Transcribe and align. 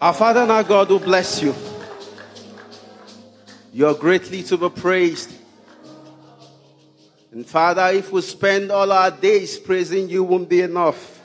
Our 0.00 0.14
Father 0.14 0.42
and 0.42 0.52
our 0.52 0.62
God 0.62 0.90
will 0.90 1.00
bless 1.00 1.42
you. 1.42 1.52
You 3.72 3.88
are 3.88 3.94
greatly 3.94 4.44
to 4.44 4.56
be 4.56 4.68
praised. 4.70 5.34
And 7.32 7.44
Father, 7.44 7.88
if 7.92 8.12
we 8.12 8.20
spend 8.20 8.70
all 8.70 8.92
our 8.92 9.10
days 9.10 9.58
praising 9.58 10.08
you, 10.08 10.22
won't 10.22 10.48
be 10.48 10.60
enough. 10.60 11.20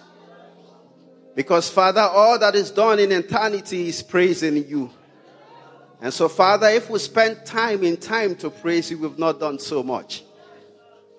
Because 1.36 1.70
Father, 1.70 2.02
all 2.02 2.40
that 2.40 2.56
is 2.56 2.72
done 2.72 2.98
in 2.98 3.12
eternity 3.12 3.90
is 3.90 4.02
praising 4.02 4.68
you. 4.68 4.90
And 6.02 6.12
so 6.12 6.28
Father, 6.28 6.68
if 6.70 6.90
we 6.90 6.98
spend 6.98 7.46
time 7.46 7.84
in 7.84 7.96
time 7.98 8.36
to 8.38 8.50
praise 8.50 8.90
you, 8.90 8.98
we've 8.98 9.20
not 9.20 9.40
done 9.40 9.60
so 9.60 9.84
much. 9.84 10.24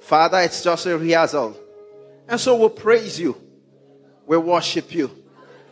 Father, 0.00 0.41
it's 0.41 0.64
just 0.64 0.86
a 0.86 0.98
rehearsal. 0.98 1.56
And 2.27 2.41
so 2.41 2.56
we'll 2.56 2.70
praise 2.70 3.20
you. 3.20 3.41
We 4.27 4.38
worship 4.38 4.92
you. 4.92 5.23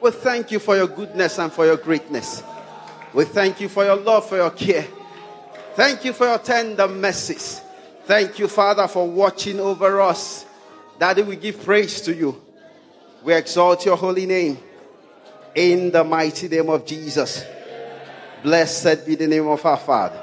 We 0.03 0.11
thank 0.11 0.51
you 0.51 0.59
for 0.59 0.77
your 0.77 0.89
goodness 0.89 1.39
and 1.39 1.53
for 1.53 1.65
your 1.65 1.77
greatness. 1.77 2.43
We 3.15 3.25
thank 3.25 3.61
you 3.61 3.69
for 3.69 3.85
your 3.85 3.95
love, 3.95 4.29
for 4.29 4.37
your 4.37 4.51
care. 4.51 4.87
Thank 5.75 6.05
you 6.05 6.13
for 6.13 6.27
your 6.27 6.39
tender 6.39 6.89
mercies. 6.89 7.61
Thank 8.05 8.41
you, 8.41 8.49
Father, 8.49 8.89
for 8.89 9.09
watching 9.09 9.61
over 9.61 10.01
us. 10.01 10.45
Daddy, 10.99 11.23
we 11.23 11.37
give 11.37 11.65
praise 11.65 12.01
to 12.01 12.13
you. 12.13 12.41
We 13.23 13.33
exalt 13.33 13.87
your 13.87 13.97
holy 13.97 14.27
name 14.27 14.59
in 15.55 15.93
the 15.93 16.03
mighty 16.03 16.49
name 16.49 16.69
of 16.69 16.85
Jesus. 16.85 17.45
Blessed 18.43 19.07
be 19.07 19.15
the 19.15 19.29
name 19.29 19.47
of 19.47 19.65
our 19.65 19.77
Father. 19.77 20.21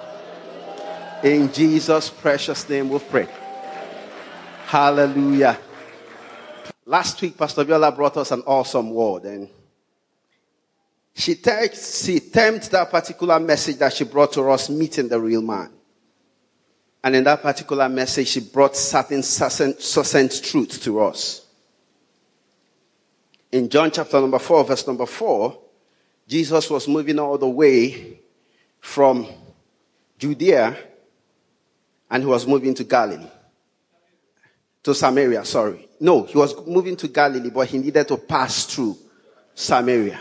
In 1.24 1.54
Jesus' 1.54 2.10
precious 2.10 2.68
name 2.68 2.90
we 2.90 3.00
pray. 3.00 3.30
Hallelujah. 4.66 5.58
Last 6.86 7.22
week, 7.22 7.38
Pastor 7.38 7.64
Biola 7.64 7.96
brought 7.96 8.18
us 8.18 8.32
an 8.32 8.42
awesome 8.46 8.92
word, 8.92 9.24
and 9.24 9.48
she, 11.20 11.36
takes, 11.36 12.06
she 12.06 12.22
termed 12.22 12.62
that 12.64 12.90
particular 12.90 13.38
message 13.42 13.76
that 13.80 13.92
she 13.92 14.06
brought 14.06 14.32
to 14.32 14.50
us 14.50 14.70
meeting 14.70 15.10
the 15.10 15.20
real 15.20 15.42
man. 15.42 15.70
And 17.04 17.14
in 17.14 17.26
that 17.26 17.42
particular 17.42 17.90
message, 17.90 18.30
she 18.30 18.40
brought 18.40 18.78
certain 18.78 19.22
succinct 19.22 20.44
truth 20.46 20.82
to 20.84 21.02
us. 21.02 21.46
In 23.52 23.68
John 23.68 23.92
chapter 23.92 24.22
number 24.22 24.40
4, 24.40 24.64
verse 24.64 24.88
number 24.88 25.06
4, 25.06 25.60
Jesus 26.26 26.70
was 26.70 26.88
moving 26.88 27.20
all 27.20 27.38
the 27.38 27.50
way 27.50 28.22
from 28.80 29.28
Judea 30.18 30.78
and 32.10 32.24
he 32.24 32.30
was 32.30 32.48
moving 32.48 32.74
to 32.76 32.86
Galilee. 32.86 33.28
To 34.84 34.96
Samaria, 34.96 35.44
sorry. 35.44 35.90
No, 36.00 36.24
he 36.24 36.38
was 36.38 36.66
moving 36.66 36.96
to 36.96 37.10
Galilee, 37.10 37.50
but 37.50 37.68
he 37.68 37.78
needed 37.78 38.08
to 38.08 38.16
pass 38.16 38.66
through 38.66 38.98
Samaria. 39.54 40.20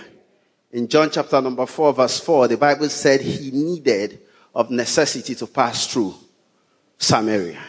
In 0.71 0.87
John 0.87 1.11
chapter 1.11 1.41
number 1.41 1.65
4, 1.65 1.95
verse 1.95 2.21
4, 2.21 2.49
the 2.49 2.56
Bible 2.56 2.89
said 2.89 3.21
he 3.21 3.51
needed 3.51 4.21
of 4.55 4.71
necessity 4.71 5.34
to 5.37 5.47
pass 5.47 5.87
through 5.87 6.15
Samaria. 6.99 7.62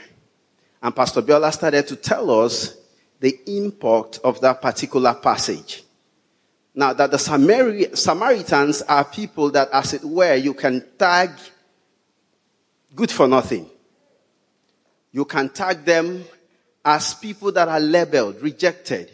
And 0.81 0.95
Pastor 0.95 1.21
Biola 1.21 1.53
started 1.53 1.87
to 1.87 1.95
tell 1.95 2.29
us 2.43 2.75
the 3.19 3.37
import 3.47 4.19
of 4.23 4.41
that 4.41 4.61
particular 4.61 5.13
passage. 5.13 5.83
Now 6.73 6.93
that 6.93 7.11
the 7.11 7.17
Samari- 7.17 7.97
Samaritans 7.97 8.81
are 8.83 9.03
people 9.03 9.51
that, 9.51 9.69
as 9.71 9.93
it 9.93 10.03
were, 10.03 10.35
you 10.35 10.53
can 10.53 10.85
tag 10.97 11.31
good 12.95 13.11
for 13.11 13.27
nothing. 13.27 13.69
You 15.11 15.25
can 15.25 15.49
tag 15.49 15.85
them 15.85 16.23
as 16.83 17.13
people 17.13 17.51
that 17.53 17.67
are 17.67 17.79
labeled, 17.79 18.41
rejected, 18.41 19.11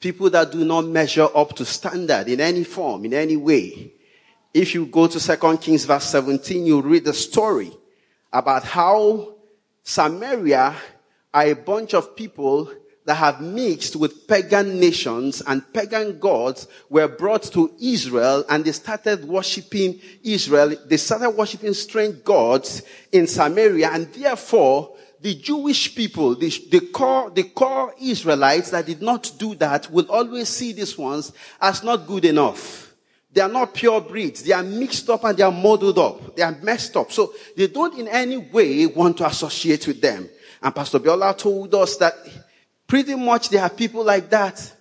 people 0.00 0.30
that 0.30 0.50
do 0.50 0.64
not 0.64 0.86
measure 0.86 1.28
up 1.34 1.54
to 1.56 1.64
standard 1.64 2.26
in 2.28 2.40
any 2.40 2.64
form, 2.64 3.04
in 3.04 3.14
any 3.14 3.36
way. 3.36 3.92
If 4.52 4.74
you 4.74 4.86
go 4.86 5.06
to 5.06 5.20
2 5.20 5.58
Kings 5.58 5.84
verse 5.84 6.06
17, 6.06 6.66
you 6.66 6.80
read 6.80 7.04
the 7.04 7.14
story 7.14 7.70
about 8.32 8.64
how 8.64 9.34
Samaria 9.82 10.74
are 11.32 11.46
a 11.46 11.54
bunch 11.54 11.94
of 11.94 12.16
people 12.16 12.72
that 13.04 13.14
have 13.14 13.40
mixed 13.40 13.96
with 13.96 14.26
pagan 14.26 14.78
nations 14.78 15.42
and 15.46 15.72
pagan 15.72 16.18
gods 16.18 16.68
were 16.88 17.08
brought 17.08 17.42
to 17.42 17.72
Israel 17.80 18.44
and 18.48 18.64
they 18.64 18.72
started 18.72 19.24
worshiping 19.24 20.00
Israel. 20.22 20.74
They 20.86 20.96
started 20.96 21.30
worshiping 21.30 21.74
strange 21.74 22.22
gods 22.24 22.82
in 23.12 23.26
Samaria 23.26 23.90
and 23.92 24.12
therefore 24.12 24.96
the 25.22 25.34
Jewish 25.34 25.94
people, 25.94 26.34
the, 26.34 26.48
the, 26.70 26.80
core, 26.80 27.30
the 27.30 27.42
core 27.44 27.94
Israelites 28.00 28.70
that 28.70 28.86
did 28.86 29.02
not 29.02 29.30
do 29.38 29.54
that 29.56 29.90
will 29.90 30.10
always 30.10 30.48
see 30.48 30.72
these 30.72 30.96
ones 30.96 31.32
as 31.60 31.82
not 31.82 32.06
good 32.06 32.24
enough. 32.24 32.94
They 33.32 33.42
are 33.42 33.48
not 33.48 33.74
pure 33.74 34.00
breeds. 34.00 34.42
They 34.42 34.52
are 34.52 34.62
mixed 34.62 35.08
up 35.10 35.22
and 35.24 35.36
they 35.36 35.42
are 35.42 35.52
modeled 35.52 35.98
up. 35.98 36.34
They 36.34 36.42
are 36.42 36.56
messed 36.62 36.96
up. 36.96 37.12
So 37.12 37.34
they 37.56 37.68
don't 37.68 37.98
in 37.98 38.08
any 38.08 38.38
way 38.38 38.86
want 38.86 39.18
to 39.18 39.26
associate 39.26 39.86
with 39.86 40.00
them. 40.00 40.28
And 40.62 40.74
Pastor 40.74 40.98
Biola 40.98 41.36
told 41.36 41.74
us 41.74 41.96
that 41.98 42.14
pretty 42.86 43.14
much 43.14 43.50
there 43.50 43.62
are 43.62 43.70
people 43.70 44.04
like 44.04 44.30
that. 44.30 44.74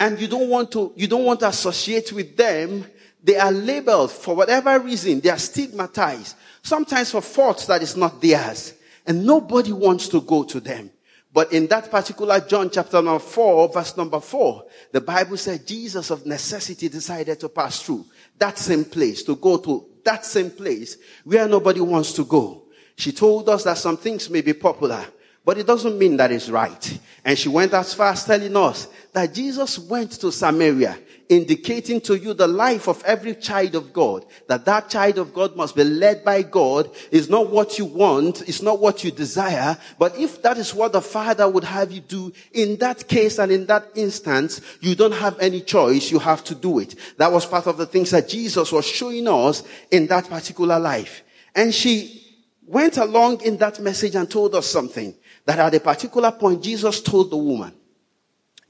And 0.00 0.18
you 0.18 0.28
don't 0.28 0.48
want 0.48 0.72
to, 0.72 0.92
you 0.96 1.06
don't 1.06 1.24
want 1.24 1.40
to 1.40 1.48
associate 1.48 2.12
with 2.12 2.36
them. 2.36 2.84
They 3.22 3.36
are 3.36 3.52
labeled 3.52 4.12
for 4.12 4.34
whatever 4.34 4.78
reason. 4.78 5.20
They 5.20 5.30
are 5.30 5.38
stigmatized. 5.38 6.36
Sometimes 6.62 7.10
for 7.10 7.20
faults 7.20 7.66
that 7.66 7.82
is 7.82 7.96
not 7.96 8.20
theirs. 8.20 8.74
And 9.08 9.26
nobody 9.26 9.72
wants 9.72 10.06
to 10.08 10.20
go 10.20 10.44
to 10.44 10.60
them. 10.60 10.90
But 11.32 11.52
in 11.52 11.66
that 11.68 11.90
particular 11.90 12.40
John 12.40 12.70
chapter 12.70 13.02
number 13.02 13.18
four, 13.18 13.68
verse 13.68 13.96
number 13.96 14.20
four, 14.20 14.66
the 14.92 15.00
Bible 15.00 15.36
said 15.36 15.66
Jesus 15.66 16.10
of 16.10 16.26
necessity 16.26 16.88
decided 16.88 17.40
to 17.40 17.48
pass 17.48 17.82
through 17.82 18.04
that 18.38 18.58
same 18.58 18.84
place, 18.84 19.22
to 19.24 19.36
go 19.36 19.58
to 19.58 19.86
that 20.04 20.24
same 20.24 20.50
place 20.50 20.96
where 21.24 21.48
nobody 21.48 21.80
wants 21.80 22.12
to 22.14 22.24
go. 22.24 22.64
She 22.96 23.12
told 23.12 23.48
us 23.48 23.64
that 23.64 23.78
some 23.78 23.96
things 23.96 24.28
may 24.30 24.40
be 24.40 24.52
popular, 24.52 25.04
but 25.44 25.58
it 25.58 25.66
doesn't 25.66 25.98
mean 25.98 26.16
that 26.16 26.32
it's 26.32 26.50
right. 26.50 26.98
And 27.24 27.38
she 27.38 27.48
went 27.48 27.72
as 27.72 27.94
far 27.94 28.12
as 28.12 28.24
telling 28.24 28.56
us 28.56 28.88
that 29.12 29.32
Jesus 29.32 29.78
went 29.78 30.12
to 30.12 30.32
Samaria 30.32 30.98
indicating 31.28 32.00
to 32.00 32.16
you 32.16 32.32
the 32.32 32.46
life 32.46 32.88
of 32.88 33.02
every 33.04 33.34
child 33.34 33.74
of 33.74 33.92
God, 33.92 34.24
that 34.46 34.64
that 34.64 34.88
child 34.88 35.18
of 35.18 35.34
God 35.34 35.56
must 35.56 35.76
be 35.76 35.84
led 35.84 36.24
by 36.24 36.42
God 36.42 36.90
is 37.10 37.28
not 37.28 37.50
what 37.50 37.78
you 37.78 37.84
want, 37.84 38.48
it's 38.48 38.62
not 38.62 38.80
what 38.80 39.04
you 39.04 39.10
desire, 39.10 39.76
but 39.98 40.16
if 40.18 40.40
that 40.42 40.56
is 40.58 40.74
what 40.74 40.92
the 40.92 41.02
Father 41.02 41.48
would 41.48 41.64
have 41.64 41.92
you 41.92 42.00
do, 42.00 42.32
in 42.52 42.76
that 42.76 43.06
case 43.08 43.38
and 43.38 43.52
in 43.52 43.66
that 43.66 43.86
instance, 43.94 44.60
you 44.80 44.94
don't 44.94 45.12
have 45.12 45.38
any 45.38 45.60
choice, 45.60 46.10
you 46.10 46.18
have 46.18 46.42
to 46.44 46.54
do 46.54 46.78
it. 46.78 46.94
That 47.18 47.30
was 47.32 47.44
part 47.44 47.66
of 47.66 47.76
the 47.76 47.86
things 47.86 48.10
that 48.10 48.28
Jesus 48.28 48.72
was 48.72 48.86
showing 48.86 49.28
us 49.28 49.62
in 49.90 50.06
that 50.06 50.28
particular 50.28 50.78
life. 50.78 51.22
And 51.54 51.74
she 51.74 52.24
went 52.66 52.96
along 52.96 53.42
in 53.42 53.56
that 53.58 53.80
message 53.80 54.14
and 54.14 54.30
told 54.30 54.54
us 54.54 54.66
something, 54.66 55.14
that 55.44 55.58
at 55.58 55.74
a 55.74 55.80
particular 55.80 56.30
point, 56.30 56.62
Jesus 56.62 57.00
told 57.00 57.30
the 57.30 57.36
woman, 57.36 57.72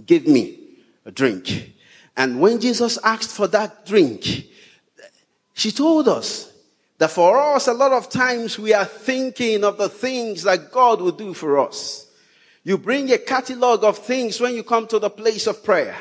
give 0.05 0.26
me 0.26 0.58
a 1.05 1.10
drink. 1.10 1.75
And 2.19 2.41
when 2.41 2.61
Jesus 2.61 2.99
asked 3.03 3.31
for 3.31 3.47
that 3.47 3.87
drink, 3.87 4.44
she 5.55 5.70
told 5.70 6.06
us 6.09 6.53
that 6.99 7.12
for 7.12 7.38
us, 7.38 7.67
a 7.67 7.73
lot 7.73 7.93
of 7.93 8.11
times 8.11 8.59
we 8.59 8.75
are 8.75 8.85
thinking 8.85 9.65
of 9.65 9.79
the 9.79 9.88
things 9.88 10.43
that 10.43 10.70
God 10.70 11.00
will 11.00 11.12
do 11.12 11.32
for 11.32 11.59
us. 11.59 12.06
You 12.65 12.76
bring 12.76 13.11
a 13.11 13.19
catalog 13.19 13.85
of 13.85 13.97
things 13.97 14.38
when 14.38 14.55
you 14.55 14.62
come 14.62 14.87
to 14.88 14.99
the 14.99 15.09
place 15.09 15.47
of 15.47 15.65
prayer. 15.65 15.97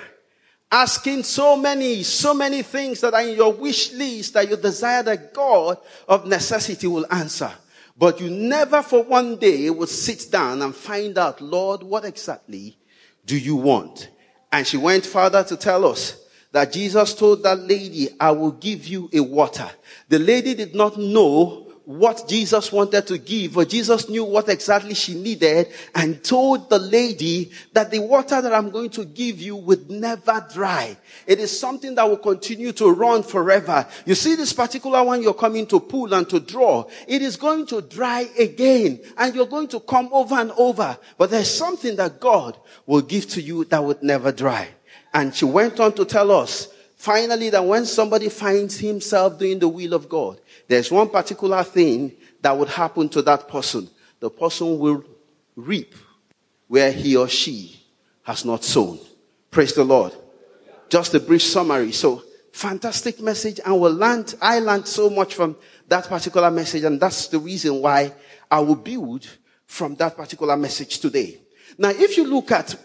asking 0.71 1.23
so 1.23 1.55
many, 1.55 2.03
so 2.03 2.33
many 2.33 2.61
things 2.61 3.01
that 3.01 3.13
are 3.13 3.21
in 3.21 3.35
your 3.35 3.53
wish 3.53 3.93
list 3.93 4.33
that 4.33 4.49
you 4.49 4.57
desire 4.57 5.03
that 5.03 5.33
God 5.33 5.77
of 6.07 6.27
necessity 6.27 6.87
will 6.87 7.05
answer. 7.11 7.51
But 7.97 8.19
you 8.21 8.29
never 8.29 8.83
for 8.83 9.03
one 9.03 9.37
day 9.37 9.69
will 9.69 9.87
sit 9.87 10.31
down 10.31 10.61
and 10.61 10.75
find 10.75 11.17
out, 11.17 11.41
Lord, 11.41 11.83
what 11.83 12.05
exactly 12.05 12.77
do 13.25 13.37
you 13.37 13.55
want? 13.55 14.09
And 14.51 14.65
she 14.65 14.77
went 14.77 15.05
further 15.05 15.43
to 15.43 15.57
tell 15.57 15.85
us 15.85 16.23
that 16.51 16.71
Jesus 16.71 17.13
told 17.13 17.43
that 17.43 17.59
lady, 17.59 18.09
I 18.19 18.31
will 18.31 18.51
give 18.51 18.87
you 18.87 19.09
a 19.13 19.19
water. 19.19 19.69
The 20.09 20.19
lady 20.19 20.53
did 20.55 20.73
not 20.73 20.97
know 20.97 21.66
what 21.87 22.27
Jesus 22.27 22.69
wanted 22.69 23.07
to 23.07 23.17
give, 23.17 23.53
but 23.53 23.69
Jesus 23.69 24.09
knew 24.09 24.25
what 24.25 24.49
exactly 24.49 24.93
she 24.93 25.13
needed 25.13 25.69
and 25.95 26.21
told 26.21 26.69
the 26.69 26.77
lady 26.77 27.49
that 27.71 27.91
the 27.91 27.99
water 27.99 28.41
that 28.41 28.53
I'm 28.53 28.71
going 28.71 28.89
to 28.89 29.05
give 29.05 29.39
you 29.39 29.55
would 29.55 29.89
never 29.89 30.45
dry. 30.53 30.97
It 31.25 31.39
is 31.39 31.57
something 31.57 31.95
that 31.95 32.09
will 32.09 32.17
continue 32.17 32.73
to 32.73 32.91
run 32.91 33.23
forever. 33.23 33.87
You 34.05 34.15
see 34.15 34.35
this 34.35 34.51
particular 34.51 35.01
one 35.01 35.23
you're 35.23 35.33
coming 35.33 35.65
to 35.67 35.79
pull 35.79 36.13
and 36.13 36.29
to 36.29 36.41
draw. 36.41 36.89
It 37.07 37.21
is 37.21 37.37
going 37.37 37.67
to 37.67 37.81
dry 37.81 38.27
again 38.37 38.99
and 39.17 39.33
you're 39.33 39.45
going 39.45 39.69
to 39.69 39.79
come 39.79 40.09
over 40.11 40.35
and 40.35 40.51
over. 40.57 40.97
But 41.17 41.29
there's 41.29 41.49
something 41.49 41.95
that 41.95 42.19
God 42.19 42.57
will 42.85 43.01
give 43.01 43.29
to 43.29 43.41
you 43.41 43.63
that 43.63 43.81
would 43.81 44.03
never 44.03 44.33
dry. 44.33 44.67
And 45.13 45.33
she 45.33 45.45
went 45.45 45.79
on 45.79 45.93
to 45.93 46.03
tell 46.03 46.31
us 46.31 46.67
finally 46.97 47.49
that 47.51 47.63
when 47.63 47.85
somebody 47.85 48.27
finds 48.27 48.77
himself 48.77 49.39
doing 49.39 49.59
the 49.59 49.69
will 49.69 49.93
of 49.93 50.09
God, 50.09 50.41
there's 50.67 50.91
one 50.91 51.09
particular 51.09 51.63
thing 51.63 52.13
that 52.41 52.57
would 52.57 52.69
happen 52.69 53.09
to 53.09 53.21
that 53.23 53.47
person. 53.47 53.89
The 54.19 54.29
person 54.29 54.79
will 54.79 55.03
reap 55.55 55.95
where 56.67 56.91
he 56.91 57.15
or 57.15 57.27
she 57.27 57.79
has 58.23 58.43
not 58.43 58.63
sown. 58.63 58.99
Praise 59.49 59.73
the 59.73 59.83
Lord. 59.83 60.13
Just 60.89 61.13
a 61.13 61.19
brief 61.19 61.41
summary. 61.41 61.91
So, 61.91 62.23
fantastic 62.51 63.21
message, 63.21 63.59
and 63.65 63.79
we 63.79 63.89
learned, 63.89 64.35
I 64.41 64.59
learned 64.59 64.87
so 64.87 65.09
much 65.09 65.35
from 65.35 65.55
that 65.87 66.05
particular 66.05 66.51
message, 66.51 66.83
and 66.83 66.99
that's 66.99 67.27
the 67.27 67.39
reason 67.39 67.81
why 67.81 68.13
I 68.49 68.59
will 68.59 68.75
build 68.75 69.27
from 69.65 69.95
that 69.95 70.17
particular 70.17 70.57
message 70.57 70.99
today. 70.99 71.41
Now, 71.77 71.89
if 71.89 72.17
you 72.17 72.25
look 72.25 72.51
at 72.51 72.75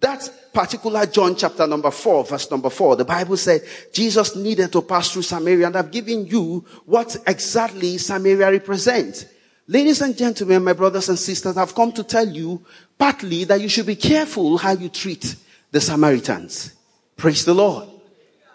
that 0.00 0.52
particular 0.52 1.06
John 1.06 1.36
chapter 1.36 1.66
number 1.66 1.90
four, 1.90 2.24
verse 2.24 2.50
number 2.50 2.70
four, 2.70 2.96
the 2.96 3.04
Bible 3.04 3.36
said 3.36 3.62
Jesus 3.92 4.36
needed 4.36 4.72
to 4.72 4.82
pass 4.82 5.12
through 5.12 5.22
Samaria 5.22 5.66
and 5.66 5.76
I've 5.76 5.90
given 5.90 6.26
you 6.26 6.64
what 6.84 7.16
exactly 7.26 7.98
Samaria 7.98 8.50
represents. 8.50 9.26
Ladies 9.66 10.02
and 10.02 10.16
gentlemen, 10.16 10.62
my 10.64 10.74
brothers 10.74 11.08
and 11.08 11.18
sisters, 11.18 11.56
I've 11.56 11.74
come 11.74 11.92
to 11.92 12.04
tell 12.04 12.28
you 12.28 12.64
partly 12.98 13.44
that 13.44 13.60
you 13.60 13.68
should 13.68 13.86
be 13.86 13.96
careful 13.96 14.58
how 14.58 14.72
you 14.72 14.88
treat 14.88 15.36
the 15.70 15.80
Samaritans. 15.80 16.74
Praise 17.16 17.44
the 17.44 17.54
Lord. 17.54 17.93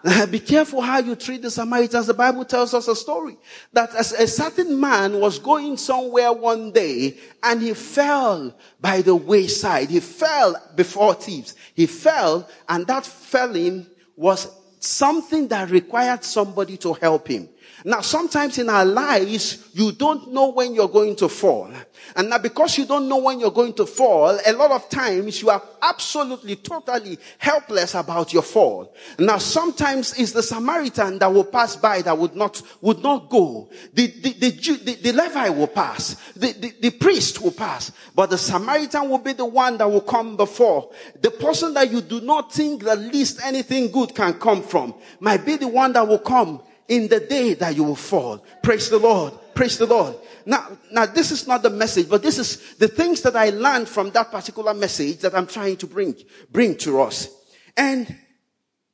Be 0.30 0.40
careful 0.40 0.80
how 0.80 0.98
you 0.98 1.14
treat 1.14 1.42
the 1.42 1.50
Samaritans. 1.50 2.06
The 2.06 2.14
Bible 2.14 2.44
tells 2.44 2.72
us 2.72 2.88
a 2.88 2.96
story 2.96 3.36
that 3.72 3.94
a 3.94 4.26
certain 4.26 4.80
man 4.80 5.20
was 5.20 5.38
going 5.38 5.76
somewhere 5.76 6.32
one 6.32 6.72
day 6.72 7.18
and 7.42 7.60
he 7.60 7.74
fell 7.74 8.54
by 8.80 9.02
the 9.02 9.14
wayside. 9.14 9.90
He 9.90 10.00
fell 10.00 10.56
before 10.74 11.14
thieves. 11.14 11.54
He 11.74 11.86
fell 11.86 12.48
and 12.68 12.86
that 12.86 13.04
felling 13.04 13.86
was 14.16 14.48
something 14.78 15.48
that 15.48 15.70
required 15.70 16.24
somebody 16.24 16.78
to 16.78 16.94
help 16.94 17.28
him. 17.28 17.48
Now, 17.84 18.00
sometimes 18.00 18.58
in 18.58 18.68
our 18.68 18.84
lives, 18.84 19.70
you 19.72 19.92
don't 19.92 20.32
know 20.32 20.48
when 20.48 20.74
you're 20.74 20.88
going 20.88 21.16
to 21.16 21.28
fall. 21.28 21.70
And 22.16 22.30
now 22.30 22.38
because 22.38 22.76
you 22.76 22.86
don't 22.86 23.08
know 23.08 23.18
when 23.18 23.40
you're 23.40 23.50
going 23.50 23.74
to 23.74 23.86
fall, 23.86 24.38
a 24.44 24.52
lot 24.52 24.70
of 24.70 24.88
times 24.90 25.40
you 25.40 25.50
are 25.50 25.62
absolutely, 25.82 26.56
totally 26.56 27.18
helpless 27.38 27.94
about 27.94 28.32
your 28.32 28.42
fall. 28.42 28.94
Now, 29.18 29.38
sometimes 29.38 30.18
it's 30.18 30.32
the 30.32 30.42
Samaritan 30.42 31.18
that 31.20 31.32
will 31.32 31.44
pass 31.44 31.76
by 31.76 32.02
that 32.02 32.18
would 32.18 32.36
not, 32.36 32.60
would 32.80 33.02
not 33.02 33.30
go. 33.30 33.70
The, 33.94 34.06
the, 34.08 34.32
the, 34.32 34.50
the, 34.50 34.94
the 35.02 35.12
Levite 35.12 35.54
will 35.54 35.66
pass. 35.66 36.16
The, 36.34 36.52
the, 36.52 36.74
the 36.80 36.90
priest 36.90 37.40
will 37.40 37.52
pass. 37.52 37.92
But 38.14 38.30
the 38.30 38.38
Samaritan 38.38 39.08
will 39.08 39.18
be 39.18 39.32
the 39.32 39.46
one 39.46 39.78
that 39.78 39.90
will 39.90 40.00
come 40.00 40.36
before. 40.36 40.90
The 41.20 41.30
person 41.30 41.74
that 41.74 41.90
you 41.90 42.00
do 42.00 42.20
not 42.20 42.52
think 42.52 42.84
the 42.84 42.96
least 42.96 43.40
anything 43.44 43.90
good 43.90 44.14
can 44.14 44.34
come 44.34 44.62
from 44.62 44.94
might 45.20 45.46
be 45.46 45.56
the 45.56 45.68
one 45.68 45.92
that 45.92 46.06
will 46.06 46.18
come 46.18 46.62
in 46.90 47.06
the 47.06 47.20
day 47.20 47.54
that 47.54 47.76
you 47.76 47.84
will 47.84 47.96
fall. 47.96 48.44
Praise 48.62 48.90
the 48.90 48.98
Lord. 48.98 49.32
Praise 49.54 49.78
the 49.78 49.86
Lord. 49.86 50.16
Now, 50.44 50.76
now 50.90 51.06
this 51.06 51.30
is 51.30 51.46
not 51.46 51.62
the 51.62 51.70
message, 51.70 52.08
but 52.08 52.20
this 52.20 52.36
is 52.36 52.74
the 52.78 52.88
things 52.88 53.22
that 53.22 53.36
I 53.36 53.50
learned 53.50 53.88
from 53.88 54.10
that 54.10 54.32
particular 54.32 54.74
message 54.74 55.18
that 55.18 55.34
I'm 55.34 55.46
trying 55.46 55.76
to 55.78 55.86
bring, 55.86 56.16
bring 56.50 56.76
to 56.78 57.00
us. 57.00 57.28
And 57.76 58.16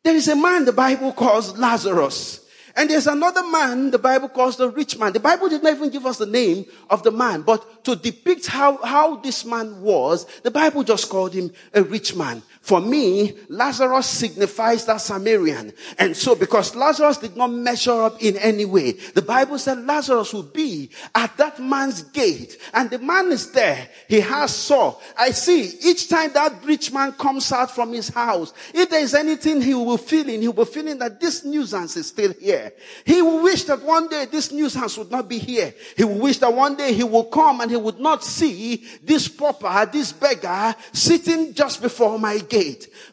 there 0.05 0.15
is 0.15 0.29
a 0.29 0.37
man 0.37 0.67
the 0.67 0.73
Bible 0.73 1.13
calls 1.13 1.57
Lazarus. 1.57 2.47
And 2.77 2.91
there's 2.91 3.07
another 3.07 3.43
man 3.49 3.91
the 3.91 3.99
Bible 3.99 4.29
calls 4.29 4.59
the 4.59 4.69
rich 4.69 4.99
man. 4.99 5.15
The 5.15 5.21
Bible 5.21 5.49
did 5.49 5.63
not 5.63 5.73
even 5.73 5.89
give 5.89 6.05
us 6.05 6.19
the 6.19 6.27
name 6.27 6.67
of 6.91 7.03
the 7.03 7.11
man, 7.11 7.41
but 7.41 7.85
to 7.85 7.97
depict 7.97 8.47
how, 8.47 8.77
how 8.85 9.17
this 9.17 9.47
man 9.47 9.81
was, 9.81 10.27
the 10.43 10.51
Bible 10.51 10.85
just 10.85 11.09
called 11.09 11.33
him 11.33 11.51
a 11.73 11.83
rich 11.83 12.15
man. 12.15 12.43
For 12.67 12.81
me, 12.81 13.33
Lazarus 13.49 14.07
signifies 14.07 14.87
that 14.87 15.01
Samaritan. 15.01 15.73
And 16.01 16.17
so 16.17 16.35
because 16.35 16.75
Lazarus 16.75 17.17
did 17.19 17.37
not 17.37 17.53
measure 17.53 18.03
up 18.03 18.21
in 18.21 18.37
any 18.39 18.65
way, 18.65 18.91
the 19.15 19.23
Bible 19.23 19.57
said 19.57 19.87
Lazarus 19.87 20.35
would 20.35 20.53
be 20.53 20.91
at 21.15 21.37
that 21.37 21.61
man's 21.61 22.03
gate. 22.03 22.59
And 22.75 22.91
the 22.91 22.99
man 22.99 23.31
is 23.31 23.53
there. 23.53 23.89
He 24.09 24.19
has 24.19 24.53
saw. 24.53 24.97
I 25.17 25.31
see 25.31 25.79
each 25.81 26.09
time 26.09 26.33
that 26.33 26.65
rich 26.65 26.93
man 26.93 27.13
comes 27.13 27.53
out 27.53 27.71
from 27.71 27.93
his 27.93 28.09
house, 28.09 28.53
if 28.75 28.91
there 28.91 29.01
is 29.01 29.15
anything 29.15 29.63
he 29.63 29.73
will 29.75 29.97
feel 29.97 30.29
in, 30.29 30.41
he 30.41 30.49
will 30.49 30.65
be 30.65 30.73
feeling 30.73 30.99
that 30.99 31.21
this 31.21 31.45
nuisance 31.45 31.97
is 31.97 32.09
still 32.09 32.33
here. 32.33 32.73
He 33.05 33.23
will 33.23 33.45
wish 33.45 33.63
that 33.67 33.81
one 33.81 34.09
day 34.09 34.25
this 34.25 34.51
nuisance 34.51 34.99
would 34.99 35.13
not 35.13 35.29
be 35.29 35.39
here. 35.39 35.73
He 35.97 36.03
will 36.03 36.19
wish 36.19 36.39
that 36.39 36.53
one 36.53 36.75
day 36.75 36.93
he 36.93 37.05
will 37.05 37.27
come 37.27 37.61
and 37.61 37.71
he 37.71 37.77
would 37.77 38.01
not 38.01 38.25
see 38.25 38.85
this 39.05 39.29
pauper, 39.29 39.89
this 39.93 40.11
beggar 40.11 40.75
sitting 40.93 41.55
just 41.55 41.81
before 41.81 42.19
my 42.19 42.39
gate 42.39 42.56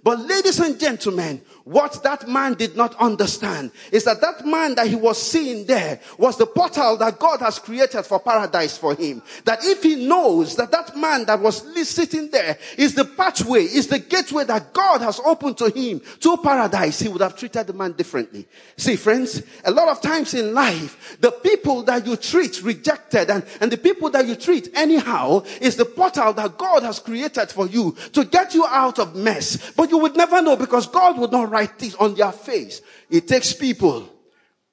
But 0.04 0.20
ladies 0.20 0.60
and 0.60 0.80
gentlemen, 0.80 1.42
what 1.66 2.04
that 2.04 2.28
man 2.28 2.56
did 2.56 2.76
not 2.76 2.94
understand 2.96 3.72
is 3.92 4.04
that 4.04 4.20
that 4.20 4.46
man 4.46 4.76
that 4.76 4.88
he 4.88 4.96
was 4.96 5.22
seeing 5.22 5.66
there 5.66 6.00
was 6.18 6.38
the 6.38 6.46
portal 6.46 6.98
that 6.98 7.18
God 7.20 7.40
has 7.40 7.58
created 7.58 8.04
for 8.04 8.20
paradise 8.20 8.78
for 8.78 8.94
him. 8.96 9.22
That 9.46 9.60
if 9.64 9.82
he 9.82 10.06
knows 10.06 10.58
that 10.58 10.72
that 10.72 10.98
man 10.98 11.26
that 11.26 11.40
was 11.40 11.64
sitting 11.88 12.30
there 12.32 12.58
is 12.78 12.96
the 12.96 13.06
pathway, 13.06 13.64
is 13.64 13.88
the 13.88 14.00
gateway 14.00 14.44
that 14.46 14.74
God 14.74 15.02
has 15.02 15.22
opened 15.24 15.58
to 15.60 15.70
him 15.70 16.02
to 16.20 16.38
paradise, 16.38 17.00
he 17.00 17.08
would 17.08 17.22
have 17.22 17.38
treated 17.38 17.68
the 17.68 17.74
man 17.74 17.94
differently. 17.94 18.46
See 18.76 18.98
friends, 18.98 19.42
a 19.64 19.72
lot 19.72 19.88
of 19.88 20.02
times 20.02 20.34
in 20.34 20.54
life, 20.54 21.18
the 21.22 21.32
people 21.32 21.84
that 21.84 22.06
you 22.06 22.18
treat 22.18 22.62
rejected 22.62 23.30
and, 23.30 23.46
and 23.62 23.72
the 23.72 23.78
people 23.78 24.10
that 24.10 24.28
you 24.28 24.36
treat 24.36 24.70
anyhow 24.76 25.44
is 25.62 25.78
the 25.78 25.86
portal 25.86 26.34
that 26.34 26.58
God 26.58 26.84
has 26.84 27.00
created 27.00 27.50
for 27.50 27.68
you 27.68 27.96
to 28.12 28.26
get 28.26 28.54
you 28.54 28.66
out 28.66 29.00
of 29.00 29.16
mess. 29.16 29.72
But 29.72 29.92
you 29.92 29.98
would 30.00 30.18
never 30.18 30.42
know 30.42 30.58
because 30.58 30.88
God 30.88 31.18
would 31.18 31.32
not 31.32 31.53
write 31.54 31.80
this 31.80 31.96
on 31.96 32.16
their 32.16 32.32
face. 32.32 32.82
It 33.10 33.28
takes 33.28 33.54
people 33.54 34.10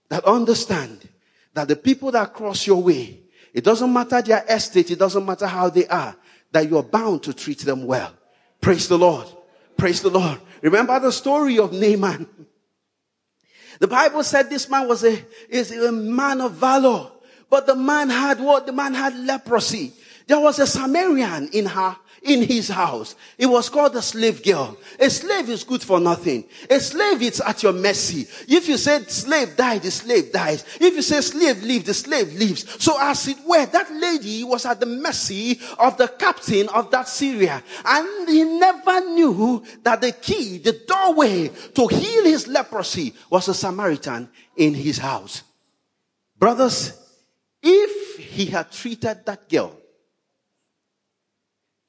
that 0.08 0.25
understand 0.25 1.08
that 1.54 1.68
the 1.68 1.76
people 1.76 2.10
that 2.12 2.32
cross 2.32 2.66
your 2.66 2.82
way, 2.82 3.20
it 3.52 3.64
doesn't 3.64 3.92
matter 3.92 4.22
their 4.22 4.44
estate, 4.49 4.90
it 4.90 4.99
doesn't 4.99 5.25
matter 5.25 5.46
how 5.46 5.68
they 5.70 5.87
are, 5.87 6.16
that 6.52 6.68
you're 6.68 6.82
bound 6.82 7.22
to 7.25 7.34
treat 7.34 7.58
them 7.60 7.87
well. 7.87 8.12
Praise 8.60 8.88
the 8.88 8.99
Lord. 8.99 9.26
Praise 9.76 10.02
the 10.02 10.10
Lord. 10.10 10.40
Remember 10.62 10.99
the 11.00 11.12
story 11.12 11.58
of 11.58 11.72
Naaman. 11.72 12.28
The 13.78 13.88
Bible 13.88 14.22
said 14.22 14.50
this 14.50 14.68
man 14.68 14.88
was 14.88 15.04
a, 15.04 15.25
is 15.49 15.70
a 15.72 15.90
man 15.90 16.40
of 16.40 16.52
valor. 16.52 17.10
But 17.49 17.66
the 17.66 17.75
man 17.75 18.10
had 18.10 18.38
what? 18.38 18.66
The 18.66 18.72
man 18.72 18.94
had 18.94 19.18
leprosy. 19.18 19.92
There 20.30 20.38
was 20.38 20.60
a 20.60 20.66
Samaritan 20.68 21.49
in 21.52 21.66
her 21.66 21.96
in 22.22 22.42
his 22.44 22.68
house. 22.68 23.16
It 23.37 23.46
was 23.46 23.68
called 23.68 23.96
a 23.96 24.00
slave 24.00 24.44
girl. 24.44 24.76
A 25.00 25.10
slave 25.10 25.49
is 25.49 25.64
good 25.64 25.82
for 25.82 25.99
nothing. 25.99 26.44
A 26.70 26.78
slave 26.78 27.20
is 27.20 27.40
at 27.40 27.64
your 27.64 27.72
mercy. 27.72 28.28
If 28.46 28.68
you 28.68 28.76
say 28.76 29.02
slave 29.08 29.56
died, 29.56 29.82
the 29.82 29.90
slave 29.90 30.30
dies. 30.30 30.64
If 30.80 30.94
you 30.94 31.02
say 31.02 31.20
slave 31.22 31.64
leave, 31.64 31.84
the 31.84 31.94
slave 31.94 32.32
leaves. 32.32 32.80
So 32.80 32.96
as 33.00 33.26
it 33.26 33.38
were, 33.44 33.66
that 33.66 33.90
lady 33.90 34.44
was 34.44 34.66
at 34.66 34.78
the 34.78 34.87
mercy 34.87 35.58
of 35.80 35.96
the 35.96 36.06
captain 36.06 36.68
of 36.68 36.92
that 36.92 37.08
Syria. 37.08 37.60
And 37.84 38.28
he 38.28 38.44
never 38.44 39.00
knew 39.00 39.64
that 39.82 40.00
the 40.00 40.12
key, 40.12 40.58
the 40.58 40.80
doorway 40.87 41.49
to 41.49 41.88
heal 41.88 42.22
his 42.22 42.46
leprosy 42.46 43.14
was 43.30 43.49
a 43.49 43.54
Samaritan 43.54 44.28
in 44.54 44.75
his 44.75 44.99
house. 44.99 45.42
Brothers, 46.38 46.96
if 47.60 48.16
he 48.18 48.46
had 48.46 48.70
treated 48.70 49.26
that 49.26 49.49
girl 49.49 49.79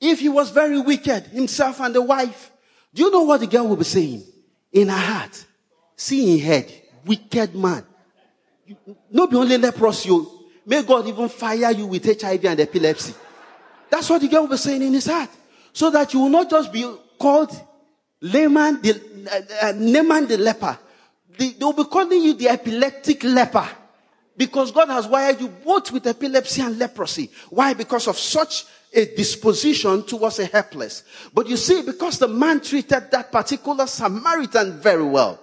if 0.01 0.19
he 0.19 0.29
was 0.29 0.49
very 0.49 0.79
wicked, 0.79 1.27
himself 1.27 1.79
and 1.79 1.93
the 1.93 2.01
wife, 2.01 2.51
do 2.93 3.03
you 3.03 3.11
know 3.11 3.21
what 3.21 3.39
the 3.39 3.47
girl 3.47 3.67
will 3.67 3.77
be 3.77 3.83
saying? 3.83 4.23
In 4.73 4.89
her 4.89 4.97
heart, 4.97 5.45
seeing 5.95 6.39
head, 6.39 6.71
wicked 7.05 7.55
man. 7.55 7.85
No 9.11 9.27
be 9.27 9.37
only 9.37 9.57
leprosy, 9.57 10.09
you. 10.09 10.39
May 10.65 10.83
God 10.83 11.07
even 11.07 11.29
fire 11.29 11.71
you 11.71 11.87
with 11.87 12.21
HIV 12.21 12.45
and 12.45 12.59
epilepsy. 12.59 13.13
That's 13.89 14.09
what 14.09 14.21
the 14.21 14.27
girl 14.27 14.43
will 14.43 14.49
be 14.49 14.57
saying 14.57 14.81
in 14.81 14.93
his 14.93 15.05
heart. 15.05 15.29
So 15.73 15.89
that 15.91 16.13
you 16.13 16.21
will 16.21 16.29
not 16.29 16.49
just 16.49 16.71
be 16.71 16.91
called 17.19 17.51
Layman 18.21 18.81
the, 18.81 18.93
uh, 19.31 19.67
uh, 19.67 19.73
Naaman 19.75 20.27
the 20.27 20.37
leper. 20.37 20.77
They, 21.37 21.49
they'll 21.49 21.73
be 21.73 21.83
calling 21.85 22.21
you 22.21 22.33
the 22.33 22.49
epileptic 22.49 23.23
leper. 23.23 23.67
Because 24.37 24.71
God 24.71 24.89
has 24.89 25.07
wired 25.07 25.41
you 25.41 25.47
both 25.47 25.91
with 25.91 26.07
epilepsy 26.07 26.61
and 26.61 26.77
leprosy. 26.79 27.29
Why? 27.49 27.73
Because 27.73 28.07
of 28.07 28.17
such 28.17 28.65
a 28.93 29.05
disposition 29.15 30.03
towards 30.03 30.39
a 30.39 30.45
helpless. 30.45 31.03
But 31.33 31.47
you 31.47 31.57
see, 31.57 31.81
because 31.81 32.19
the 32.19 32.27
man 32.27 32.61
treated 32.61 33.11
that 33.11 33.31
particular 33.31 33.87
Samaritan 33.87 34.79
very 34.79 35.05
well, 35.05 35.39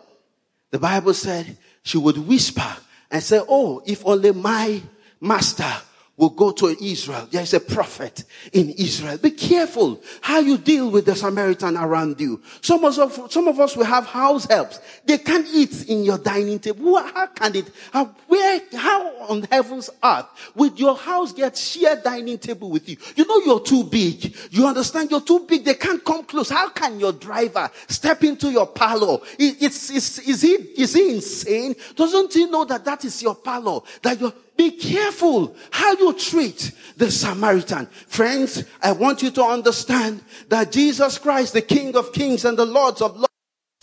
the 0.71 0.79
Bible 0.79 1.15
said 1.15 1.57
she 1.83 1.99
would 1.99 2.19
whisper 2.19 2.77
and 3.11 3.23
say, 3.23 3.41
Oh, 3.49 3.83
if 3.87 4.05
only 4.07 4.33
my 4.33 4.83
master 5.21 5.73
will 6.19 6.31
go 6.31 6.51
to 6.51 6.77
Israel. 6.85 7.29
There 7.31 7.43
is 7.43 7.55
a 7.55 7.61
prophet 7.61 8.25
in 8.53 8.71
Israel. 8.71 9.17
Be 9.19 9.31
careful 9.31 10.03
how 10.21 10.41
you 10.41 10.59
deal 10.59 10.91
with 10.91 11.07
the 11.07 11.15
Samaritan 11.15 11.77
around 11.77 12.21
you. 12.21 12.43
Some 12.61 12.85
of 12.85 12.95
some 13.31 13.47
of 13.47 13.61
us 13.61 13.77
will 13.77 13.85
have 13.85 14.05
house 14.05 14.45
helps. 14.47 14.81
They 15.07 15.19
can't 15.19 15.47
eat 15.55 15.89
in 15.89 16.05
your 16.05 16.19
dining 16.19 16.59
table. 16.59 16.97
How 16.97 17.29
can 17.29 17.55
it, 17.55 17.71
how, 17.93 18.15
where, 18.39 18.61
how 18.75 19.09
on 19.29 19.43
heaven's 19.51 19.91
earth 20.03 20.27
would 20.55 20.79
your 20.79 20.97
house 20.97 21.33
get 21.33 21.57
shared 21.57 22.03
dining 22.03 22.39
table 22.39 22.71
with 22.71 22.89
you? 22.89 22.97
You 23.17 23.27
know 23.27 23.41
you're 23.45 23.61
too 23.61 23.85
big. 23.85 24.37
You 24.51 24.67
understand 24.67 25.11
you're 25.11 25.21
too 25.21 25.41
big. 25.41 25.65
They 25.65 25.75
can't 25.75 26.05
come 26.05 26.25
close. 26.25 26.49
How 26.49 26.71
can 26.71 27.01
your 27.01 27.13
driver 27.13 27.71
step 27.89 28.23
into 28.25 28.51
your 28.51 28.67
parlor? 28.67 29.19
it's, 29.39 29.91
is 29.91 30.43
he, 30.43 30.53
is 30.53 30.95
he 30.95 31.15
insane? 31.15 31.75
Doesn't 31.97 32.33
he 32.33 32.47
know 32.47 32.65
that 32.65 32.85
that 32.85 33.05
is 33.05 33.23
your 33.23 33.35
parlor? 33.35 33.81
That 34.03 34.21
you're, 34.21 34.33
be 34.57 34.73
careful 34.73 35.55
how 35.71 35.93
you 35.93 36.13
treat 36.15 36.73
the 36.97 37.11
Samaritan. 37.11 37.87
Friends, 37.87 38.65
I 38.83 38.93
want 38.93 39.23
you 39.23 39.31
to 39.33 39.45
understand 39.45 40.23
that 40.49 40.73
Jesus 40.73 41.19
Christ, 41.19 41.53
the 41.53 41.63
King 41.63 41.97
of 41.97 42.13
Kings 42.13 42.45
and 42.45 42.59
the 42.59 42.67
Lords 42.67 43.01
of 43.01 43.15
Lords, 43.15 43.28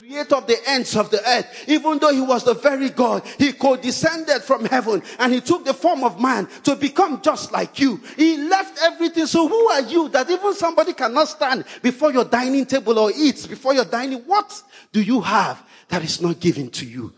creator 0.06 0.36
of 0.36 0.48
the 0.48 0.58
ends 0.70 0.96
of 0.96 1.10
the 1.10 1.20
earth, 1.30 1.66
even 1.68 1.98
though 2.00 2.14
he 2.14 2.22
was 2.22 2.44
the 2.44 2.54
very 2.54 2.90
God, 2.90 3.24
he 3.38 3.54
co-descended 3.54 4.44
from 4.44 4.66
heaven 4.66 5.02
and 5.20 5.34
he 5.34 5.42
took 5.42 5.66
the 5.66 5.74
form 5.74 6.04
of 6.04 6.22
man 6.22 6.48
to 6.64 6.76
become 6.76 7.22
just 7.22 7.52
like 7.52 7.80
you. 7.80 8.00
He 8.16 8.38
left 8.38 8.80
everything. 8.82 9.26
So 9.26 9.48
who 9.48 9.68
are 9.70 9.82
you 9.82 10.10
that 10.10 10.30
even 10.30 10.54
somebody 10.54 10.94
cannot 10.94 11.28
stand 11.28 11.66
before 11.82 12.12
your 12.12 12.26
dining 12.26 12.66
table 12.66 13.00
or 13.00 13.12
eat 13.16 13.48
before 13.50 13.74
your 13.74 13.86
dining? 13.86 14.20
What 14.20 14.62
do 14.92 15.02
you 15.02 15.22
have 15.22 15.64
that 15.90 16.04
is 16.04 16.22
not 16.22 16.40
given 16.40 16.70
to 16.72 16.86
you? 16.86 17.14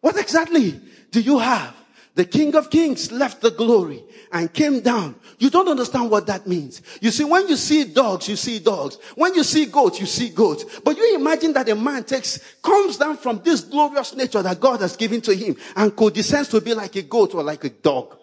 What 0.00 0.18
exactly 0.18 0.80
do 1.10 1.20
you 1.20 1.38
have? 1.38 1.74
The 2.14 2.24
King 2.24 2.54
of 2.54 2.70
Kings 2.70 3.10
left 3.10 3.40
the 3.40 3.50
glory 3.50 4.04
and 4.34 4.52
came 4.52 4.80
down. 4.80 5.14
You 5.38 5.48
don't 5.48 5.68
understand 5.68 6.10
what 6.10 6.26
that 6.26 6.46
means. 6.46 6.82
You 7.00 7.12
see, 7.12 7.22
when 7.22 7.48
you 7.48 7.56
see 7.56 7.84
dogs, 7.84 8.28
you 8.28 8.34
see 8.34 8.58
dogs. 8.58 8.98
When 9.14 9.32
you 9.34 9.44
see 9.44 9.66
goats, 9.66 10.00
you 10.00 10.06
see 10.06 10.30
goats. 10.30 10.80
But 10.80 10.96
you 10.96 11.14
imagine 11.14 11.52
that 11.52 11.68
a 11.68 11.74
man 11.76 12.02
takes, 12.02 12.40
comes 12.60 12.98
down 12.98 13.16
from 13.16 13.40
this 13.44 13.60
glorious 13.60 14.14
nature 14.14 14.42
that 14.42 14.58
God 14.58 14.80
has 14.80 14.96
given 14.96 15.20
to 15.22 15.34
him 15.34 15.56
and 15.76 15.94
co-descends 15.94 16.48
to 16.48 16.60
be 16.60 16.74
like 16.74 16.96
a 16.96 17.02
goat 17.02 17.34
or 17.34 17.44
like 17.44 17.62
a 17.62 17.70
dog. 17.70 18.18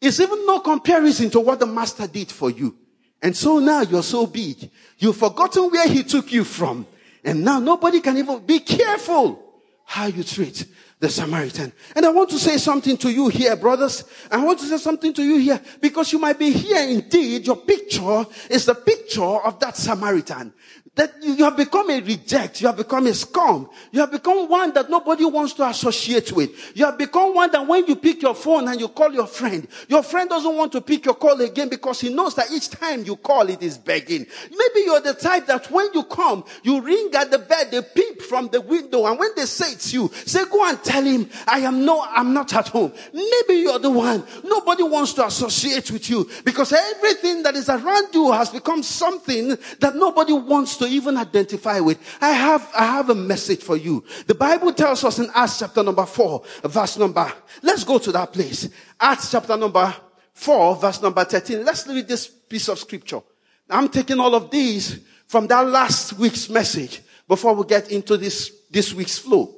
It's 0.00 0.18
even 0.18 0.46
no 0.46 0.60
comparison 0.60 1.28
to 1.30 1.40
what 1.40 1.60
the 1.60 1.66
master 1.66 2.06
did 2.06 2.32
for 2.32 2.50
you. 2.50 2.74
And 3.22 3.36
so 3.36 3.58
now 3.58 3.82
you're 3.82 4.02
so 4.02 4.26
big. 4.26 4.70
You've 4.98 5.18
forgotten 5.18 5.70
where 5.70 5.86
he 5.86 6.02
took 6.02 6.32
you 6.32 6.44
from. 6.44 6.86
And 7.22 7.44
now 7.44 7.60
nobody 7.60 8.00
can 8.00 8.16
even 8.16 8.38
be 8.46 8.60
careful 8.60 9.44
how 9.84 10.06
you 10.06 10.24
treat 10.24 10.66
the 11.00 11.08
Samaritan. 11.08 11.72
And 11.96 12.04
I 12.04 12.10
want 12.10 12.28
to 12.30 12.38
say 12.38 12.58
something 12.58 12.96
to 12.98 13.10
you 13.10 13.28
here, 13.28 13.56
brothers. 13.56 14.04
I 14.30 14.36
want 14.44 14.58
to 14.60 14.66
say 14.66 14.76
something 14.76 15.12
to 15.14 15.22
you 15.22 15.38
here 15.38 15.60
because 15.80 16.12
you 16.12 16.18
might 16.18 16.38
be 16.38 16.50
here 16.50 16.86
indeed. 16.88 17.46
Your 17.46 17.56
picture 17.56 18.26
is 18.50 18.66
the 18.66 18.74
picture 18.74 19.22
of 19.22 19.58
that 19.60 19.76
Samaritan 19.76 20.52
that 21.00 21.14
you 21.22 21.44
have 21.44 21.56
become 21.56 21.88
a 21.88 21.98
reject. 21.98 22.60
You 22.60 22.66
have 22.66 22.76
become 22.76 23.06
a 23.06 23.14
scum. 23.14 23.70
You 23.90 24.00
have 24.00 24.12
become 24.12 24.46
one 24.50 24.74
that 24.74 24.90
nobody 24.90 25.24
wants 25.24 25.54
to 25.54 25.66
associate 25.66 26.30
with. 26.30 26.76
You 26.76 26.84
have 26.84 26.98
become 26.98 27.34
one 27.34 27.50
that 27.52 27.66
when 27.66 27.86
you 27.86 27.96
pick 27.96 28.20
your 28.20 28.34
phone 28.34 28.68
and 28.68 28.78
you 28.78 28.88
call 28.88 29.10
your 29.10 29.26
friend, 29.26 29.66
your 29.88 30.02
friend 30.02 30.28
doesn't 30.28 30.54
want 30.54 30.72
to 30.72 30.82
pick 30.82 31.06
your 31.06 31.14
call 31.14 31.40
again 31.40 31.70
because 31.70 32.02
he 32.02 32.12
knows 32.12 32.34
that 32.34 32.52
each 32.52 32.68
time 32.68 33.04
you 33.04 33.16
call, 33.16 33.48
it 33.48 33.62
is 33.62 33.78
begging. 33.78 34.26
Maybe 34.50 34.84
you're 34.84 35.00
the 35.00 35.14
type 35.14 35.46
that 35.46 35.70
when 35.70 35.88
you 35.94 36.04
come, 36.04 36.44
you 36.64 36.82
ring 36.82 37.10
at 37.16 37.30
the 37.30 37.38
bed, 37.38 37.70
they 37.70 37.80
peep 37.80 38.20
from 38.20 38.48
the 38.48 38.60
window, 38.60 39.06
and 39.06 39.18
when 39.18 39.30
they 39.36 39.46
say 39.46 39.72
it's 39.72 39.94
you, 39.94 40.10
say, 40.26 40.44
go 40.50 40.68
and 40.68 40.84
tell 40.84 41.02
him, 41.02 41.30
I 41.46 41.60
am 41.60 41.82
no, 41.82 42.04
I'm 42.06 42.34
not 42.34 42.52
at 42.52 42.68
home. 42.68 42.92
Maybe 43.14 43.60
you're 43.60 43.78
the 43.78 43.90
one. 43.90 44.22
Nobody 44.44 44.82
wants 44.82 45.14
to 45.14 45.24
associate 45.24 45.90
with 45.90 46.10
you 46.10 46.28
because 46.44 46.74
everything 46.74 47.42
that 47.44 47.56
is 47.56 47.70
around 47.70 48.08
you 48.12 48.32
has 48.32 48.50
become 48.50 48.82
something 48.82 49.56
that 49.78 49.96
nobody 49.96 50.34
wants 50.34 50.76
to 50.76 50.89
even 50.90 51.16
identify 51.16 51.80
with. 51.80 51.98
I 52.20 52.30
have, 52.30 52.70
I 52.76 52.84
have 52.84 53.10
a 53.10 53.14
message 53.14 53.62
for 53.62 53.76
you. 53.76 54.04
The 54.26 54.34
Bible 54.34 54.72
tells 54.72 55.04
us 55.04 55.18
in 55.18 55.28
Acts 55.34 55.58
chapter 55.58 55.82
number 55.82 56.06
four, 56.06 56.42
verse 56.64 56.98
number, 56.98 57.32
let's 57.62 57.84
go 57.84 57.98
to 57.98 58.12
that 58.12 58.32
place. 58.32 58.68
Acts 59.00 59.30
chapter 59.30 59.56
number 59.56 59.94
four, 60.32 60.76
verse 60.76 61.00
number 61.02 61.24
13. 61.24 61.64
Let's 61.64 61.86
read 61.86 62.08
this 62.08 62.28
piece 62.28 62.68
of 62.68 62.78
scripture. 62.78 63.20
I'm 63.68 63.88
taking 63.88 64.18
all 64.18 64.34
of 64.34 64.50
these 64.50 65.00
from 65.26 65.46
that 65.46 65.66
last 65.68 66.14
week's 66.14 66.50
message 66.50 67.02
before 67.28 67.54
we 67.54 67.64
get 67.64 67.90
into 67.90 68.16
this, 68.16 68.52
this 68.70 68.92
week's 68.92 69.18
flow. 69.18 69.54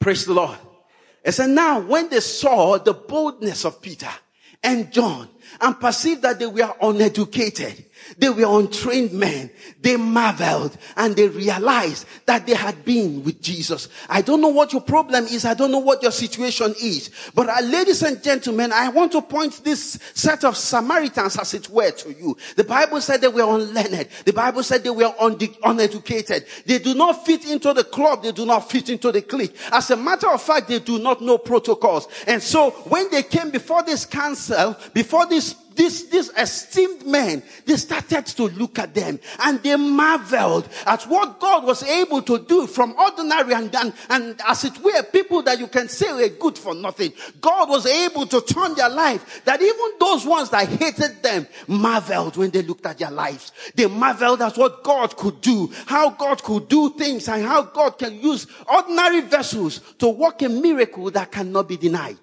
Praise 0.00 0.24
the 0.24 0.34
Lord. 0.34 0.58
It 1.24 1.32
said, 1.32 1.50
now 1.50 1.80
when 1.80 2.08
they 2.08 2.20
saw 2.20 2.78
the 2.78 2.94
boldness 2.94 3.64
of 3.64 3.80
Peter 3.80 4.08
and 4.62 4.92
John 4.92 5.28
and 5.60 5.78
perceived 5.78 6.22
that 6.22 6.38
they 6.38 6.46
were 6.46 6.72
uneducated, 6.80 7.84
they 8.18 8.28
were 8.28 8.58
untrained 8.58 9.12
men. 9.12 9.50
They 9.80 9.96
marveled 9.96 10.76
and 10.96 11.16
they 11.16 11.28
realized 11.28 12.06
that 12.26 12.46
they 12.46 12.54
had 12.54 12.84
been 12.84 13.24
with 13.24 13.40
Jesus. 13.40 13.88
I 14.08 14.22
don't 14.22 14.40
know 14.40 14.48
what 14.48 14.72
your 14.72 14.82
problem 14.82 15.24
is. 15.24 15.44
I 15.44 15.54
don't 15.54 15.70
know 15.70 15.78
what 15.78 16.02
your 16.02 16.12
situation 16.12 16.74
is. 16.82 17.10
But 17.34 17.48
uh, 17.48 17.60
ladies 17.62 18.02
and 18.02 18.22
gentlemen, 18.22 18.72
I 18.72 18.88
want 18.88 19.12
to 19.12 19.22
point 19.22 19.64
this 19.64 19.98
set 20.14 20.44
of 20.44 20.56
Samaritans 20.56 21.38
as 21.38 21.54
it 21.54 21.68
were 21.70 21.90
to 21.90 22.12
you. 22.12 22.36
The 22.56 22.64
Bible 22.64 23.00
said 23.00 23.20
they 23.20 23.28
were 23.28 23.42
unlearned. 23.42 24.08
The 24.24 24.32
Bible 24.32 24.62
said 24.62 24.84
they 24.84 24.90
were 24.90 25.12
uneducated. 25.18 26.46
They 26.66 26.78
do 26.78 26.94
not 26.94 27.24
fit 27.24 27.48
into 27.48 27.72
the 27.72 27.84
club. 27.84 28.22
They 28.22 28.32
do 28.32 28.44
not 28.44 28.70
fit 28.70 28.90
into 28.90 29.12
the 29.12 29.22
clique. 29.22 29.56
As 29.72 29.90
a 29.90 29.96
matter 29.96 30.28
of 30.28 30.42
fact, 30.42 30.68
they 30.68 30.78
do 30.78 30.98
not 30.98 31.22
know 31.22 31.38
protocols. 31.38 32.08
And 32.26 32.42
so 32.42 32.70
when 32.88 33.10
they 33.10 33.22
came 33.22 33.50
before 33.50 33.82
this 33.82 34.04
council, 34.04 34.76
before 34.92 35.26
this 35.26 35.39
these, 35.80 36.10
these 36.10 36.28
esteemed 36.36 37.06
men, 37.06 37.42
they 37.64 37.76
started 37.76 38.26
to 38.26 38.48
look 38.48 38.78
at 38.78 38.92
them 38.94 39.18
and 39.38 39.62
they 39.62 39.76
marveled 39.76 40.68
at 40.84 41.04
what 41.04 41.40
God 41.40 41.64
was 41.64 41.82
able 41.82 42.20
to 42.20 42.38
do 42.38 42.66
from 42.66 42.94
ordinary 42.98 43.54
and, 43.54 43.74
and, 43.74 43.94
and 44.10 44.38
as 44.46 44.64
it 44.64 44.76
were, 44.84 45.02
people 45.04 45.40
that 45.40 45.58
you 45.58 45.68
can 45.68 45.88
say 45.88 46.12
were 46.12 46.28
good 46.28 46.58
for 46.58 46.74
nothing. 46.74 47.14
God 47.40 47.70
was 47.70 47.86
able 47.86 48.26
to 48.26 48.42
turn 48.42 48.74
their 48.74 48.90
life 48.90 49.42
that 49.46 49.62
even 49.62 49.92
those 49.98 50.26
ones 50.26 50.50
that 50.50 50.68
hated 50.68 51.22
them 51.22 51.46
marveled 51.66 52.36
when 52.36 52.50
they 52.50 52.60
looked 52.60 52.84
at 52.84 52.98
their 52.98 53.10
lives. 53.10 53.50
They 53.74 53.86
marveled 53.86 54.42
at 54.42 54.58
what 54.58 54.84
God 54.84 55.16
could 55.16 55.40
do, 55.40 55.72
how 55.86 56.10
God 56.10 56.42
could 56.42 56.68
do 56.68 56.90
things 56.90 57.26
and 57.26 57.42
how 57.42 57.62
God 57.62 57.98
can 57.98 58.20
use 58.20 58.46
ordinary 58.70 59.22
vessels 59.22 59.80
to 59.98 60.10
work 60.10 60.42
a 60.42 60.50
miracle 60.50 61.10
that 61.12 61.32
cannot 61.32 61.68
be 61.68 61.78
denied. 61.78 62.18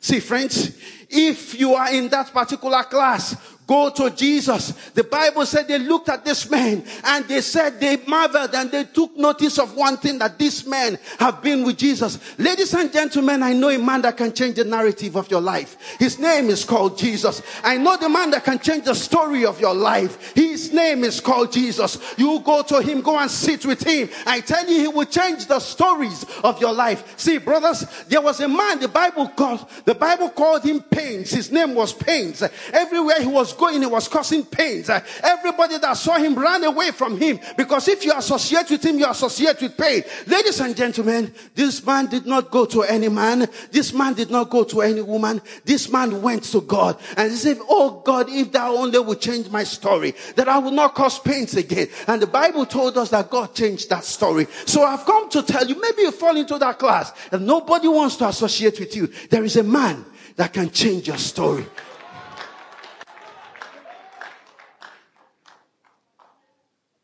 See, 0.00 0.20
friends, 0.20 0.76
if 1.10 1.58
you 1.60 1.74
are 1.74 1.92
in 1.92 2.08
that 2.08 2.32
particular 2.32 2.82
class, 2.84 3.36
Go 3.70 3.88
to 3.88 4.10
Jesus. 4.10 4.72
The 4.94 5.04
Bible 5.04 5.46
said 5.46 5.68
they 5.68 5.78
looked 5.78 6.08
at 6.08 6.24
this 6.24 6.50
man 6.50 6.82
and 7.04 7.24
they 7.28 7.40
said 7.40 7.78
they 7.78 7.98
marveled 7.98 8.52
and 8.52 8.68
they 8.68 8.82
took 8.82 9.16
notice 9.16 9.60
of 9.60 9.76
one 9.76 9.96
thing 9.96 10.18
that 10.18 10.40
this 10.40 10.66
man 10.66 10.98
have 11.20 11.40
been 11.40 11.62
with 11.62 11.76
Jesus. 11.76 12.18
Ladies 12.36 12.74
and 12.74 12.92
gentlemen, 12.92 13.44
I 13.44 13.52
know 13.52 13.68
a 13.68 13.78
man 13.78 14.02
that 14.02 14.16
can 14.16 14.32
change 14.32 14.56
the 14.56 14.64
narrative 14.64 15.14
of 15.14 15.30
your 15.30 15.40
life. 15.40 15.76
His 16.00 16.18
name 16.18 16.46
is 16.46 16.64
called 16.64 16.98
Jesus. 16.98 17.42
I 17.62 17.76
know 17.76 17.96
the 17.96 18.08
man 18.08 18.32
that 18.32 18.42
can 18.42 18.58
change 18.58 18.86
the 18.86 18.94
story 18.94 19.46
of 19.46 19.60
your 19.60 19.76
life. 19.76 20.34
His 20.34 20.72
name 20.72 21.04
is 21.04 21.20
called 21.20 21.52
Jesus. 21.52 21.96
You 22.18 22.40
go 22.40 22.62
to 22.62 22.82
him, 22.82 23.02
go 23.02 23.20
and 23.20 23.30
sit 23.30 23.64
with 23.64 23.84
him. 23.84 24.08
I 24.26 24.40
tell 24.40 24.68
you, 24.68 24.80
he 24.80 24.88
will 24.88 25.06
change 25.06 25.46
the 25.46 25.60
stories 25.60 26.26
of 26.42 26.60
your 26.60 26.72
life. 26.72 27.16
See, 27.16 27.38
brothers, 27.38 27.86
there 28.08 28.20
was 28.20 28.40
a 28.40 28.48
man 28.48 28.80
the 28.80 28.88
Bible 28.88 29.28
called, 29.28 29.64
the 29.84 29.94
Bible 29.94 30.30
called 30.30 30.64
him 30.64 30.80
Pains. 30.80 31.30
His 31.30 31.52
name 31.52 31.76
was 31.76 31.92
Pains. 31.92 32.42
Everywhere 32.72 33.20
he 33.20 33.28
was 33.28 33.59
going, 33.60 33.80
he 33.80 33.86
was 33.86 34.08
causing 34.08 34.44
pains. 34.44 34.88
Uh, 34.88 35.00
everybody 35.22 35.78
that 35.78 35.96
saw 35.96 36.16
him 36.16 36.34
ran 36.34 36.64
away 36.64 36.90
from 36.90 37.20
him 37.20 37.38
because 37.56 37.86
if 37.88 38.04
you 38.04 38.12
associate 38.16 38.70
with 38.70 38.84
him, 38.84 38.98
you 38.98 39.08
associate 39.08 39.60
with 39.60 39.76
pain. 39.76 40.02
Ladies 40.26 40.58
and 40.60 40.74
gentlemen, 40.74 41.32
this 41.54 41.84
man 41.84 42.06
did 42.06 42.26
not 42.26 42.50
go 42.50 42.64
to 42.64 42.82
any 42.82 43.08
man. 43.08 43.46
This 43.70 43.92
man 43.92 44.14
did 44.14 44.30
not 44.30 44.48
go 44.48 44.64
to 44.64 44.80
any 44.80 45.02
woman. 45.02 45.42
This 45.64 45.92
man 45.92 46.22
went 46.22 46.44
to 46.44 46.62
God 46.62 46.98
and 47.16 47.30
he 47.30 47.36
said, 47.36 47.58
Oh 47.68 48.00
God, 48.04 48.28
if 48.30 48.50
thou 48.50 48.74
only 48.76 48.98
would 48.98 49.20
change 49.20 49.50
my 49.50 49.64
story, 49.64 50.14
that 50.36 50.48
I 50.48 50.58
will 50.58 50.72
not 50.72 50.94
cause 50.94 51.18
pains 51.18 51.54
again. 51.54 51.88
And 52.08 52.22
the 52.22 52.26
Bible 52.26 52.64
told 52.64 52.96
us 52.96 53.10
that 53.10 53.28
God 53.28 53.54
changed 53.54 53.90
that 53.90 54.04
story. 54.04 54.46
So 54.64 54.84
I've 54.84 55.04
come 55.04 55.28
to 55.30 55.42
tell 55.42 55.66
you, 55.66 55.78
maybe 55.78 56.02
you 56.02 56.12
fall 56.12 56.36
into 56.36 56.56
that 56.58 56.78
class 56.78 57.12
and 57.30 57.46
nobody 57.46 57.88
wants 57.88 58.16
to 58.16 58.28
associate 58.28 58.80
with 58.80 58.96
you. 58.96 59.08
There 59.28 59.44
is 59.44 59.56
a 59.56 59.62
man 59.62 60.06
that 60.36 60.54
can 60.54 60.70
change 60.70 61.08
your 61.08 61.18
story. 61.18 61.66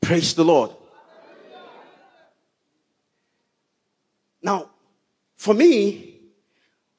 Praise 0.07 0.35
the 0.35 0.45
Lord. 0.45 0.71
Now, 4.41 4.71
for 5.35 5.53
me, 5.53 6.21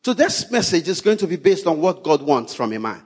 today's 0.04 0.52
message 0.52 0.90
is 0.90 1.00
going 1.00 1.16
to 1.20 1.26
be 1.26 1.38
based 1.38 1.66
on 1.68 1.80
what 1.80 2.04
God 2.04 2.22
wants 2.22 2.54
from 2.54 2.74
a 2.74 2.80
man. 2.80 3.02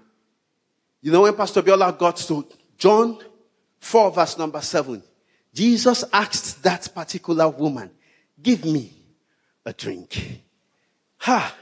You 1.03 1.11
know, 1.11 1.21
when 1.21 1.35
Pastor 1.35 1.61
Biola 1.61 1.95
got 1.95 2.17
to 2.17 2.47
John 2.79 3.19
4 3.77 4.09
verse 4.09 4.39
number 4.39 4.59
7, 4.59 5.03
Jesus 5.53 6.03
asked 6.11 6.63
that 6.63 6.89
particular 6.95 7.47
woman, 7.47 7.91
give 8.41 8.65
me 8.65 8.91
a 9.63 9.71
drink. 9.71 10.41
Ha! 11.17 11.55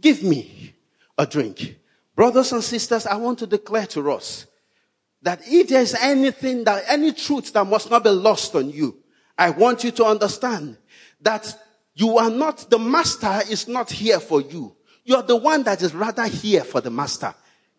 Give 0.00 0.22
me 0.22 0.72
a 1.18 1.26
drink. 1.26 1.80
Brothers 2.14 2.52
and 2.52 2.62
sisters, 2.62 3.06
I 3.06 3.16
want 3.16 3.40
to 3.40 3.46
declare 3.48 3.86
to 3.86 4.12
us 4.12 4.46
that 5.26 5.40
if 5.44 5.68
there's 5.68 5.92
anything 5.96 6.62
that, 6.62 6.84
any 6.86 7.12
truth 7.12 7.52
that 7.52 7.66
must 7.66 7.90
not 7.90 8.04
be 8.04 8.10
lost 8.10 8.54
on 8.54 8.70
you, 8.70 8.96
I 9.36 9.50
want 9.50 9.82
you 9.82 9.90
to 9.90 10.04
understand 10.04 10.76
that 11.20 11.52
you 11.94 12.16
are 12.16 12.30
not, 12.30 12.70
the 12.70 12.78
master 12.78 13.40
is 13.50 13.66
not 13.66 13.90
here 13.90 14.20
for 14.20 14.40
you. 14.40 14.76
You're 15.04 15.24
the 15.24 15.34
one 15.34 15.64
that 15.64 15.82
is 15.82 15.94
rather 15.94 16.26
here 16.26 16.62
for 16.62 16.80
the 16.80 16.90
master. 16.90 17.34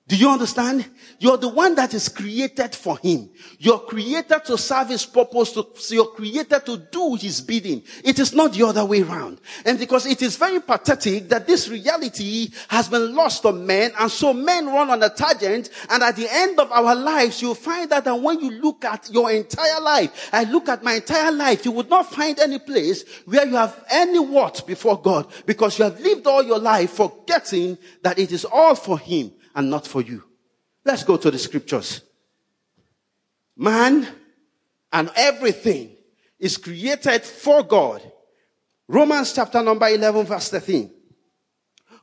Do 0.07 0.15
you 0.15 0.29
understand? 0.29 0.85
You're 1.19 1.35
the 1.35 1.49
one 1.49 1.75
that 1.75 1.93
is 1.93 2.07
created 2.07 2.73
for 2.73 2.97
him. 2.99 3.29
You're 3.59 3.79
created 3.79 4.45
to 4.45 4.57
serve 4.57 4.87
his 4.87 5.05
purpose. 5.05 5.51
To, 5.51 5.67
you're 5.89 6.05
created 6.05 6.65
to 6.65 6.77
do 6.77 7.15
his 7.15 7.41
bidding. 7.41 7.83
It 8.05 8.17
is 8.17 8.33
not 8.33 8.53
the 8.53 8.65
other 8.65 8.85
way 8.85 9.01
around. 9.01 9.41
And 9.65 9.77
because 9.77 10.05
it 10.05 10.21
is 10.21 10.37
very 10.37 10.61
pathetic 10.61 11.27
that 11.27 11.45
this 11.45 11.67
reality 11.67 12.49
has 12.69 12.87
been 12.87 13.13
lost 13.13 13.45
on 13.45 13.65
men, 13.65 13.91
and 13.99 14.09
so 14.09 14.33
men 14.33 14.67
run 14.67 14.89
on 14.89 15.03
a 15.03 15.09
tangent, 15.09 15.69
and 15.89 16.01
at 16.01 16.15
the 16.15 16.27
end 16.31 16.57
of 16.57 16.71
our 16.71 16.95
lives, 16.95 17.41
you'll 17.41 17.53
find 17.53 17.89
that 17.89 18.07
and 18.07 18.23
when 18.23 18.39
you 18.39 18.51
look 18.51 18.85
at 18.85 19.09
your 19.11 19.29
entire 19.29 19.81
life, 19.81 20.29
I 20.31 20.45
look 20.45 20.69
at 20.69 20.83
my 20.83 20.93
entire 20.93 21.33
life, 21.33 21.65
you 21.65 21.73
would 21.73 21.89
not 21.89 22.13
find 22.13 22.39
any 22.39 22.59
place 22.59 23.03
where 23.25 23.45
you 23.45 23.55
have 23.55 23.83
any 23.89 24.19
what 24.19 24.65
before 24.65 25.01
God, 25.01 25.27
because 25.45 25.77
you 25.77 25.83
have 25.83 25.99
lived 25.99 26.27
all 26.27 26.43
your 26.43 26.59
life 26.59 26.91
forgetting 26.91 27.77
that 28.03 28.17
it 28.17 28.31
is 28.31 28.45
all 28.45 28.75
for 28.75 28.97
him 28.97 29.33
and 29.57 29.71
not 29.71 29.87
for 29.87 30.01
you. 30.01 30.23
Let's 30.85 31.03
go 31.03 31.17
to 31.17 31.31
the 31.31 31.39
scriptures. 31.39 32.01
Man 33.57 34.07
and 34.93 35.11
everything 35.15 35.97
is 36.39 36.57
created 36.57 37.23
for 37.23 37.63
God. 37.63 38.01
Romans 38.87 39.33
chapter 39.33 39.61
number 39.63 39.87
11 39.87 40.27
verse 40.27 40.49
13. 40.49 40.91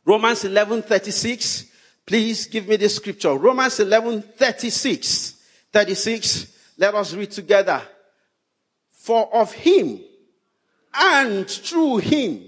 Romans 0.05 0.45
11 0.45 0.83
36. 0.83 1.67
Please 2.05 2.47
give 2.47 2.69
me 2.69 2.77
the 2.77 2.89
scripture. 2.89 3.35
Romans 3.35 3.79
11 3.79 4.23
36. 4.37 5.37
36. 5.73 6.53
Let 6.77 6.95
us 6.97 7.15
read 7.15 7.31
together. 7.31 7.81
For 8.91 9.33
of 9.33 9.53
him 9.53 10.01
and 10.93 11.49
through 11.49 11.99
him 11.99 12.43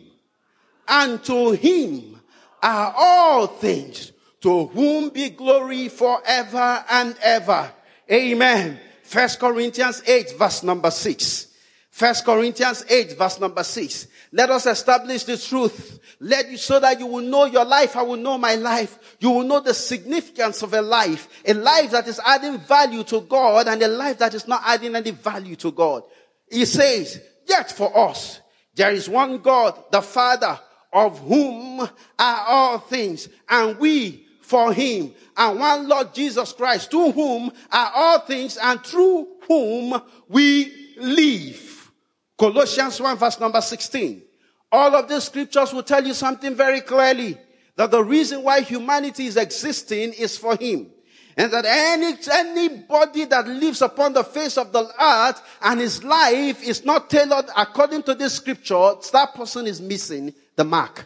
and 0.89 1.23
to 1.25 1.53
him 1.53 2.21
are 2.61 2.93
all 2.97 3.47
things 3.47 4.13
to 4.41 4.67
whom 4.67 5.11
be 5.11 5.31
glory 5.31 5.89
forever 5.89 6.85
and 6.91 7.17
ever. 7.23 7.73
Amen. 8.11 8.79
First 9.03 9.41
Corinthians 9.41 10.03
8 10.07 10.39
verse 10.39 10.63
number 10.63 10.91
6. 10.91 11.47
First 11.91 12.25
Corinthians 12.25 12.85
8 12.89 13.17
verse 13.17 13.41
number 13.41 13.65
6. 13.65 14.09
Let 14.33 14.51
us 14.51 14.67
establish 14.67 15.25
the 15.25 15.39
truth. 15.39 16.01
Let 16.21 16.51
you 16.51 16.57
so 16.57 16.79
that 16.81 16.99
you 16.99 17.07
will 17.07 17.23
know 17.23 17.47
your 17.47 17.65
life. 17.65 17.97
I 17.97 18.03
will 18.03 18.17
know 18.17 18.37
my 18.37 18.55
life. 18.57 19.17
You 19.21 19.31
will 19.31 19.45
know 19.45 19.61
the 19.61 19.73
significance 19.73 20.63
of 20.63 20.75
a 20.75 20.83
life. 20.83 21.29
A 21.47 21.55
life 21.55 21.93
that 21.93 22.07
is 22.07 22.21
adding 22.25 22.59
value 22.59 23.05
to 23.05 23.23
God 23.23 23.69
and 23.69 23.83
a 23.83 23.89
life 23.89 24.19
that 24.19 24.35
is 24.35 24.47
not 24.47 24.63
adding 24.65 24.95
any 24.95 25.13
value 25.13 25.57
to 25.57 25.71
God. 25.73 26.03
He 26.51 26.65
says, 26.65 27.21
yet 27.47 27.73
for 27.73 27.97
us, 27.97 28.41
there 28.75 28.93
is 28.93 29.09
one 29.09 29.39
God, 29.39 29.83
the 29.91 30.03
Father, 30.03 30.59
of 30.93 31.19
whom 31.21 31.81
are 31.81 32.45
all 32.47 32.79
things, 32.79 33.29
and 33.49 33.79
we 33.79 34.26
for 34.47 34.73
him 34.73 35.13
and 35.37 35.59
one 35.59 35.89
Lord 35.89 36.15
Jesus 36.15 36.53
Christ 36.53 36.91
to 36.93 37.11
whom 37.11 37.51
are 37.73 37.93
all 37.95 38.21
things 38.21 38.57
and 38.57 38.81
through 38.85 39.27
whom 39.49 40.01
we 40.29 40.95
live. 40.99 41.91
Colossians 42.39 43.01
1 43.01 43.17
verse 43.17 43.41
number 43.41 43.61
16. 43.61 44.23
All 44.71 44.95
of 44.95 45.09
these 45.09 45.25
scriptures 45.25 45.73
will 45.73 45.83
tell 45.83 46.05
you 46.07 46.15
something 46.15 46.55
very 46.55 46.81
clearly 46.81 47.37
that 47.75 47.91
the 47.91 48.03
reason 48.03 48.45
why 48.45 48.61
humanity 48.61 49.27
is 49.27 49.37
existing 49.37 50.13
is 50.13 50.39
for 50.39 50.57
him. 50.57 50.93
And 51.37 51.53
that 51.53 51.65
any, 51.67 52.17
anybody 52.33 53.25
that 53.27 53.49
lives 53.49 53.83
upon 53.83 54.13
the 54.13 54.25
face 54.25 54.57
of 54.57 54.73
the 54.73 54.89
earth 55.03 55.43
and 55.61 55.81
his 55.81 56.05
life 56.05 56.63
is 56.63 56.85
not 56.85 57.11
tailored 57.11 57.47
according 57.57 58.05
to 58.05 58.15
this 58.15 58.35
scripture, 58.35 58.93
that 59.13 59.35
person 59.35 59.67
is 59.67 59.81
missing 59.81 60.33
the 60.55 60.65
mark. 60.65 61.05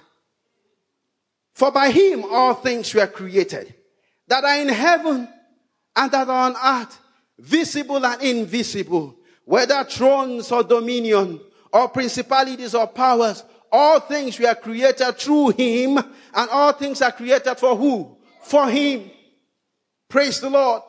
For 1.61 1.71
by 1.71 1.91
him 1.91 2.25
all 2.25 2.55
things 2.55 2.95
were 2.95 3.07
created, 3.07 3.75
that 4.29 4.45
are 4.45 4.59
in 4.61 4.71
heaven 4.71 5.29
and 5.95 6.11
that 6.11 6.27
are 6.27 6.47
on 6.49 6.57
earth, 6.57 6.99
visible 7.39 8.03
and 8.07 8.23
invisible, 8.23 9.15
whether 9.45 9.85
thrones 9.85 10.51
or 10.51 10.63
dominion, 10.63 11.39
or 11.71 11.91
principalities 11.91 12.75
or 12.75 12.87
powers, 12.87 13.45
all 13.71 14.01
things 14.01 14.41
were 14.41 14.55
created 14.55 15.19
through 15.19 15.51
him, 15.51 15.99
and 15.99 16.51
all 16.51 16.73
things 16.73 17.03
are 17.03 17.13
created 17.13 17.57
for 17.57 17.77
who? 17.77 18.17
For 18.43 18.67
him. 18.71 19.11
Praise 20.09 20.41
the 20.41 20.49
Lord. 20.49 20.81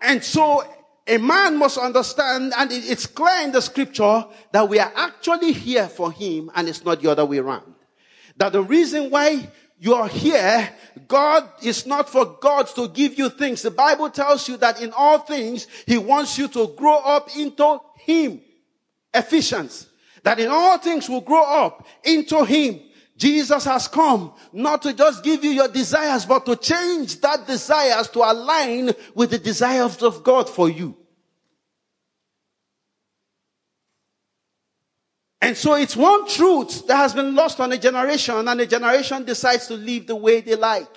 And 0.00 0.24
so 0.24 0.64
a 1.06 1.18
man 1.18 1.58
must 1.58 1.76
understand, 1.76 2.54
and 2.56 2.72
it's 2.72 3.06
clear 3.06 3.44
in 3.44 3.52
the 3.52 3.60
scripture 3.60 4.24
that 4.52 4.66
we 4.66 4.78
are 4.78 4.92
actually 4.96 5.52
here 5.52 5.86
for 5.86 6.10
him, 6.10 6.50
and 6.54 6.66
it's 6.66 6.82
not 6.82 7.02
the 7.02 7.10
other 7.10 7.26
way 7.26 7.36
around. 7.36 7.74
That 8.38 8.52
the 8.52 8.62
reason 8.62 9.10
why 9.10 9.50
you 9.78 9.94
are 9.94 10.08
here, 10.08 10.70
God 11.06 11.48
is 11.62 11.86
not 11.86 12.08
for 12.08 12.38
God 12.40 12.66
to 12.68 12.88
give 12.88 13.18
you 13.18 13.28
things. 13.28 13.62
The 13.62 13.70
Bible 13.70 14.10
tells 14.10 14.48
you 14.48 14.56
that 14.58 14.80
in 14.80 14.92
all 14.92 15.18
things, 15.18 15.66
He 15.86 15.98
wants 15.98 16.38
you 16.38 16.48
to 16.48 16.68
grow 16.76 16.96
up 16.96 17.36
into 17.36 17.80
Him. 17.98 18.40
Ephesians. 19.12 19.88
That 20.22 20.40
in 20.40 20.48
all 20.48 20.78
things 20.78 21.08
will 21.08 21.20
grow 21.20 21.44
up 21.44 21.86
into 22.02 22.44
Him. 22.44 22.80
Jesus 23.16 23.64
has 23.64 23.88
come 23.88 24.32
not 24.52 24.82
to 24.82 24.92
just 24.92 25.22
give 25.22 25.42
you 25.44 25.50
your 25.50 25.68
desires, 25.68 26.26
but 26.26 26.44
to 26.46 26.56
change 26.56 27.20
that 27.20 27.46
desires 27.46 28.08
to 28.08 28.18
align 28.20 28.90
with 29.14 29.30
the 29.30 29.38
desires 29.38 30.02
of 30.02 30.22
God 30.22 30.50
for 30.50 30.68
you. 30.68 30.96
And 35.46 35.56
so 35.56 35.74
it's 35.74 35.94
one 35.94 36.26
truth 36.26 36.88
that 36.88 36.96
has 36.96 37.14
been 37.14 37.36
lost 37.36 37.60
on 37.60 37.70
a 37.70 37.78
generation 37.78 38.48
and 38.48 38.60
a 38.60 38.66
generation 38.66 39.24
decides 39.24 39.68
to 39.68 39.74
live 39.74 40.08
the 40.08 40.16
way 40.16 40.40
they 40.40 40.56
like. 40.56 40.88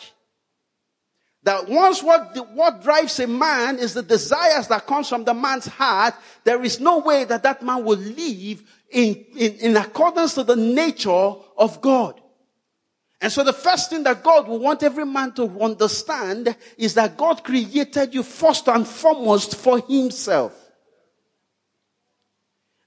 That 1.44 1.70
once 1.70 2.02
what, 2.02 2.36
what 2.56 2.82
drives 2.82 3.20
a 3.20 3.28
man 3.28 3.78
is 3.78 3.94
the 3.94 4.02
desires 4.02 4.68
that 4.70 4.88
comes 4.88 5.08
from 5.08 5.24
the 5.24 5.36
man's 5.36 5.68
heart, 5.68 6.16
there 6.46 6.64
is 6.64 6.80
no 6.80 6.98
way 6.98 7.26
that 7.26 7.44
that 7.44 7.62
man 7.62 7.84
will 7.86 8.00
live 8.00 8.64
in, 8.90 9.24
in, 9.38 9.54
in 9.54 9.78
accordance 9.78 10.34
to 10.34 10.44
the 10.44 10.56
nature 10.56 11.36
of 11.56 11.80
God. 11.80 12.20
And 13.22 13.32
so 13.32 13.44
the 13.44 13.54
first 13.54 13.92
thing 13.92 14.02
that 14.02 14.24
God 14.24 14.48
will 14.48 14.58
want 14.58 14.82
every 14.82 15.06
man 15.06 15.32
to 15.34 15.44
understand 15.62 16.56
is 16.76 16.96
that 16.96 17.18
God 17.18 17.44
created 17.44 18.16
you 18.16 18.24
first 18.24 18.68
and 18.68 18.88
foremost 18.88 19.58
for 19.58 19.80
himself. 19.88 20.59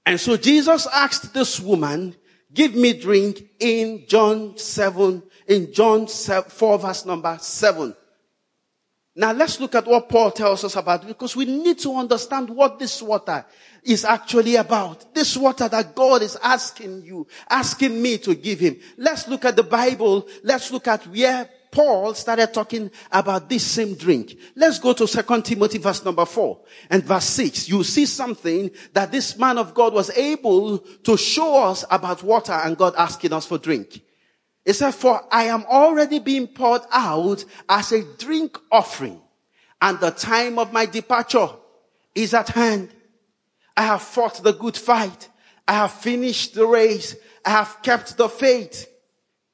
And 0.05 0.19
so 0.19 0.37
Jesus 0.37 0.87
asked 0.87 1.33
this 1.33 1.59
woman, 1.59 2.15
give 2.53 2.75
me 2.75 2.93
drink 2.93 3.43
in 3.59 4.05
John 4.07 4.57
7, 4.57 5.23
in 5.47 5.73
John 5.73 6.07
4 6.07 6.79
verse 6.79 7.05
number 7.05 7.37
7. 7.39 7.95
Now 9.15 9.31
let's 9.31 9.59
look 9.59 9.75
at 9.75 9.85
what 9.85 10.09
Paul 10.09 10.31
tells 10.31 10.63
us 10.63 10.75
about 10.75 11.05
because 11.05 11.35
we 11.35 11.45
need 11.45 11.77
to 11.79 11.95
understand 11.95 12.49
what 12.49 12.79
this 12.79 12.99
water 13.01 13.45
is 13.83 14.05
actually 14.05 14.55
about. 14.55 15.13
This 15.13 15.37
water 15.37 15.69
that 15.69 15.93
God 15.93 16.23
is 16.23 16.35
asking 16.41 17.03
you, 17.03 17.27
asking 17.47 18.01
me 18.01 18.17
to 18.19 18.33
give 18.33 18.59
him. 18.59 18.79
Let's 18.97 19.27
look 19.27 19.45
at 19.45 19.55
the 19.55 19.63
Bible. 19.63 20.27
Let's 20.43 20.71
look 20.71 20.87
at 20.87 21.05
where 21.05 21.47
Paul 21.73 22.13
started 22.13 22.53
talking 22.53 22.91
about 23.11 23.49
this 23.49 23.63
same 23.63 23.95
drink. 23.95 24.37
Let's 24.55 24.77
go 24.77 24.93
to 24.93 25.07
2 25.07 25.41
Timothy 25.41 25.79
verse 25.79 26.05
number 26.05 26.23
4 26.23 26.61
and 26.91 27.03
verse 27.03 27.25
6. 27.25 27.67
You 27.67 27.83
see 27.83 28.05
something 28.05 28.69
that 28.93 29.11
this 29.11 29.35
man 29.39 29.57
of 29.57 29.73
God 29.73 29.91
was 29.91 30.11
able 30.11 30.77
to 30.77 31.17
show 31.17 31.63
us 31.63 31.83
about 31.89 32.21
water 32.21 32.53
and 32.53 32.77
God 32.77 32.93
asking 32.95 33.33
us 33.33 33.47
for 33.47 33.57
drink. 33.57 34.01
It 34.63 34.73
said, 34.73 34.91
for 34.91 35.21
I 35.31 35.45
am 35.45 35.65
already 35.65 36.19
being 36.19 36.45
poured 36.45 36.83
out 36.91 37.43
as 37.67 37.91
a 37.91 38.03
drink 38.19 38.55
offering 38.71 39.19
and 39.81 39.99
the 39.99 40.11
time 40.11 40.59
of 40.59 40.71
my 40.71 40.85
departure 40.85 41.49
is 42.13 42.35
at 42.35 42.49
hand. 42.49 42.89
I 43.75 43.81
have 43.81 44.03
fought 44.03 44.43
the 44.43 44.53
good 44.53 44.77
fight. 44.77 45.27
I 45.67 45.73
have 45.73 45.91
finished 45.91 46.53
the 46.53 46.67
race. 46.67 47.15
I 47.43 47.49
have 47.49 47.79
kept 47.81 48.15
the 48.15 48.29
faith. 48.29 48.87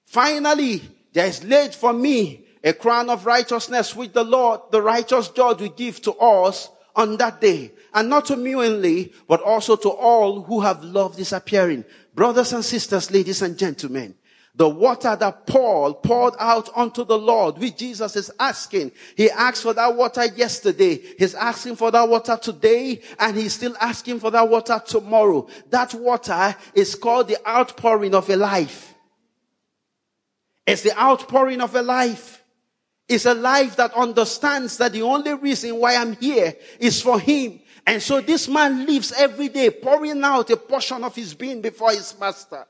Finally, 0.05 0.81
there 1.13 1.27
is 1.27 1.43
laid 1.43 1.73
for 1.73 1.93
me 1.93 2.45
a 2.63 2.73
crown 2.73 3.09
of 3.09 3.25
righteousness 3.25 3.95
which 3.95 4.13
the 4.13 4.23
Lord, 4.23 4.61
the 4.71 4.81
righteous 4.81 5.29
judge 5.29 5.61
will 5.61 5.69
give 5.69 6.01
to 6.01 6.13
us 6.13 6.69
on 6.95 7.17
that 7.17 7.41
day. 7.41 7.71
And 7.93 8.09
not 8.09 8.25
to 8.25 8.35
me 8.35 8.55
only, 8.55 9.13
but 9.27 9.41
also 9.41 9.75
to 9.77 9.89
all 9.89 10.43
who 10.43 10.61
have 10.61 10.83
loved 10.83 11.17
his 11.17 11.33
appearing. 11.33 11.85
Brothers 12.13 12.53
and 12.53 12.63
sisters, 12.63 13.11
ladies 13.11 13.41
and 13.41 13.57
gentlemen, 13.57 14.15
the 14.55 14.67
water 14.67 15.15
that 15.15 15.47
Paul 15.47 15.93
poured 15.93 16.33
out 16.37 16.69
unto 16.75 17.05
the 17.05 17.17
Lord, 17.17 17.57
which 17.57 17.77
Jesus 17.77 18.17
is 18.17 18.29
asking. 18.39 18.91
He 19.15 19.29
asked 19.31 19.63
for 19.63 19.73
that 19.73 19.95
water 19.95 20.25
yesterday. 20.25 20.99
He's 21.17 21.33
asking 21.33 21.77
for 21.77 21.91
that 21.91 22.09
water 22.09 22.37
today, 22.41 23.01
and 23.17 23.37
he's 23.37 23.53
still 23.53 23.75
asking 23.79 24.19
for 24.19 24.31
that 24.31 24.49
water 24.49 24.81
tomorrow. 24.85 25.47
That 25.69 25.93
water 25.93 26.55
is 26.73 26.95
called 26.95 27.29
the 27.29 27.37
outpouring 27.47 28.13
of 28.13 28.29
a 28.29 28.35
life. 28.35 28.95
It's 30.69 30.83
the 30.83 30.99
outpouring 30.99 31.61
of 31.61 31.75
a 31.75 31.81
life. 31.81 32.43
It's 33.07 33.25
a 33.25 33.33
life 33.33 33.75
that 33.77 33.93
understands 33.95 34.77
that 34.77 34.91
the 34.91 35.01
only 35.01 35.33
reason 35.33 35.75
why 35.77 35.95
I'm 35.95 36.15
here 36.15 36.55
is 36.79 37.01
for 37.01 37.19
him. 37.19 37.59
And 37.87 37.99
so 38.03 38.21
this 38.21 38.47
man 38.47 38.85
lives 38.85 39.11
every 39.13 39.49
day 39.49 39.71
pouring 39.71 40.23
out 40.23 40.51
a 40.51 40.57
portion 40.57 41.03
of 41.03 41.15
his 41.15 41.33
being 41.33 41.59
before 41.59 41.89
his 41.89 42.13
master. 42.19 42.67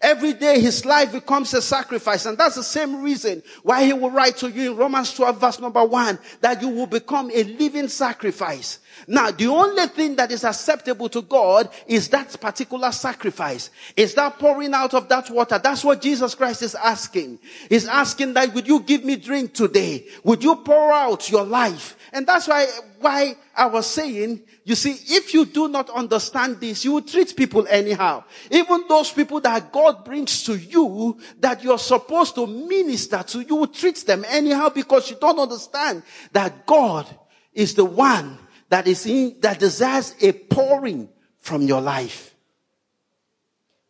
Every 0.00 0.32
day 0.32 0.60
his 0.60 0.84
life 0.84 1.10
becomes 1.10 1.52
a 1.54 1.60
sacrifice. 1.60 2.24
And 2.24 2.38
that's 2.38 2.54
the 2.54 2.62
same 2.62 3.02
reason 3.02 3.42
why 3.64 3.84
he 3.84 3.92
will 3.92 4.12
write 4.12 4.36
to 4.36 4.48
you 4.48 4.70
in 4.70 4.76
Romans 4.76 5.12
12 5.14 5.40
verse 5.40 5.58
number 5.58 5.84
one, 5.84 6.20
that 6.40 6.62
you 6.62 6.68
will 6.68 6.86
become 6.86 7.32
a 7.34 7.42
living 7.42 7.88
sacrifice. 7.88 8.78
Now, 9.10 9.32
the 9.32 9.48
only 9.48 9.88
thing 9.88 10.14
that 10.16 10.30
is 10.30 10.44
acceptable 10.44 11.08
to 11.08 11.20
God 11.22 11.68
is 11.88 12.08
that 12.10 12.40
particular 12.40 12.92
sacrifice. 12.92 13.70
Is 13.96 14.14
that 14.14 14.38
pouring 14.38 14.72
out 14.72 14.94
of 14.94 15.08
that 15.08 15.28
water? 15.30 15.58
That's 15.58 15.82
what 15.82 16.00
Jesus 16.00 16.36
Christ 16.36 16.62
is 16.62 16.76
asking. 16.76 17.40
He's 17.68 17.88
asking 17.88 18.34
that, 18.34 18.54
would 18.54 18.68
you 18.68 18.78
give 18.78 19.04
me 19.04 19.16
drink 19.16 19.52
today? 19.52 20.06
Would 20.22 20.44
you 20.44 20.54
pour 20.54 20.92
out 20.92 21.28
your 21.28 21.44
life? 21.44 21.96
And 22.12 22.24
that's 22.24 22.46
why, 22.46 22.68
why 23.00 23.34
I 23.56 23.66
was 23.66 23.88
saying, 23.88 24.42
you 24.62 24.76
see, 24.76 24.92
if 24.92 25.34
you 25.34 25.44
do 25.44 25.66
not 25.66 25.90
understand 25.90 26.60
this, 26.60 26.84
you 26.84 26.92
will 26.92 27.02
treat 27.02 27.34
people 27.34 27.66
anyhow. 27.68 28.22
Even 28.48 28.84
those 28.88 29.10
people 29.10 29.40
that 29.40 29.72
God 29.72 30.04
brings 30.04 30.44
to 30.44 30.56
you, 30.56 31.18
that 31.40 31.64
you're 31.64 31.78
supposed 31.80 32.36
to 32.36 32.46
minister 32.46 33.24
to, 33.24 33.40
you 33.40 33.56
will 33.56 33.66
treat 33.66 34.06
them 34.06 34.24
anyhow 34.28 34.68
because 34.68 35.10
you 35.10 35.16
don't 35.20 35.40
understand 35.40 36.04
that 36.30 36.64
God 36.64 37.08
is 37.52 37.74
the 37.74 37.84
one 37.84 38.38
that 38.70 38.86
is 38.88 39.04
in, 39.04 39.36
that 39.40 39.58
desires 39.58 40.14
a 40.22 40.32
pouring 40.32 41.08
from 41.38 41.62
your 41.62 41.80
life. 41.80 42.34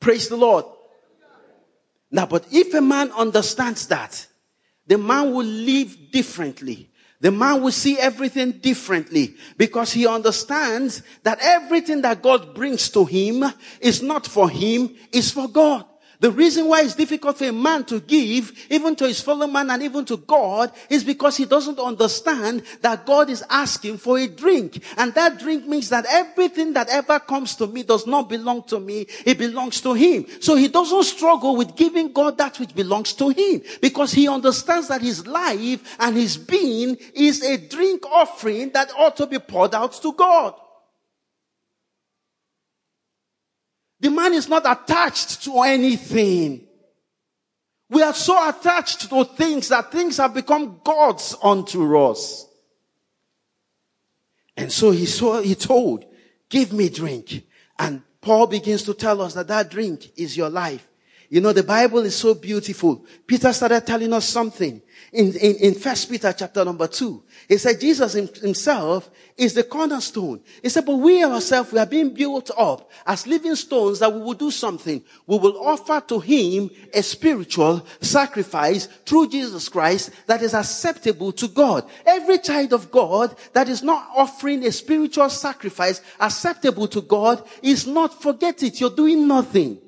Praise 0.01 0.29
the 0.29 0.37
Lord. 0.37 0.65
Now, 2.11 2.27
but 2.27 2.47
if 2.51 2.75
a 2.75 2.81
man 2.81 3.13
understands 3.13 3.87
that, 3.89 4.27
the 4.87 4.99
man 4.99 5.33
will 5.33 5.47
live 5.47 6.11
differently. 6.11 6.91
The 7.21 7.31
man 7.31 7.63
will 7.63 7.71
see 7.71 7.99
everything 7.99 8.53
differently 8.53 9.35
because 9.59 9.93
he 9.93 10.07
understands 10.07 11.03
that 11.23 11.39
everything 11.41 12.01
that 12.03 12.23
God 12.23 12.55
brings 12.55 12.89
to 12.91 13.05
him 13.05 13.45
is 13.79 14.03
not 14.03 14.27
for 14.27 14.49
him, 14.49 14.97
it's 15.13 15.31
for 15.31 15.47
God. 15.47 15.85
The 16.21 16.31
reason 16.31 16.69
why 16.69 16.83
it's 16.83 16.95
difficult 16.95 17.39
for 17.39 17.47
a 17.47 17.53
man 17.53 17.85
to 17.85 17.99
give, 17.99 18.53
even 18.69 18.95
to 18.97 19.09
his 19.09 19.23
fellow 19.23 19.47
man 19.47 19.71
and 19.71 19.83
even 19.83 20.05
to 20.05 20.19
God, 20.19 20.71
is 20.91 21.03
because 21.03 21.39
he 21.39 21.47
doesn't 21.47 21.79
understand 21.79 22.63
that 22.83 23.07
God 23.07 23.31
is 23.31 23.43
asking 23.49 23.97
for 23.99 24.19
a 24.19 24.29
drink. 24.29 24.85
And 24.99 25.15
that 25.15 25.39
drink 25.39 25.67
means 25.67 25.89
that 25.89 26.05
everything 26.09 26.75
that 26.75 26.91
ever 26.91 27.19
comes 27.19 27.57
to 27.57 27.67
me 27.67 27.83
does 27.83 28.07
not 28.07 28.29
belong 28.29 28.65
to 28.65 28.79
me, 28.79 29.07
it 29.25 29.39
belongs 29.39 29.81
to 29.81 29.95
him. 29.95 30.27
So 30.41 30.57
he 30.57 30.69
doesn't 30.69 31.05
struggle 31.05 31.57
with 31.57 31.75
giving 31.75 32.13
God 32.13 32.37
that 32.37 32.61
which 32.61 32.75
belongs 32.75 33.15
to 33.15 33.31
him 33.31 33.63
because 33.81 34.13
he 34.13 34.29
understands 34.29 34.89
that 34.89 35.01
his 35.01 35.27
life 35.27 35.97
and 35.99 36.17
his 36.17 36.37
being 36.37 36.99
is 37.15 37.43
a 37.43 37.57
drink 37.57 38.05
offering 38.05 38.71
that 38.73 38.93
ought 38.99 39.17
to 39.17 39.27
be 39.27 39.39
poured 39.39 39.75
out 39.75 39.95
to 40.03 40.13
God. 40.13 40.55
The 44.01 44.11
man 44.11 44.33
is 44.33 44.49
not 44.49 44.65
attached 44.65 45.45
to 45.45 45.61
anything. 45.61 46.67
We 47.91 48.03
are 48.03 48.15
so 48.15 48.49
attached 48.49 49.11
to 49.11 49.25
things 49.25 49.69
that 49.69 49.93
things 49.93 50.17
have 50.17 50.33
become 50.33 50.81
gods 50.83 51.37
unto 51.43 51.99
us. 51.99 52.47
And 54.57 54.73
so 54.73 54.91
he 54.91 55.07
saw, 55.07 55.41
he 55.41 55.55
told, 55.55 56.05
give 56.49 56.73
me 56.73 56.89
drink. 56.89 57.45
And 57.79 58.03
Paul 58.21 58.47
begins 58.47 58.83
to 58.85 58.95
tell 58.95 59.21
us 59.23 59.35
that 59.35 59.49
that 59.49 59.71
drink 59.71 60.13
is 60.17 60.37
your 60.37 60.51
life. 60.51 60.87
You 61.33 61.41
know, 61.41 61.53
the 61.53 61.63
Bible 61.63 62.01
is 62.01 62.17
so 62.17 62.35
beautiful. 62.35 63.07
Peter 63.25 63.53
started 63.53 63.87
telling 63.87 64.13
us 64.13 64.29
something 64.29 64.83
in, 65.13 65.33
in, 65.37 65.55
in 65.57 65.75
First 65.75 66.11
Peter 66.11 66.33
chapter 66.37 66.65
number 66.65 66.89
two. 66.89 67.23
He 67.49 67.57
said 67.57 67.81
Jesus 67.81 68.15
himself 68.15 69.09
is 69.37 69.55
the 69.55 69.63
cornerstone. 69.63 70.41
He 70.61 70.69
said, 70.69 70.85
but 70.85 70.97
we 70.97 71.23
ourselves, 71.23 71.71
we 71.71 71.79
are 71.79 71.87
being 71.87 72.13
built 72.13 72.51
up 72.59 72.91
as 73.07 73.29
living 73.29 73.55
stones 73.55 74.01
that 74.01 74.13
we 74.13 74.21
will 74.21 74.35
do 74.35 74.51
something. 74.51 75.05
We 75.29 75.39
will 75.39 75.65
offer 75.65 76.03
to 76.09 76.19
him 76.19 76.69
a 76.93 77.01
spiritual 77.01 77.87
sacrifice 78.01 78.87
through 79.07 79.29
Jesus 79.29 79.69
Christ 79.69 80.11
that 80.27 80.43
is 80.43 80.53
acceptable 80.53 81.31
to 81.31 81.47
God. 81.47 81.89
Every 82.07 82.39
child 82.39 82.73
of 82.73 82.91
God 82.91 83.37
that 83.53 83.69
is 83.69 83.85
not 83.85 84.09
offering 84.17 84.67
a 84.67 84.73
spiritual 84.73 85.31
sacrifice 85.31 86.03
acceptable 86.19 86.89
to 86.89 87.03
God 87.03 87.47
is 87.63 87.87
not, 87.87 88.21
forget 88.21 88.65
it, 88.65 88.81
you're 88.81 88.91
doing 88.91 89.29
nothing. 89.29 89.79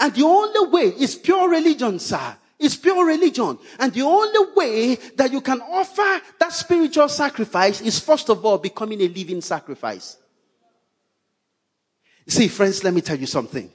And 0.00 0.14
the 0.14 0.24
only 0.24 0.70
way 0.70 0.94
is 0.98 1.14
pure 1.14 1.48
religion, 1.48 1.98
sir. 1.98 2.36
It's 2.58 2.76
pure 2.76 3.06
religion. 3.06 3.58
And 3.78 3.92
the 3.92 4.02
only 4.02 4.52
way 4.54 4.94
that 5.16 5.30
you 5.32 5.40
can 5.40 5.60
offer 5.60 6.22
that 6.38 6.52
spiritual 6.52 7.08
sacrifice 7.08 7.80
is 7.80 8.00
first 8.00 8.28
of 8.30 8.44
all 8.44 8.58
becoming 8.58 9.00
a 9.00 9.08
living 9.08 9.40
sacrifice. 9.40 10.16
See, 12.26 12.48
friends, 12.48 12.82
let 12.84 12.94
me 12.94 13.00
tell 13.00 13.18
you 13.18 13.26
something. 13.26 13.70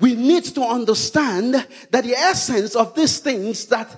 We 0.00 0.14
need 0.14 0.44
to 0.44 0.62
understand 0.62 1.54
that 1.54 2.04
the 2.04 2.14
essence 2.14 2.76
of 2.76 2.94
these 2.94 3.18
things 3.18 3.66
that 3.66 3.88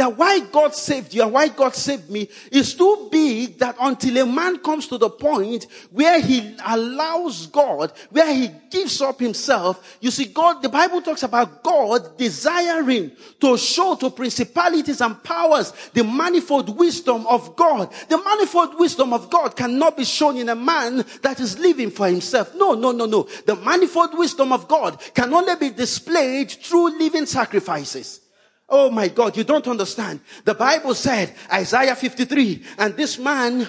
that 0.00 0.16
why 0.16 0.40
God 0.40 0.74
saved 0.74 1.12
you 1.12 1.22
and 1.22 1.30
why 1.30 1.48
God 1.48 1.74
saved 1.74 2.08
me 2.08 2.26
is 2.50 2.74
too 2.74 3.10
big 3.12 3.58
that 3.58 3.76
until 3.78 4.16
a 4.16 4.24
man 4.24 4.58
comes 4.60 4.86
to 4.88 4.96
the 4.96 5.10
point 5.10 5.66
where 5.90 6.18
he 6.22 6.56
allows 6.64 7.46
God, 7.48 7.92
where 8.08 8.34
he 8.34 8.48
gives 8.70 9.02
up 9.02 9.20
himself, 9.20 9.98
you 10.00 10.10
see 10.10 10.24
God, 10.24 10.62
the 10.62 10.70
Bible 10.70 11.02
talks 11.02 11.22
about 11.22 11.62
God 11.62 12.16
desiring 12.16 13.12
to 13.40 13.58
show 13.58 13.94
to 13.96 14.08
principalities 14.08 15.02
and 15.02 15.22
powers 15.22 15.74
the 15.92 16.02
manifold 16.02 16.78
wisdom 16.78 17.26
of 17.26 17.54
God. 17.54 17.92
The 18.08 18.16
manifold 18.16 18.78
wisdom 18.78 19.12
of 19.12 19.28
God 19.28 19.54
cannot 19.54 19.98
be 19.98 20.04
shown 20.04 20.38
in 20.38 20.48
a 20.48 20.56
man 20.56 21.04
that 21.20 21.40
is 21.40 21.58
living 21.58 21.90
for 21.90 22.08
himself. 22.08 22.54
No, 22.54 22.72
no, 22.72 22.92
no, 22.92 23.04
no. 23.04 23.28
The 23.44 23.56
manifold 23.56 24.16
wisdom 24.16 24.50
of 24.50 24.66
God 24.66 24.98
can 25.12 25.34
only 25.34 25.56
be 25.56 25.68
displayed 25.68 26.50
through 26.50 26.98
living 26.98 27.26
sacrifices. 27.26 28.20
Oh 28.70 28.88
my 28.90 29.08
God, 29.08 29.36
you 29.36 29.42
don't 29.42 29.66
understand. 29.66 30.20
The 30.44 30.54
Bible 30.54 30.94
said, 30.94 31.34
Isaiah 31.52 31.96
53, 31.96 32.62
and 32.78 32.96
this 32.96 33.18
man, 33.18 33.68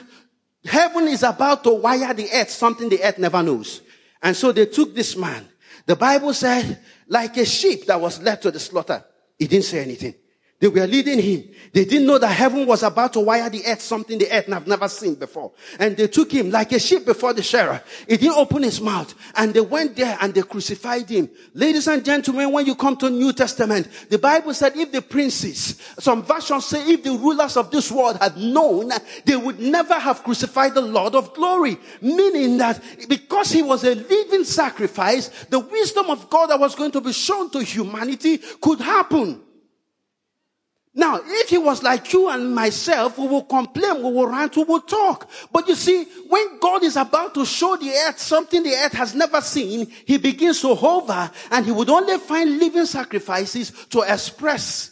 heaven 0.63 1.07
is 1.07 1.23
about 1.23 1.63
to 1.63 1.71
wire 1.71 2.13
the 2.13 2.29
earth, 2.31 2.51
something 2.51 2.87
the 2.87 3.03
earth 3.03 3.17
never 3.17 3.41
knows. 3.41 3.81
And 4.21 4.35
so 4.35 4.51
they 4.51 4.67
took 4.67 4.93
this 4.93 5.17
man. 5.17 5.47
The 5.87 5.95
Bible 5.95 6.33
said, 6.33 6.79
like 7.07 7.35
a 7.37 7.45
sheep 7.45 7.87
that 7.87 7.99
was 7.99 8.21
led 8.21 8.41
to 8.43 8.51
the 8.51 8.59
slaughter. 8.59 9.03
He 9.39 9.47
didn't 9.47 9.65
say 9.65 9.81
anything. 9.81 10.13
They 10.61 10.67
were 10.67 10.85
leading 10.85 11.19
him. 11.19 11.49
They 11.73 11.85
didn't 11.85 12.05
know 12.05 12.19
that 12.19 12.27
heaven 12.27 12.67
was 12.67 12.83
about 12.83 13.13
to 13.13 13.19
wire 13.19 13.49
the 13.49 13.65
earth, 13.65 13.81
something 13.81 14.19
the 14.19 14.31
earth 14.31 14.45
have 14.45 14.67
never 14.67 14.87
seen 14.87 15.15
before. 15.15 15.53
And 15.79 15.97
they 15.97 16.07
took 16.07 16.31
him 16.31 16.51
like 16.51 16.71
a 16.71 16.79
sheep 16.79 17.03
before 17.03 17.33
the 17.33 17.41
shearer. 17.41 17.81
He 18.07 18.17
didn't 18.17 18.37
open 18.37 18.61
his 18.61 18.79
mouth. 18.79 19.15
And 19.35 19.55
they 19.55 19.61
went 19.61 19.95
there 19.95 20.15
and 20.21 20.35
they 20.35 20.43
crucified 20.43 21.09
him. 21.09 21.31
Ladies 21.55 21.87
and 21.87 22.05
gentlemen, 22.05 22.51
when 22.51 22.67
you 22.67 22.75
come 22.75 22.95
to 22.97 23.09
New 23.09 23.33
Testament, 23.33 23.87
the 24.09 24.19
Bible 24.19 24.53
said 24.53 24.77
if 24.77 24.91
the 24.91 25.01
princes, 25.01 25.81
some 25.97 26.21
versions 26.21 26.67
say 26.67 26.87
if 26.91 27.03
the 27.03 27.13
rulers 27.13 27.57
of 27.57 27.71
this 27.71 27.91
world 27.91 28.17
had 28.21 28.37
known, 28.37 28.91
they 29.25 29.35
would 29.35 29.59
never 29.59 29.97
have 29.97 30.23
crucified 30.23 30.75
the 30.75 30.81
Lord 30.81 31.15
of 31.15 31.33
glory. 31.33 31.77
Meaning 32.01 32.57
that 32.57 32.83
because 33.09 33.51
he 33.51 33.63
was 33.63 33.83
a 33.83 33.95
living 33.95 34.43
sacrifice, 34.43 35.29
the 35.45 35.59
wisdom 35.59 36.11
of 36.11 36.29
God 36.29 36.51
that 36.51 36.59
was 36.59 36.75
going 36.75 36.91
to 36.91 37.01
be 37.01 37.13
shown 37.13 37.49
to 37.49 37.63
humanity 37.63 38.39
could 38.61 38.79
happen. 38.79 39.41
Now, 40.93 41.21
if 41.23 41.49
he 41.49 41.57
was 41.57 41.83
like 41.83 42.11
you 42.11 42.27
and 42.27 42.53
myself, 42.53 43.17
we 43.17 43.25
will 43.27 43.43
complain, 43.43 43.97
we 43.97 44.11
will 44.11 44.27
rant, 44.27 44.57
we 44.57 44.63
will 44.63 44.81
talk. 44.81 45.29
But 45.51 45.67
you 45.69 45.75
see, 45.75 46.03
when 46.27 46.59
God 46.59 46.83
is 46.83 46.97
about 46.97 47.33
to 47.35 47.45
show 47.45 47.77
the 47.77 47.91
earth 47.91 48.19
something 48.19 48.61
the 48.61 48.75
earth 48.75 48.93
has 48.93 49.15
never 49.15 49.39
seen, 49.39 49.85
he 50.05 50.17
begins 50.17 50.59
to 50.61 50.75
hover 50.75 51.31
and 51.49 51.65
he 51.65 51.71
would 51.71 51.89
only 51.89 52.17
find 52.17 52.59
living 52.59 52.85
sacrifices 52.85 53.71
to 53.89 54.01
express 54.01 54.91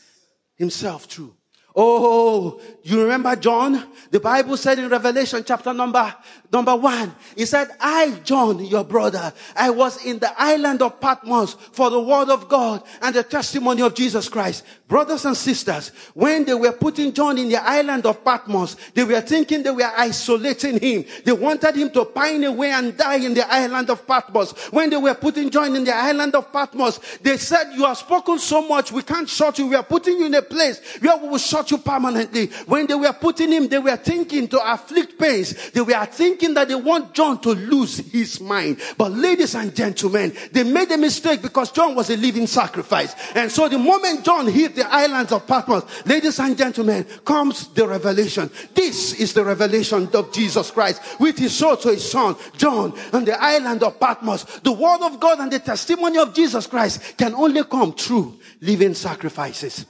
himself 0.56 1.04
through. 1.04 1.36
Oh, 1.82 2.60
you 2.84 3.02
remember 3.04 3.34
John? 3.38 3.88
The 4.12 4.20
Bible 4.20 4.58
said 4.58 4.80
in 4.80 4.90
Revelation 4.90 5.44
chapter 5.46 5.72
number, 5.74 6.14
number 6.52 6.76
one, 6.76 7.16
he 7.38 7.46
said, 7.46 7.70
I, 7.80 8.20
John, 8.26 8.66
your 8.66 8.84
brother, 8.84 9.32
I 9.56 9.70
was 9.70 10.04
in 10.06 10.20
the 10.20 10.30
island 10.38 10.82
of 10.82 11.00
Patmos 11.00 11.54
for 11.54 11.90
the 11.90 12.02
word 12.02 12.28
of 12.28 12.50
God 12.50 12.84
and 13.02 13.16
the 13.16 13.24
testimony 13.24 13.82
of 13.82 13.96
Jesus 13.96 14.28
Christ. 14.28 14.66
Brothers 14.90 15.24
and 15.24 15.38
sisters, 15.38 15.94
when 16.16 16.44
they 16.44 16.54
were 16.54 16.74
putting 16.74 17.14
John 17.14 17.38
in 17.38 17.48
the 17.48 17.64
island 17.64 18.06
of 18.06 18.26
Patmos, 18.26 18.76
they 18.94 19.06
were 19.06 19.22
thinking 19.22 19.64
they 19.64 19.72
were 19.72 19.92
isolating 19.96 20.80
him. 20.80 21.06
They 21.24 21.32
wanted 21.32 21.76
him 21.78 21.92
to 21.92 22.04
pine 22.04 22.44
away 22.44 22.72
and 22.72 22.98
die 22.98 23.24
in 23.24 23.36
the 23.36 23.50
island 23.50 23.90
of 23.90 24.06
Patmos. 24.06 24.52
When 24.72 24.90
they 24.90 24.98
were 24.98 25.16
putting 25.16 25.50
John 25.50 25.78
in 25.78 25.86
the 25.86 25.96
island 25.96 26.36
of 26.36 26.52
Patmos, 26.52 27.00
they 27.22 27.38
said, 27.38 27.72
you 27.74 27.86
have 27.86 28.00
spoken 28.00 28.38
so 28.38 28.68
much, 28.68 28.92
we 28.92 29.04
can't 29.04 29.30
shut 29.30 29.60
you. 29.60 29.68
We 29.68 29.76
are 29.76 29.84
putting 29.84 30.18
you 30.18 30.26
in 30.26 30.34
a 30.34 30.42
place 30.42 30.82
where 31.00 31.16
we 31.16 31.30
will 31.30 31.38
shut 31.38 31.69
you 31.72 31.78
permanently. 31.78 32.48
When 32.66 32.88
they 32.88 32.96
were 32.96 33.14
putting 33.14 33.52
him, 33.52 33.68
they 33.68 33.80
were 33.80 33.96
thinking 33.98 34.48
to 34.50 34.74
afflict 34.74 35.20
pains. 35.20 35.72
They 35.72 35.82
were 35.82 36.06
thinking 36.06 36.54
that 36.54 36.68
they 36.68 36.76
want 36.76 37.14
John 37.14 37.40
to 37.42 37.52
lose 37.52 37.98
his 37.98 38.40
mind. 38.42 38.80
But 38.98 39.12
ladies 39.12 39.56
and 39.56 39.76
gentlemen, 39.76 40.34
they 40.52 40.64
made 40.64 40.92
a 40.92 40.98
mistake 40.98 41.42
because 41.42 41.72
John 41.72 41.96
was 41.96 42.10
a 42.10 42.18
living 42.18 42.48
sacrifice. 42.48 43.16
And 43.36 43.52
so 43.52 43.68
the 43.70 43.78
moment 43.78 44.26
John 44.26 44.48
hit 44.48 44.76
the 44.76 44.88
islands 44.92 45.32
of 45.32 45.46
Patmos, 45.48 46.06
ladies 46.06 46.40
and 46.40 46.58
gentlemen, 46.58 47.06
comes 47.26 47.68
the 47.70 47.88
revelation. 47.88 48.50
This 48.74 49.20
is 49.20 49.34
the 49.34 49.44
revelation 49.44 50.10
of 50.14 50.32
Jesus 50.34 50.72
Christ, 50.72 51.02
which 51.20 51.40
he 51.40 51.50
showed 51.50 51.82
to 51.82 51.90
his 51.90 52.10
son, 52.10 52.36
John, 52.58 52.98
on 53.14 53.26
the 53.26 53.42
island 53.42 53.84
of 53.84 54.00
Patmos. 54.00 54.44
The 54.62 54.72
word 54.72 55.02
of 55.02 55.20
God 55.20 55.40
and 55.40 55.52
the 55.52 55.60
testimony 55.60 56.18
of 56.18 56.34
Jesus 56.34 56.68
Christ 56.68 57.18
can 57.18 57.34
only 57.34 57.64
come 57.64 57.94
through 57.94 58.40
living 58.62 58.94
sacrifices. 58.94 59.86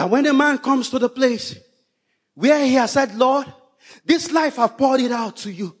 That 0.00 0.08
when 0.08 0.24
a 0.24 0.32
man 0.32 0.56
comes 0.56 0.88
to 0.88 0.98
the 0.98 1.10
place 1.10 1.58
where 2.32 2.64
he 2.64 2.72
has 2.72 2.92
said, 2.92 3.16
Lord, 3.16 3.46
this 4.02 4.32
life 4.32 4.58
I've 4.58 4.78
poured 4.78 5.02
it 5.02 5.12
out 5.12 5.36
to 5.44 5.52
you. 5.52 5.76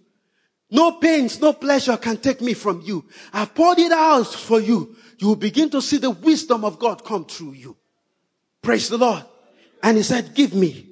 No 0.70 0.92
pains, 0.92 1.40
no 1.40 1.54
pleasure 1.54 1.96
can 1.96 2.18
take 2.18 2.42
me 2.42 2.52
from 2.52 2.82
you. 2.82 3.06
I've 3.32 3.54
poured 3.54 3.78
it 3.78 3.92
out 3.92 4.26
for 4.26 4.60
you. 4.60 4.94
You 5.16 5.28
will 5.28 5.36
begin 5.36 5.70
to 5.70 5.80
see 5.80 5.96
the 5.96 6.10
wisdom 6.10 6.66
of 6.66 6.78
God 6.78 7.02
come 7.02 7.24
through 7.24 7.52
you. 7.52 7.78
Praise 8.60 8.90
the 8.90 8.98
Lord. 8.98 9.24
And 9.82 9.96
he 9.96 10.02
said, 10.02 10.34
give 10.34 10.52
me 10.52 10.89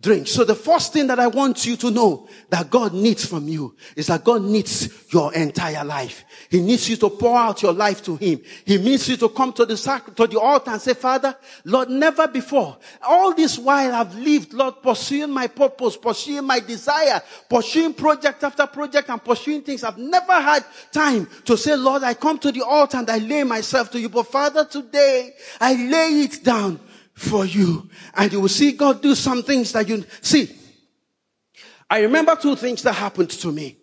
drink. 0.00 0.28
So 0.28 0.44
the 0.44 0.54
first 0.54 0.92
thing 0.92 1.06
that 1.06 1.18
I 1.18 1.26
want 1.26 1.64
you 1.64 1.76
to 1.78 1.90
know 1.90 2.28
that 2.50 2.70
God 2.70 2.92
needs 2.92 3.24
from 3.24 3.48
you 3.48 3.74
is 3.96 4.08
that 4.08 4.24
God 4.24 4.42
needs 4.42 5.10
your 5.12 5.32
entire 5.32 5.84
life. 5.84 6.24
He 6.50 6.60
needs 6.60 6.88
you 6.88 6.96
to 6.96 7.08
pour 7.08 7.36
out 7.36 7.62
your 7.62 7.72
life 7.72 8.02
to 8.04 8.16
Him. 8.16 8.40
He 8.64 8.76
needs 8.76 9.08
you 9.08 9.16
to 9.16 9.28
come 9.30 9.52
to 9.54 9.64
the 9.64 9.76
to 10.16 10.26
the 10.26 10.38
altar 10.38 10.70
and 10.72 10.80
say, 10.80 10.92
Father, 10.92 11.34
Lord, 11.64 11.88
never 11.88 12.28
before. 12.28 12.76
All 13.02 13.34
this 13.34 13.58
while 13.58 13.94
I've 13.94 14.14
lived, 14.14 14.52
Lord, 14.52 14.82
pursuing 14.82 15.30
my 15.30 15.46
purpose, 15.46 15.96
pursuing 15.96 16.44
my 16.44 16.60
desire, 16.60 17.22
pursuing 17.48 17.94
project 17.94 18.44
after 18.44 18.66
project 18.66 19.08
and 19.08 19.24
pursuing 19.24 19.62
things. 19.62 19.82
I've 19.82 19.98
never 19.98 20.34
had 20.34 20.64
time 20.92 21.26
to 21.46 21.56
say, 21.56 21.74
Lord, 21.74 22.02
I 22.02 22.14
come 22.14 22.38
to 22.40 22.52
the 22.52 22.62
altar 22.62 22.98
and 22.98 23.08
I 23.08 23.18
lay 23.18 23.44
myself 23.44 23.90
to 23.92 24.00
you. 24.00 24.10
But 24.10 24.24
Father, 24.24 24.66
today 24.66 25.34
I 25.58 25.74
lay 25.74 26.20
it 26.20 26.44
down 26.44 26.80
for 27.16 27.44
you. 27.44 27.90
And 28.14 28.32
you 28.32 28.40
will 28.40 28.48
see 28.48 28.72
God 28.72 29.02
do 29.02 29.16
some 29.16 29.42
things 29.42 29.72
that 29.72 29.88
you 29.88 30.04
see. 30.20 30.54
I 31.90 32.02
remember 32.02 32.36
two 32.36 32.54
things 32.54 32.82
that 32.82 32.92
happened 32.92 33.30
to 33.30 33.50
me 33.50 33.78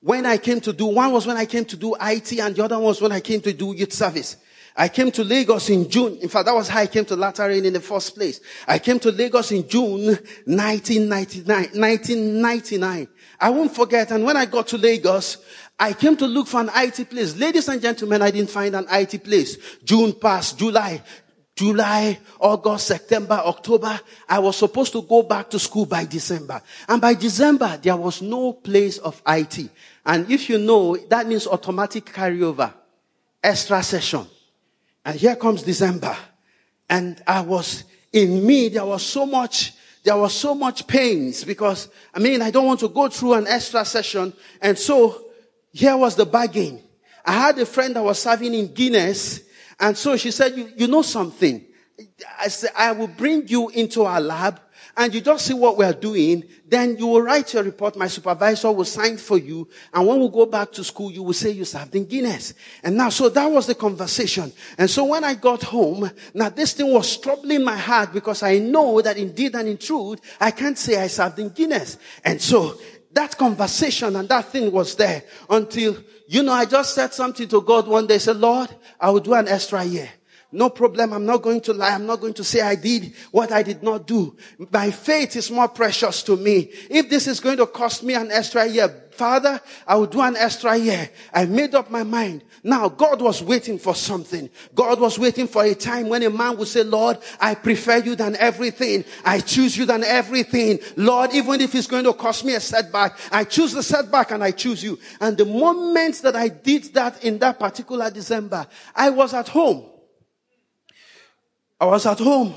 when 0.00 0.24
I 0.24 0.38
came 0.38 0.60
to 0.60 0.72
do, 0.72 0.86
one 0.86 1.12
was 1.12 1.26
when 1.26 1.36
I 1.36 1.44
came 1.44 1.64
to 1.66 1.76
do 1.76 1.94
IT 2.00 2.32
and 2.38 2.56
the 2.56 2.64
other 2.64 2.78
was 2.78 3.02
when 3.02 3.12
I 3.12 3.20
came 3.20 3.40
to 3.42 3.52
do 3.52 3.74
youth 3.74 3.92
service. 3.92 4.38
I 4.76 4.88
came 4.88 5.10
to 5.10 5.24
Lagos 5.24 5.68
in 5.68 5.90
June. 5.90 6.16
In 6.22 6.28
fact, 6.28 6.46
that 6.46 6.54
was 6.54 6.68
how 6.68 6.80
I 6.80 6.86
came 6.86 7.04
to 7.06 7.16
Latter 7.16 7.50
in 7.50 7.72
the 7.72 7.80
first 7.80 8.14
place. 8.14 8.40
I 8.66 8.78
came 8.78 8.98
to 9.00 9.12
Lagos 9.12 9.52
in 9.52 9.68
June 9.68 10.06
1999, 10.06 11.46
1999. 11.78 13.08
I 13.40 13.50
won't 13.50 13.74
forget. 13.74 14.10
And 14.10 14.24
when 14.24 14.38
I 14.38 14.46
got 14.46 14.68
to 14.68 14.78
Lagos, 14.78 15.38
I 15.78 15.92
came 15.92 16.16
to 16.16 16.26
look 16.26 16.46
for 16.46 16.60
an 16.60 16.70
IT 16.74 17.10
place. 17.10 17.36
Ladies 17.36 17.68
and 17.68 17.82
gentlemen, 17.82 18.22
I 18.22 18.30
didn't 18.30 18.50
find 18.50 18.74
an 18.74 18.86
IT 18.90 19.22
place. 19.22 19.58
June 19.84 20.14
passed, 20.14 20.58
July, 20.58 21.02
July, 21.60 22.18
August, 22.38 22.86
September, 22.86 23.34
October. 23.34 24.00
I 24.26 24.38
was 24.38 24.56
supposed 24.56 24.92
to 24.92 25.02
go 25.02 25.22
back 25.22 25.50
to 25.50 25.58
school 25.58 25.84
by 25.84 26.06
December. 26.06 26.62
And 26.88 27.02
by 27.02 27.12
December, 27.12 27.78
there 27.82 27.98
was 27.98 28.22
no 28.22 28.54
place 28.54 28.96
of 28.96 29.20
IT. 29.26 29.68
And 30.06 30.30
if 30.30 30.48
you 30.48 30.56
know, 30.56 30.96
that 31.10 31.26
means 31.26 31.46
automatic 31.46 32.06
carryover, 32.06 32.72
extra 33.44 33.82
session. 33.82 34.26
And 35.04 35.20
here 35.20 35.36
comes 35.36 35.62
December. 35.62 36.16
And 36.88 37.22
I 37.26 37.42
was, 37.42 37.84
in 38.10 38.46
me, 38.46 38.70
there 38.70 38.86
was 38.86 39.02
so 39.02 39.26
much, 39.26 39.74
there 40.02 40.16
was 40.16 40.32
so 40.32 40.54
much 40.54 40.86
pains 40.86 41.44
because, 41.44 41.90
I 42.14 42.20
mean, 42.20 42.40
I 42.40 42.50
don't 42.50 42.64
want 42.64 42.80
to 42.80 42.88
go 42.88 43.10
through 43.10 43.34
an 43.34 43.46
extra 43.46 43.84
session. 43.84 44.32
And 44.62 44.78
so, 44.78 45.26
here 45.72 45.98
was 45.98 46.16
the 46.16 46.24
bargain. 46.24 46.80
I 47.22 47.32
had 47.32 47.58
a 47.58 47.66
friend 47.66 47.94
that 47.96 48.02
was 48.02 48.18
serving 48.18 48.54
in 48.54 48.72
Guinness 48.72 49.42
and 49.80 49.96
so 49.96 50.16
she 50.16 50.30
said, 50.30 50.56
you, 50.56 50.70
you 50.76 50.86
know 50.86 51.02
something? 51.02 51.64
I 52.38 52.48
said, 52.48 52.70
I 52.76 52.92
will 52.92 53.08
bring 53.08 53.48
you 53.48 53.70
into 53.70 54.04
our 54.04 54.20
lab 54.20 54.60
and 54.96 55.14
you 55.14 55.20
just 55.20 55.46
see 55.46 55.54
what 55.54 55.76
we're 55.76 55.92
doing. 55.92 56.44
Then 56.66 56.96
you 56.98 57.06
will 57.06 57.22
write 57.22 57.54
your 57.54 57.62
report. 57.62 57.96
My 57.96 58.06
supervisor 58.06 58.70
will 58.72 58.84
sign 58.84 59.16
for 59.16 59.38
you. 59.38 59.68
And 59.92 60.06
when 60.06 60.20
we 60.20 60.28
go 60.28 60.46
back 60.46 60.72
to 60.72 60.84
school, 60.84 61.10
you 61.10 61.22
will 61.22 61.32
say 61.32 61.50
you 61.50 61.64
served 61.64 61.94
in 61.94 62.06
Guinness. 62.06 62.54
And 62.82 62.96
now, 62.96 63.08
so 63.08 63.28
that 63.28 63.46
was 63.46 63.66
the 63.66 63.74
conversation. 63.74 64.52
And 64.76 64.90
so 64.90 65.04
when 65.04 65.24
I 65.24 65.34
got 65.34 65.62
home, 65.62 66.10
now 66.34 66.48
this 66.50 66.74
thing 66.74 66.92
was 66.92 67.16
troubling 67.16 67.64
my 67.64 67.76
heart 67.76 68.12
because 68.12 68.42
I 68.42 68.58
know 68.58 69.00
that 69.00 69.16
indeed 69.16 69.54
and 69.54 69.68
in 69.68 69.78
truth, 69.78 70.20
I 70.40 70.50
can't 70.50 70.76
say 70.76 71.00
I 71.00 71.06
served 71.06 71.38
in 71.38 71.50
Guinness. 71.50 71.98
And 72.24 72.40
so 72.40 72.78
that 73.12 73.36
conversation 73.36 74.16
and 74.16 74.28
that 74.28 74.46
thing 74.46 74.70
was 74.70 74.94
there 74.94 75.24
until, 75.48 75.96
you 76.30 76.44
know, 76.44 76.52
I 76.52 76.64
just 76.64 76.94
said 76.94 77.12
something 77.12 77.48
to 77.48 77.60
God 77.60 77.88
one 77.88 78.06
day. 78.06 78.14
I 78.14 78.18
said, 78.18 78.36
Lord, 78.36 78.70
I 79.00 79.10
will 79.10 79.18
do 79.18 79.34
an 79.34 79.48
extra 79.48 79.82
year. 79.82 80.08
No 80.52 80.68
problem. 80.68 81.12
I'm 81.12 81.26
not 81.26 81.42
going 81.42 81.60
to 81.62 81.72
lie. 81.72 81.94
I'm 81.94 82.06
not 82.06 82.20
going 82.20 82.34
to 82.34 82.44
say 82.44 82.60
I 82.60 82.74
did 82.74 83.12
what 83.30 83.52
I 83.52 83.62
did 83.62 83.82
not 83.82 84.06
do. 84.06 84.36
My 84.72 84.90
faith 84.90 85.36
is 85.36 85.50
more 85.50 85.68
precious 85.68 86.24
to 86.24 86.36
me. 86.36 86.70
If 86.88 87.08
this 87.08 87.28
is 87.28 87.38
going 87.38 87.58
to 87.58 87.66
cost 87.66 88.02
me 88.02 88.14
an 88.14 88.32
extra 88.32 88.66
year, 88.66 88.88
Father, 89.12 89.60
I 89.86 89.96
will 89.96 90.06
do 90.06 90.20
an 90.22 90.36
extra 90.36 90.76
year. 90.76 91.08
I 91.32 91.44
made 91.44 91.74
up 91.74 91.90
my 91.90 92.02
mind. 92.02 92.42
Now, 92.64 92.88
God 92.88 93.22
was 93.22 93.42
waiting 93.42 93.78
for 93.78 93.94
something. 93.94 94.50
God 94.74 94.98
was 94.98 95.18
waiting 95.18 95.46
for 95.46 95.62
a 95.62 95.74
time 95.74 96.08
when 96.08 96.22
a 96.24 96.30
man 96.30 96.56
would 96.56 96.68
say, 96.68 96.82
Lord, 96.82 97.18
I 97.40 97.54
prefer 97.54 97.98
you 97.98 98.16
than 98.16 98.34
everything. 98.36 99.04
I 99.24 99.40
choose 99.40 99.76
you 99.76 99.86
than 99.86 100.02
everything. 100.02 100.80
Lord, 100.96 101.32
even 101.32 101.60
if 101.60 101.74
it's 101.74 101.86
going 101.86 102.04
to 102.04 102.12
cost 102.12 102.44
me 102.44 102.54
a 102.54 102.60
setback, 102.60 103.18
I 103.30 103.44
choose 103.44 103.72
the 103.72 103.82
setback 103.82 104.30
and 104.32 104.42
I 104.42 104.50
choose 104.50 104.82
you. 104.82 104.98
And 105.20 105.36
the 105.36 105.44
moment 105.44 106.22
that 106.22 106.34
I 106.34 106.48
did 106.48 106.84
that 106.94 107.22
in 107.22 107.38
that 107.38 107.60
particular 107.60 108.10
December, 108.10 108.66
I 108.96 109.10
was 109.10 109.32
at 109.32 109.48
home. 109.48 109.86
I 111.80 111.86
was 111.86 112.06
at 112.06 112.18
home 112.18 112.54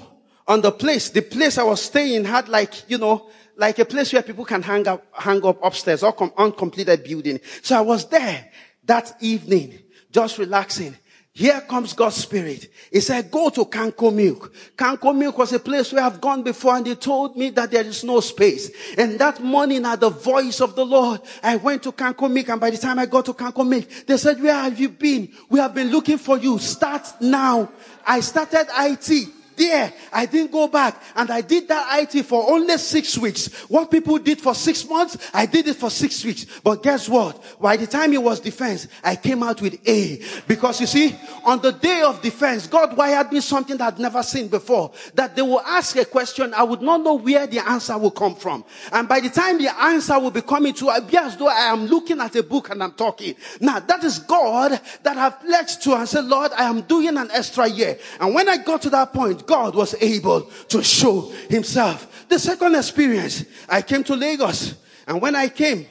on 0.48 0.62
the 0.62 0.72
place. 0.72 1.10
The 1.10 1.22
place 1.22 1.58
I 1.58 1.64
was 1.64 1.82
staying 1.82 2.26
had 2.26 2.50
like, 2.50 2.90
you 2.90 2.98
know, 2.98 3.30
like 3.56 3.80
a 3.80 3.86
place 3.86 4.12
where 4.12 4.24
people 4.24 4.46
can 4.46 4.62
hang 4.62 4.88
up, 4.88 5.06
hang 5.14 5.46
up 5.46 5.64
upstairs 5.64 6.04
or 6.04 6.12
com- 6.12 6.34
uncompleted 6.38 7.04
building. 7.04 7.40
So 7.62 7.78
I 7.78 7.82
was 7.82 8.08
there 8.10 8.52
that 8.86 9.16
evening, 9.22 9.80
just 10.12 10.38
relaxing. 10.38 10.96
Here 11.36 11.62
comes 11.62 11.94
God's 11.94 12.18
Spirit. 12.18 12.72
He 12.92 13.00
said, 13.00 13.32
go 13.32 13.50
to 13.50 13.66
Kanko 13.66 14.14
Milk. 14.14 14.54
Kanko 14.78 15.18
Milk 15.18 15.36
was 15.40 15.52
a 15.52 15.60
place 15.60 15.92
where 15.92 16.04
I've 16.04 16.22
gone 16.22 16.44
before 16.44 16.76
and 16.76 16.86
they 16.86 16.94
told 16.94 17.36
me 17.36 17.50
that 17.50 17.72
there 17.72 17.84
is 17.84 18.04
no 18.04 18.20
space. 18.20 18.70
And 19.00 19.18
that 19.18 19.42
morning 19.42 19.84
at 19.84 20.00
the 20.00 20.12
voice 20.12 20.62
of 20.62 20.76
the 20.76 20.86
Lord, 20.86 21.22
I 21.42 21.56
went 21.56 21.82
to 21.84 21.92
Kanko 21.92 22.32
Milk 22.32 22.50
and 22.50 22.62
by 22.62 22.70
the 22.70 22.78
time 22.78 23.00
I 23.00 23.08
got 23.08 23.26
to 23.26 23.34
Kanko 23.34 23.68
Milk, 23.68 23.86
they 24.06 24.18
said, 24.18 24.44
where 24.44 24.54
have 24.54 24.80
you 24.80 24.90
been? 24.90 25.34
We 25.50 25.60
have 25.60 25.74
been 25.74 25.90
looking 25.90 26.20
for 26.20 26.38
you. 26.38 26.60
Start 26.60 27.08
now. 27.20 27.72
I 28.06 28.20
started 28.20 28.68
IT 28.76 29.30
there. 29.64 29.94
I 30.12 30.26
didn't 30.26 30.52
go 30.52 30.68
back. 30.68 31.02
And 31.16 31.30
I 31.32 31.42
did 31.42 31.68
that 31.68 32.00
IT 32.02 32.24
for 32.24 32.50
only 32.52 32.78
six 32.78 33.18
weeks. 33.18 33.48
What 33.70 33.90
people 33.90 34.18
did 34.18 34.40
for 34.42 34.54
six 34.54 34.88
months, 34.88 35.18
I 35.34 35.46
did 35.46 35.68
it 35.68 35.76
for 35.76 35.90
six 35.90 36.24
weeks. 36.24 36.46
But 36.64 36.84
guess 36.84 37.08
what? 37.10 37.42
By 37.60 37.78
the 37.78 37.88
time 37.88 38.14
it 38.14 38.22
was 38.22 38.40
defense, 38.40 38.88
I 39.04 39.16
came 39.16 39.44
out 39.44 39.62
with 39.62 39.80
A. 39.88 40.22
Because 40.48 40.82
you 40.82 40.88
see, 40.88 41.16
on 41.44 41.62
the 41.62 41.72
day 41.72 42.02
of 42.02 42.22
defense, 42.22 42.68
God 42.68 42.96
wired 42.98 43.32
me 43.32 43.42
something 43.42 43.78
that 43.78 43.94
I'd 43.94 44.00
never 44.00 44.24
seen 44.24 44.48
before. 44.48 44.92
That 45.16 45.36
they 45.36 45.42
will 45.42 45.62
ask 45.62 45.96
a 45.96 46.06
question, 46.06 46.54
I 46.54 46.64
would 46.64 46.82
not 46.82 47.02
know 47.02 47.16
where 47.16 47.48
the 47.48 47.60
answer 47.60 47.98
will 47.98 48.12
come 48.12 48.36
from. 48.36 48.66
And 48.92 49.08
by 49.08 49.20
the 49.20 49.30
time 49.30 49.58
the 49.58 49.76
answer 49.82 50.20
will 50.20 50.32
be 50.32 50.42
coming 50.42 50.74
to, 50.76 50.90
I'll 50.90 51.02
be 51.02 51.18
as 51.18 51.38
though 51.38 51.48
I 51.48 51.72
am 51.72 51.86
looking 51.86 52.20
at 52.20 52.36
a 52.36 52.44
book 52.44 52.70
and 52.70 52.84
I'm 52.84 52.94
talking. 52.94 53.36
Now, 53.60 53.80
that 53.80 54.04
is 54.04 54.20
God 54.20 54.80
that 55.04 55.18
I've 55.18 55.40
pledged 55.42 55.82
to 55.84 55.96
and 55.96 56.08
said, 56.08 56.26
Lord, 56.26 56.52
I 56.54 56.64
am 56.64 56.82
doing 56.82 57.18
an 57.18 57.30
extra 57.32 57.68
year. 57.68 57.98
And 58.20 58.34
when 58.34 58.50
I 58.50 58.58
got 58.58 58.82
to 58.84 58.90
that 58.92 59.14
point, 59.14 59.46
God 59.46 59.53
was 59.54 59.96
able 60.02 60.42
to 60.70 60.84
show 60.84 61.32
himself. 61.50 62.26
The 62.30 62.40
second 62.40 62.76
experience, 62.76 63.46
I 63.70 63.82
came 63.82 64.04
to 64.06 64.16
Lagos 64.16 64.76
and 65.08 65.22
when 65.22 65.36
I 65.36 65.50
came 65.50 65.86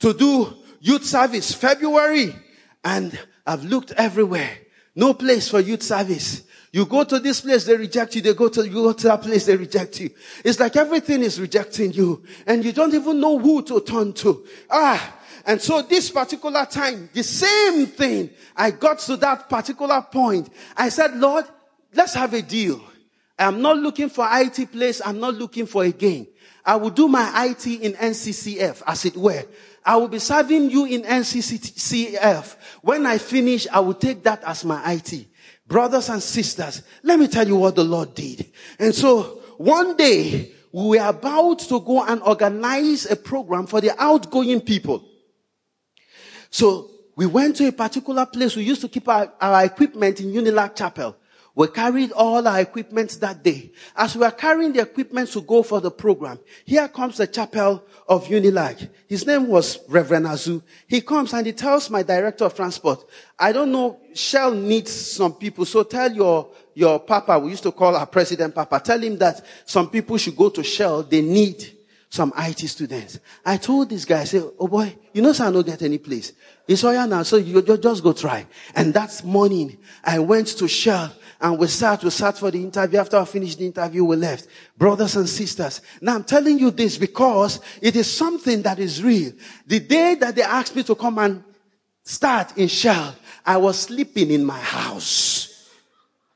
to 0.00 0.12
do 0.12 0.54
youth 0.80 1.04
service 1.04 1.52
February 1.52 2.34
and 2.84 3.18
I've 3.46 3.64
looked 3.64 3.92
everywhere. 3.92 4.50
No 4.94 5.14
place 5.14 5.48
for 5.48 5.60
youth 5.60 5.82
service. 5.82 6.44
You 6.72 6.84
go 6.84 7.04
to 7.04 7.18
this 7.18 7.40
place, 7.40 7.64
they 7.64 7.76
reject 7.76 8.14
you. 8.14 8.20
They 8.20 8.34
go 8.34 8.48
to, 8.48 8.64
you 8.64 8.72
go 8.72 8.92
to 8.92 9.06
that 9.08 9.22
place, 9.22 9.46
they 9.46 9.56
reject 9.56 10.00
you. 10.00 10.10
It's 10.44 10.60
like 10.60 10.76
everything 10.76 11.22
is 11.22 11.40
rejecting 11.40 11.92
you 11.92 12.22
and 12.46 12.64
you 12.64 12.72
don't 12.72 12.94
even 12.94 13.20
know 13.20 13.38
who 13.38 13.62
to 13.62 13.80
turn 13.80 14.12
to. 14.14 14.46
Ah, 14.70 15.16
and 15.46 15.60
so 15.60 15.80
this 15.80 16.10
particular 16.10 16.66
time, 16.66 17.08
the 17.14 17.22
same 17.22 17.86
thing, 17.86 18.30
I 18.54 18.70
got 18.70 18.98
to 19.00 19.16
that 19.16 19.48
particular 19.48 20.02
point. 20.02 20.50
I 20.76 20.90
said, 20.90 21.16
Lord, 21.16 21.46
let's 21.94 22.12
have 22.14 22.34
a 22.34 22.42
deal. 22.42 22.82
I'm 23.38 23.62
not 23.62 23.78
looking 23.78 24.08
for 24.08 24.26
IT 24.30 24.72
place. 24.72 25.00
I'm 25.04 25.20
not 25.20 25.34
looking 25.34 25.66
for 25.66 25.84
a 25.84 25.92
gain. 25.92 26.26
I 26.64 26.76
will 26.76 26.90
do 26.90 27.08
my 27.08 27.46
IT 27.46 27.66
in 27.66 27.92
NCCF, 27.92 28.82
as 28.86 29.04
it 29.04 29.16
were. 29.16 29.42
I 29.84 29.96
will 29.96 30.08
be 30.08 30.18
serving 30.18 30.70
you 30.70 30.84
in 30.84 31.02
NCCF. 31.02 32.56
When 32.82 33.06
I 33.06 33.18
finish, 33.18 33.66
I 33.72 33.80
will 33.80 33.94
take 33.94 34.22
that 34.24 34.42
as 34.44 34.64
my 34.64 34.92
IT. 34.92 35.26
Brothers 35.66 36.08
and 36.08 36.22
sisters, 36.22 36.82
let 37.02 37.18
me 37.18 37.28
tell 37.28 37.46
you 37.46 37.56
what 37.56 37.76
the 37.76 37.84
Lord 37.84 38.14
did. 38.14 38.50
And 38.78 38.94
so 38.94 39.42
one 39.56 39.96
day 39.96 40.52
we 40.72 40.98
were 40.98 41.08
about 41.08 41.60
to 41.60 41.80
go 41.80 42.04
and 42.04 42.20
organize 42.22 43.10
a 43.10 43.16
program 43.16 43.66
for 43.66 43.80
the 43.80 43.92
outgoing 44.02 44.60
people. 44.60 45.04
So 46.50 46.90
we 47.16 47.26
went 47.26 47.56
to 47.56 47.68
a 47.68 47.72
particular 47.72 48.26
place. 48.26 48.56
We 48.56 48.62
used 48.64 48.80
to 48.82 48.88
keep 48.88 49.08
our, 49.08 49.32
our 49.40 49.64
equipment 49.64 50.20
in 50.20 50.32
Unilag 50.32 50.76
Chapel. 50.76 51.16
We 51.58 51.66
carried 51.66 52.12
all 52.12 52.46
our 52.46 52.60
equipment 52.60 53.18
that 53.20 53.42
day. 53.42 53.72
As 53.96 54.14
we 54.14 54.20
were 54.20 54.30
carrying 54.30 54.72
the 54.72 54.82
equipment 54.82 55.28
to 55.32 55.40
go 55.40 55.64
for 55.64 55.80
the 55.80 55.90
program, 55.90 56.38
here 56.64 56.86
comes 56.86 57.16
the 57.16 57.26
chapel 57.26 57.82
of 58.08 58.28
Unilag. 58.28 58.88
His 59.08 59.26
name 59.26 59.48
was 59.48 59.80
Reverend 59.88 60.26
Azu. 60.26 60.62
He 60.86 61.00
comes 61.00 61.34
and 61.34 61.44
he 61.44 61.52
tells 61.52 61.90
my 61.90 62.04
director 62.04 62.44
of 62.44 62.54
transport, 62.54 63.04
I 63.36 63.50
don't 63.50 63.72
know, 63.72 63.98
Shell 64.14 64.52
needs 64.52 64.92
some 64.92 65.34
people, 65.34 65.64
so 65.64 65.82
tell 65.82 66.12
your, 66.12 66.48
your 66.74 67.00
papa, 67.00 67.36
we 67.40 67.50
used 67.50 67.64
to 67.64 67.72
call 67.72 67.96
our 67.96 68.06
president 68.06 68.54
papa, 68.54 68.78
tell 68.78 69.00
him 69.00 69.18
that 69.18 69.44
some 69.64 69.90
people 69.90 70.16
should 70.16 70.36
go 70.36 70.50
to 70.50 70.62
Shell, 70.62 71.02
they 71.02 71.22
need 71.22 71.76
some 72.08 72.32
IT 72.38 72.60
students. 72.68 73.18
I 73.44 73.56
told 73.56 73.90
this 73.90 74.04
guy, 74.04 74.20
I 74.20 74.24
said, 74.24 74.44
oh 74.60 74.68
boy, 74.68 74.96
you 75.12 75.22
know, 75.22 75.32
so 75.32 75.48
I 75.48 75.50
don't 75.50 75.66
get 75.66 75.82
any 75.82 75.98
place. 75.98 76.32
It's 76.68 76.84
all 76.84 77.06
now, 77.06 77.22
so 77.22 77.36
you 77.36 77.60
just 77.62 78.02
go 78.02 78.12
try. 78.12 78.46
And 78.74 78.94
that 78.94 79.24
morning, 79.24 79.78
I 80.04 80.18
went 80.18 80.46
to 80.58 80.68
Shell 80.68 81.12
and 81.40 81.58
we 81.58 81.68
sat, 81.68 82.02
we 82.02 82.10
sat 82.10 82.36
for 82.36 82.50
the 82.50 82.60
interview. 82.60 82.98
After 82.98 83.16
I 83.16 83.24
finished 83.24 83.58
the 83.58 83.66
interview, 83.66 84.04
we 84.04 84.16
left. 84.16 84.48
Brothers 84.76 85.16
and 85.16 85.28
sisters. 85.28 85.80
Now 86.00 86.16
I'm 86.16 86.24
telling 86.24 86.58
you 86.58 86.70
this 86.70 86.98
because 86.98 87.60
it 87.80 87.94
is 87.94 88.12
something 88.12 88.62
that 88.62 88.78
is 88.78 89.02
real. 89.02 89.32
The 89.66 89.80
day 89.80 90.16
that 90.16 90.34
they 90.34 90.42
asked 90.42 90.74
me 90.74 90.82
to 90.84 90.94
come 90.94 91.18
and 91.18 91.44
start 92.02 92.56
in 92.58 92.68
Shell, 92.68 93.14
I 93.46 93.56
was 93.56 93.78
sleeping 93.78 94.30
in 94.30 94.44
my 94.44 94.58
house. 94.58 95.70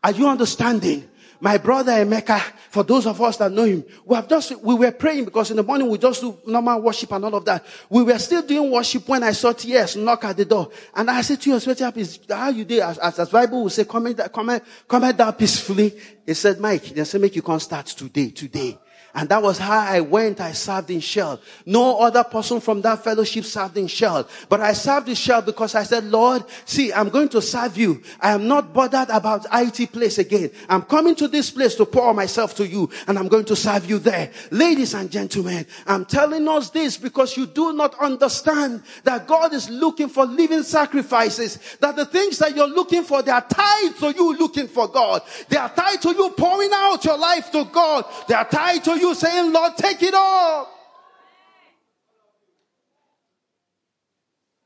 Are 0.05 0.13
you 0.13 0.29
understanding? 0.29 1.09
My 1.43 1.59
brother 1.59 1.91
Emeka, 1.91 2.39
for 2.71 2.85
those 2.85 3.05
of 3.05 3.21
us 3.21 3.37
that 3.39 3.51
know 3.51 3.65
him, 3.65 3.85
we 4.05 4.15
have 4.15 4.29
just, 4.29 4.63
we 4.63 4.77
were 4.77 4.93
praying 4.93 5.25
because 5.25 5.51
in 5.51 5.57
the 5.57 5.65
morning 5.65 5.89
we 5.89 5.99
just 5.99 6.21
do 6.21 6.39
normal 6.47 6.81
worship 6.81 7.11
and 7.11 7.25
all 7.25 7.35
of 7.35 7.45
that. 7.47 7.67
We 7.91 8.05
were 8.05 8.19
still 8.21 8.43
doing 8.43 8.71
worship 8.71 9.09
when 9.09 9.25
I 9.25 9.33
saw 9.33 9.53
tears 9.53 9.97
knock 9.97 10.23
at 10.23 10.37
the 10.37 10.45
door. 10.45 10.71
And 10.95 11.11
I 11.11 11.21
said 11.23 11.41
to 11.41 11.51
you, 11.51 11.59
what 11.59 11.79
happens? 11.81 12.21
How 12.31 12.51
you 12.51 12.65
did? 12.65 12.79
As, 12.79 12.97
as, 12.99 13.19
as 13.19 13.29
Bible 13.29 13.65
will 13.65 13.71
say, 13.71 13.85
comment, 13.85 14.21
comment, 14.33 14.63
comment 14.87 15.17
down 15.17 15.33
peacefully. 15.33 15.93
He 16.25 16.35
said, 16.35 16.61
Mike, 16.61 16.85
they 16.85 17.03
say, 17.03 17.19
make 17.19 17.35
you 17.35 17.43
can't 17.43 17.61
start 17.61 17.87
today, 17.87 18.31
today. 18.31 18.79
And 19.15 19.29
that 19.29 19.43
was 19.43 19.59
how 19.59 19.81
I 19.81 20.01
went. 20.01 20.41
I 20.41 20.53
served 20.53 20.91
in 20.91 21.01
Shell. 21.01 21.41
No 21.67 21.99
other 21.99 22.25
person 22.25 22.61
from 22.61 22.81
that 22.83 23.05
fellowship 23.05 23.45
served 23.45 23.77
in 23.77 23.87
Shell. 23.87 24.27
But 24.49 24.61
I 24.63 24.73
served 24.73 25.09
in 25.09 25.15
Shell 25.15 25.43
because 25.43 25.75
I 25.75 25.83
said, 25.83 26.05
Lord, 26.05 26.45
see, 26.65 26.93
I'm 26.95 27.11
going 27.11 27.29
to 27.31 27.43
serve 27.43 27.77
you. 27.77 28.03
I 28.21 28.33
am 28.33 28.49
not 28.49 28.73
bothered 28.73 29.11
about 29.11 29.47
IT 29.53 29.93
place 29.93 30.17
again. 30.17 30.51
I'm 30.67 30.83
coming 30.83 31.15
to 31.17 31.29
this 31.29 31.51
place 31.51 31.75
to 31.75 31.85
pour 31.85 32.15
myself 32.15 32.55
to 32.57 32.67
you 32.67 32.89
and 33.07 33.19
I'm 33.19 33.29
going 33.29 33.45
to 33.47 33.57
serve 33.57 33.89
you 33.89 33.99
there. 33.99 34.31
Ladies 34.51 34.95
and 34.95 35.11
gentlemen, 35.11 35.67
I'm 35.87 36.07
telling 36.07 36.49
us 36.49 36.71
this 36.71 36.97
because 36.97 37.37
you 37.37 37.47
do 37.47 37.75
not 37.75 37.99
understand 38.01 38.83
that 39.05 39.27
God 39.27 39.53
is 39.53 39.69
looking 39.69 40.09
for 40.09 40.25
living 40.25 40.63
sacrifices. 40.63 41.59
That 41.81 41.97
the 41.97 42.07
things 42.07 42.39
that 42.39 42.57
you're 42.57 42.67
looking 42.67 43.05
for, 43.05 43.21
they 43.23 43.31
are 43.31 43.47
tied 43.47 43.93
to 43.99 44.11
you 44.13 44.39
looking 44.39 44.69
for 44.69 44.89
God. 44.89 45.21
They 45.51 45.59
are 45.59 45.69
tied 45.69 46.01
to 46.01 46.13
you 46.13 46.31
pouring 46.31 46.71
out 46.73 47.05
your 47.05 47.19
life 47.19 47.53
to 47.53 47.67
God. 47.67 48.07
They 48.27 48.35
are 48.35 48.49
tied 48.49 48.83
to 48.85 48.99
you 48.99 49.02
saying, 49.15 49.53
Lord, 49.53 49.77
take 49.77 50.03
it 50.03 50.15
all. 50.15 50.69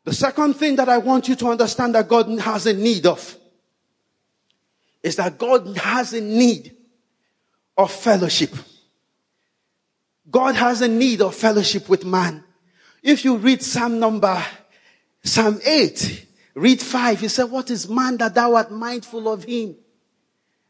The 0.04 0.12
second 0.12 0.54
thing 0.54 0.76
that 0.76 0.88
I 0.88 0.98
want 0.98 1.28
you 1.28 1.34
to 1.34 1.48
understand 1.48 1.94
that 1.96 2.06
God 2.06 2.28
has 2.38 2.66
a 2.66 2.72
need 2.72 3.06
of 3.06 3.36
is 5.02 5.16
that 5.16 5.36
God 5.36 5.76
has 5.78 6.12
a 6.12 6.20
need 6.20 6.76
of 7.76 7.90
fellowship. 7.90 8.54
God 10.30 10.54
has 10.54 10.80
a 10.80 10.88
need 10.88 11.22
of 11.22 11.34
fellowship 11.34 11.88
with 11.88 12.04
man. 12.04 12.44
If 13.02 13.24
you 13.24 13.36
read 13.36 13.62
Psalm 13.62 13.98
number, 13.98 14.42
Psalm 15.22 15.60
8, 15.64 16.26
read 16.54 16.80
5, 16.80 17.20
he 17.20 17.28
said, 17.28 17.44
What 17.44 17.70
is 17.70 17.88
man 17.88 18.16
that 18.18 18.34
thou 18.34 18.54
art 18.54 18.70
mindful 18.70 19.28
of 19.28 19.44
him? 19.44 19.76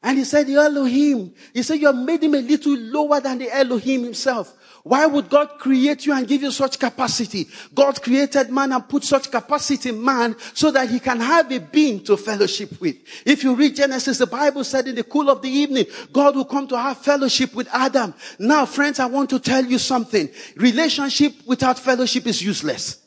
And 0.07 0.19
he 0.19 0.25
said, 0.25 0.47
the 0.47 0.55
Elohim. 0.55 1.35
He 1.53 1.65
said, 1.65 1.81
you 1.81 1.89
have 1.89 1.97
made 1.97 2.23
him 2.23 2.35
a 2.35 2.41
little 2.41 2.77
lower 2.79 3.19
than 3.19 3.39
the 3.39 3.53
Elohim 3.53 4.05
himself. 4.05 4.55
Why 4.85 5.05
would 5.05 5.29
God 5.29 5.59
create 5.59 6.07
you 6.07 6.15
and 6.15 6.29
give 6.29 6.43
you 6.43 6.53
such 6.53 6.79
capacity? 6.79 7.49
God 7.75 8.01
created 8.01 8.49
man 8.51 8.71
and 8.71 8.89
put 8.89 9.03
such 9.03 9.33
capacity 9.33 9.89
in 9.89 10.01
man 10.05 10.37
so 10.55 10.71
that 10.71 10.89
he 10.89 11.01
can 11.01 11.19
have 11.19 11.51
a 11.51 11.59
being 11.59 12.05
to 12.05 12.17
fellowship 12.17 12.81
with. 12.81 12.95
If 13.25 13.43
you 13.43 13.57
read 13.57 13.75
Genesis, 13.75 14.19
the 14.19 14.29
Bible 14.29 14.63
said 14.63 14.87
in 14.87 14.95
the 14.95 15.03
cool 15.03 15.29
of 15.29 15.43
the 15.43 15.51
evening, 15.51 15.87
God 16.13 16.37
will 16.37 16.45
come 16.45 16.69
to 16.69 16.79
have 16.79 16.99
fellowship 16.99 17.53
with 17.53 17.67
Adam. 17.73 18.15
Now, 18.39 18.65
friends, 18.65 19.01
I 19.01 19.07
want 19.07 19.29
to 19.31 19.41
tell 19.41 19.65
you 19.65 19.79
something. 19.79 20.29
Relationship 20.55 21.35
without 21.47 21.81
fellowship 21.81 22.29
is 22.29 22.41
useless. 22.41 23.03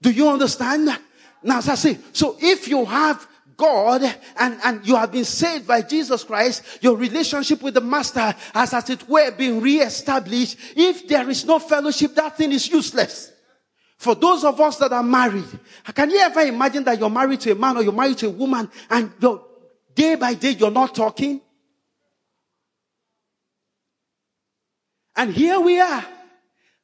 Do 0.00 0.10
you 0.10 0.26
understand? 0.26 0.88
Now, 1.42 1.58
as 1.58 1.68
I 1.68 1.74
say, 1.74 1.98
so 2.14 2.38
if 2.40 2.66
you 2.66 2.86
have 2.86 3.28
God 3.60 4.02
and, 4.38 4.58
and 4.64 4.86
you 4.86 4.96
have 4.96 5.12
been 5.12 5.26
saved 5.26 5.66
by 5.66 5.82
Jesus 5.82 6.24
Christ, 6.24 6.62
your 6.80 6.96
relationship 6.96 7.60
with 7.60 7.74
the 7.74 7.82
Master 7.82 8.34
has 8.54 8.72
as 8.72 8.88
it 8.88 9.06
were 9.06 9.30
been 9.32 9.60
re-established. 9.60 10.56
If 10.74 11.06
there 11.06 11.28
is 11.28 11.44
no 11.44 11.58
fellowship, 11.58 12.14
that 12.14 12.38
thing 12.38 12.52
is 12.52 12.70
useless. 12.70 13.30
For 13.98 14.14
those 14.14 14.44
of 14.44 14.58
us 14.62 14.78
that 14.78 14.94
are 14.94 15.02
married, 15.02 15.44
can 15.94 16.10
you 16.10 16.20
ever 16.20 16.40
imagine 16.40 16.84
that 16.84 16.98
you're 16.98 17.10
married 17.10 17.40
to 17.40 17.52
a 17.52 17.54
man 17.54 17.76
or 17.76 17.82
you're 17.82 17.92
married 17.92 18.16
to 18.18 18.28
a 18.28 18.30
woman 18.30 18.70
and 18.88 19.12
you're, 19.20 19.44
day 19.94 20.14
by 20.14 20.32
day 20.32 20.52
you're 20.52 20.70
not 20.70 20.94
talking? 20.94 21.42
And 25.14 25.34
here 25.34 25.60
we 25.60 25.78
are. 25.78 26.06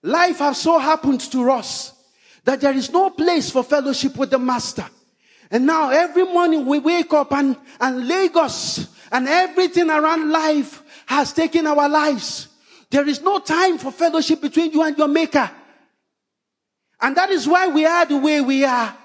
Life 0.02 0.40
has 0.40 0.60
so 0.60 0.78
happened 0.78 1.20
to 1.32 1.50
us 1.50 1.94
that 2.44 2.60
there 2.60 2.74
is 2.76 2.92
no 2.92 3.08
place 3.08 3.50
for 3.50 3.64
fellowship 3.64 4.14
with 4.18 4.28
the 4.28 4.38
master. 4.38 4.84
And 5.50 5.66
now 5.66 5.90
every 5.90 6.24
morning 6.24 6.66
we 6.66 6.78
wake 6.78 7.12
up 7.12 7.32
and, 7.32 7.56
and 7.80 8.08
Lagos 8.08 8.88
and 9.12 9.28
everything 9.28 9.90
around 9.90 10.30
life 10.30 10.82
has 11.06 11.32
taken 11.32 11.66
our 11.66 11.88
lives. 11.88 12.48
There 12.90 13.08
is 13.08 13.20
no 13.22 13.38
time 13.38 13.78
for 13.78 13.92
fellowship 13.92 14.40
between 14.40 14.72
you 14.72 14.82
and 14.82 14.96
your 14.96 15.08
maker. 15.08 15.50
And 17.00 17.16
that 17.16 17.30
is 17.30 17.46
why 17.46 17.68
we 17.68 17.84
are 17.84 18.06
the 18.06 18.18
way 18.18 18.40
we 18.40 18.64
are. 18.64 18.96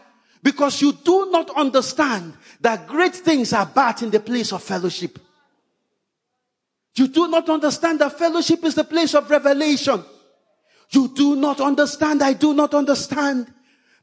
Because 0.43 0.82
you 0.82 0.93
do 0.93 1.30
not 1.32 1.51
understand 1.51 2.34
that 2.62 2.88
great 2.88 3.15
things 3.15 3.54
are 3.54 3.65
bad 3.65 4.01
in 4.01 4.10
the 4.10 4.19
place 4.19 4.51
of 4.51 4.63
fellowship. 4.63 5.19
You 6.95 7.08
do 7.08 7.27
not 7.27 7.49
understand 7.49 7.99
that 7.99 8.17
fellowship 8.17 8.63
is 8.63 8.75
the 8.75 8.84
place 8.84 9.13
of 9.13 9.30
revelation. 9.30 10.04
You 10.89 11.08
do 11.10 11.36
not 11.36 11.62
understand. 11.62 12.21
I 12.21 12.34
do 12.34 12.54
not 12.54 12.73
understand. 12.73 13.51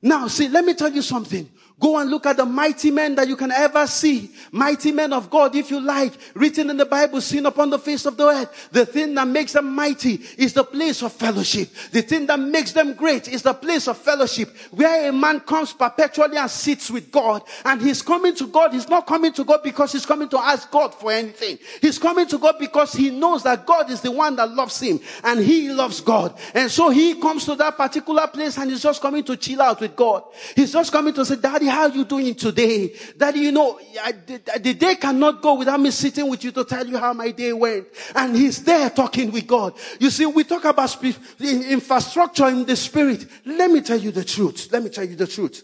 Now, 0.01 0.29
see, 0.29 0.49
let 0.49 0.65
me 0.65 0.75
tell 0.75 0.93
you 0.93 1.03
something. 1.03 1.51
Go 1.81 1.99
and 1.99 2.11
look 2.11 2.27
at 2.27 2.37
the 2.37 2.45
mighty 2.45 2.91
men 2.91 3.15
that 3.15 3.29
you 3.29 3.37
can 3.37 3.53
ever 3.53 3.87
see. 3.87 4.33
Mighty 4.51 4.91
men 4.91 5.13
of 5.13 5.31
God, 5.31 5.55
if 5.55 5.71
you 5.71 5.81
like, 5.81 6.13
written 6.35 6.71
in 6.71 6.77
the 6.77 6.87
Bible, 6.87 7.21
seen 7.21 7.47
upon 7.47 7.71
the 7.71 7.79
face 7.79 8.05
of 8.05 8.17
the 8.17 8.27
earth. 8.27 8.71
The 8.73 8.85
thing 8.85 9.15
that 9.15 9.29
makes 9.29 9.53
them 9.53 9.75
mighty 9.75 10.21
is 10.37 10.55
the 10.55 10.65
place 10.65 11.03
of 11.03 11.13
fellowship. 11.13 11.69
The 11.93 12.03
thing 12.03 12.27
that 12.27 12.41
makes 12.41 12.73
them 12.73 12.95
great 12.95 13.29
is 13.29 13.43
the 13.43 13.55
place 13.55 13.87
of 13.87 13.97
fellowship 13.97 14.57
where 14.73 15.09
a 15.09 15.13
man 15.13 15.39
comes 15.41 15.73
perpetually 15.73 16.37
and 16.37 16.51
sits 16.51 16.91
with 16.91 17.13
God. 17.13 17.43
And 17.65 17.81
he's 17.81 18.03
coming 18.03 18.35
to 18.37 18.49
God. 18.49 18.73
He's 18.73 18.89
not 18.89 19.07
coming 19.07 19.33
to 19.35 19.45
God 19.45 19.61
because 19.63 19.93
he's 19.93 20.07
coming 20.07 20.29
to 20.31 20.39
ask 20.39 20.69
God 20.73 20.93
for 20.93 21.13
anything. 21.13 21.59
He's 21.81 21.99
coming 21.99 22.27
to 22.27 22.39
God 22.39 22.57
because 22.59 22.93
he 22.93 23.11
knows 23.11 23.45
that 23.45 23.67
God 23.67 23.89
is 23.89 24.01
the 24.01 24.11
one 24.11 24.35
that 24.37 24.51
loves 24.51 24.81
him 24.81 24.99
and 25.23 25.39
he 25.39 25.69
loves 25.69 26.01
God. 26.01 26.37
And 26.55 26.69
so 26.69 26.91
he 26.91 27.21
comes 27.21 27.45
to 27.45 27.55
that 27.55 27.77
particular 27.77 28.27
place 28.27 28.59
and 28.59 28.69
he's 28.69 28.83
just 28.83 29.01
coming 29.01 29.23
to 29.25 29.37
chill 29.37 29.63
out 29.63 29.81
with 29.81 29.95
God. 29.95 30.25
He's 30.57 30.73
just 30.73 30.91
coming 30.91 31.15
to 31.15 31.25
say, 31.25 31.37
Daddy, 31.37 31.68
how 31.69 31.87
you 31.87 32.05
doing 32.05 32.35
today? 32.35 32.95
That 33.17 33.37
you 33.37 33.53
know, 33.53 33.79
I, 34.03 34.13
the, 34.13 34.61
the 34.61 34.75
day 34.75 34.97
cannot 34.97 35.41
go 35.41 35.55
without 35.55 35.81
me 35.81 35.91
sitting 35.91 36.29
with 36.29 36.43
you 36.45 36.53
to 36.53 36.65
tell 36.65 36.87
you 36.87 36.99
how 36.99 37.13
my 37.13 37.31
day 37.31 37.53
went. 37.53 37.87
And 38.15 38.37
he's 38.37 38.65
there 38.65 38.91
talking 38.91 39.31
with 39.31 39.47
God. 39.47 39.75
You 40.01 40.11
see, 40.11 40.27
we 40.27 40.45
talk 40.45 40.65
about 40.65 40.91
sp- 40.91 41.17
infrastructure 41.41 42.49
in 42.49 42.65
the 42.65 42.77
spirit. 42.77 43.27
Let 43.45 43.71
me 43.71 43.81
tell 43.81 43.99
you 43.99 44.11
the 44.11 44.25
truth. 44.25 44.69
Let 44.73 44.83
me 44.83 44.91
tell 44.91 45.05
you 45.05 45.17
the 45.17 45.27
truth. 45.27 45.63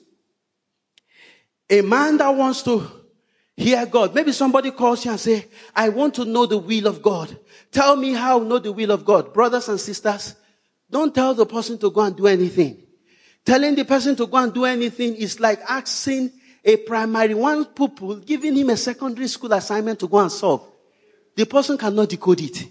A 1.68 1.80
man 1.80 2.18
that 2.18 2.30
wants 2.30 2.62
to 2.62 3.04
Hear 3.56 3.86
God. 3.86 4.14
Maybe 4.14 4.32
somebody 4.32 4.72
calls 4.72 5.04
you 5.04 5.12
and 5.12 5.20
say, 5.20 5.46
I 5.74 5.88
want 5.88 6.14
to 6.14 6.24
know 6.24 6.46
the 6.46 6.58
will 6.58 6.88
of 6.88 7.02
God. 7.02 7.36
Tell 7.70 7.94
me 7.94 8.12
how 8.12 8.38
know 8.40 8.58
the 8.58 8.72
will 8.72 8.90
of 8.90 9.04
God. 9.04 9.32
Brothers 9.32 9.68
and 9.68 9.78
sisters, 9.78 10.34
don't 10.90 11.14
tell 11.14 11.34
the 11.34 11.46
person 11.46 11.78
to 11.78 11.90
go 11.90 12.00
and 12.00 12.16
do 12.16 12.26
anything. 12.26 12.83
Telling 13.44 13.74
the 13.74 13.84
person 13.84 14.16
to 14.16 14.26
go 14.26 14.38
and 14.38 14.52
do 14.52 14.64
anything 14.64 15.16
is 15.16 15.38
like 15.38 15.60
asking 15.68 16.32
a 16.64 16.76
primary 16.78 17.34
one 17.34 17.66
pupil, 17.66 18.16
giving 18.16 18.56
him 18.56 18.70
a 18.70 18.76
secondary 18.76 19.28
school 19.28 19.52
assignment 19.52 20.00
to 20.00 20.08
go 20.08 20.18
and 20.18 20.32
solve. 20.32 20.66
The 21.36 21.44
person 21.44 21.76
cannot 21.76 22.08
decode 22.08 22.40
it. 22.40 22.66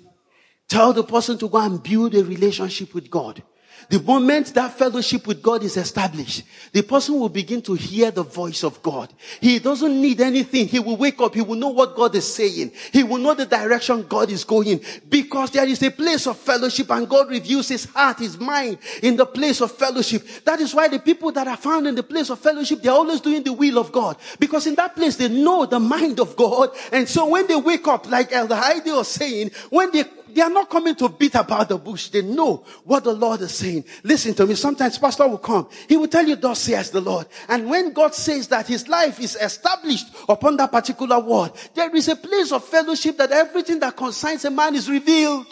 Tell 0.68 0.94
the 0.94 1.04
person 1.04 1.38
to 1.38 1.48
go 1.48 1.60
and 1.60 1.84
build 1.84 2.16
a 2.16 2.24
relationship 2.24 2.94
with 2.94 3.10
God. 3.10 3.44
The 3.90 4.02
moment 4.02 4.54
that 4.54 4.78
fellowship 4.78 5.28
with 5.28 5.42
God 5.42 5.64
is 5.64 5.78
established, 5.78 6.44
the 6.72 6.82
person 6.82 7.20
will 7.20 7.30
begin 7.30 7.62
to 7.64 7.74
hear 7.74 8.12
the 8.12 8.24
voice 8.24 8.64
of 8.64 8.82
God. 8.82 9.14
He 9.40 9.60
doesn't 9.60 10.02
need 10.02 10.22
anything. 10.22 10.68
He 10.68 10.80
will 10.80 10.98
wake 10.98 11.20
up. 11.22 11.36
He 11.36 11.42
will 11.42 11.56
know 11.56 11.70
what 11.70 11.96
God 11.96 12.16
is 12.16 12.32
saying. 12.32 12.72
He 12.92 13.04
will 13.04 13.18
know 13.18 13.34
the 13.34 13.46
direction 13.46 14.06
God 14.08 14.30
is 14.30 14.44
going 14.44 14.82
because 15.10 15.52
there 15.52 15.68
is 15.68 15.82
a 15.84 15.92
place 15.92 16.28
of 16.28 16.38
fellowship 16.38 16.90
and 16.92 17.08
God 17.08 17.30
reviews 17.30 17.70
his 17.70 17.86
heart, 17.86 18.20
his 18.20 18.40
mind 18.40 18.78
in 19.02 19.16
the 19.16 19.26
place 19.26 19.62
of 19.62 19.72
fellowship. 19.72 20.26
That 20.46 20.60
is 20.60 20.74
why 20.74 20.88
the 20.88 21.00
people 21.00 21.32
that 21.34 21.48
are 21.48 21.58
found 21.58 21.88
in 21.88 21.96
the 21.96 22.04
place 22.04 22.30
of 22.30 22.40
fellowship, 22.40 22.82
they're 22.82 22.92
always 22.92 23.22
doing 23.22 23.44
the 23.44 23.54
will 23.54 23.78
of 23.78 23.92
God 23.92 24.18
because 24.40 24.68
in 24.68 24.76
that 24.76 24.96
place 24.96 25.16
they 25.16 25.30
know 25.30 25.66
the 25.66 25.80
mind 25.80 26.20
of 26.20 26.36
God. 26.36 26.70
And 26.92 27.08
so 27.08 27.28
when 27.28 27.48
they 27.48 27.56
wake 27.56 27.88
up, 27.88 28.10
like 28.10 28.32
Elder 28.32 28.56
Heidi 28.56 28.92
was 28.92 29.08
saying, 29.08 29.52
when 29.70 29.92
they 29.92 30.04
they 30.34 30.42
are 30.42 30.50
not 30.50 30.70
coming 30.70 30.96
to 30.96 31.10
beat 31.10 31.36
about 31.36 31.70
the 31.70 31.78
bush. 31.78 32.10
They 32.10 32.22
know 32.22 32.66
what 32.84 33.04
the 33.04 33.14
Lord 33.14 33.42
is 33.42 33.54
saying. 33.54 33.86
Listen 34.04 34.34
to 34.36 34.46
me. 34.46 34.56
Sometimes 34.56 34.98
pastor 34.98 35.28
will 35.28 35.38
come. 35.38 35.70
He 35.88 35.98
will 35.98 36.08
tell 36.08 36.26
you, 36.26 36.36
thus 36.36 36.60
says 36.60 36.92
the 36.92 37.02
Lord. 37.02 37.28
And 37.48 37.70
when 37.70 37.94
God 37.94 38.16
says 38.16 38.48
that 38.50 38.68
his 38.68 38.88
life 38.88 39.20
is 39.20 39.36
established 39.36 40.08
upon 40.28 40.58
that 40.58 40.72
particular 40.72 41.20
word, 41.20 41.52
there 41.74 41.96
is 41.96 42.08
a 42.08 42.16
place 42.16 42.52
of 42.52 42.64
fellowship 42.64 43.18
that 43.18 43.32
everything 43.32 43.80
that 43.80 43.96
concerns 43.96 44.46
a 44.46 44.52
man 44.52 44.76
is 44.76 44.90
revealed. 44.90 45.48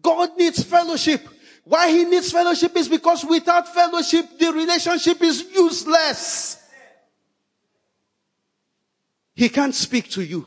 God 0.00 0.36
needs 0.38 0.62
fellowship. 0.62 1.26
Why 1.64 1.90
he 1.90 2.04
needs 2.04 2.30
fellowship 2.30 2.76
is 2.76 2.88
because 2.88 3.24
without 3.24 3.74
fellowship, 3.74 4.38
the 4.38 4.52
relationship 4.52 5.20
is 5.20 5.44
useless. 5.52 6.62
He 9.34 9.48
can't 9.48 9.74
speak 9.74 10.08
to 10.10 10.22
you. 10.24 10.46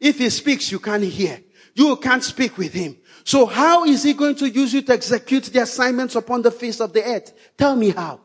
If 0.00 0.18
he 0.18 0.30
speaks, 0.30 0.72
you 0.72 0.78
can't 0.78 1.04
hear. 1.04 1.42
You 1.74 1.96
can't 1.96 2.24
speak 2.24 2.56
with 2.56 2.72
him. 2.72 2.96
So 3.24 3.46
how 3.46 3.84
is 3.84 4.02
he 4.02 4.14
going 4.14 4.34
to 4.36 4.48
use 4.48 4.72
you 4.72 4.82
to 4.82 4.92
execute 4.92 5.44
the 5.44 5.62
assignments 5.62 6.14
upon 6.14 6.42
the 6.42 6.50
face 6.50 6.80
of 6.80 6.92
the 6.92 7.04
earth? 7.04 7.32
Tell 7.56 7.76
me 7.76 7.90
how. 7.90 8.20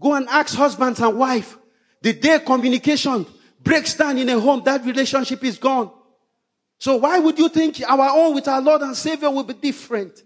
Go 0.00 0.14
and 0.14 0.28
ask 0.28 0.56
husbands 0.56 1.00
and 1.00 1.16
wife. 1.16 1.56
The 2.02 2.12
day 2.12 2.40
communication 2.40 3.24
breaks 3.60 3.94
down 3.94 4.18
in 4.18 4.28
a 4.28 4.40
home, 4.40 4.62
that 4.64 4.84
relationship 4.84 5.44
is 5.44 5.56
gone. 5.56 5.92
So 6.80 6.96
why 6.96 7.20
would 7.20 7.38
you 7.38 7.48
think 7.48 7.80
our 7.88 8.10
own 8.10 8.34
with 8.34 8.48
our 8.48 8.60
Lord 8.60 8.82
and 8.82 8.96
Savior 8.96 9.30
will 9.30 9.44
be 9.44 9.54
different? 9.54 10.20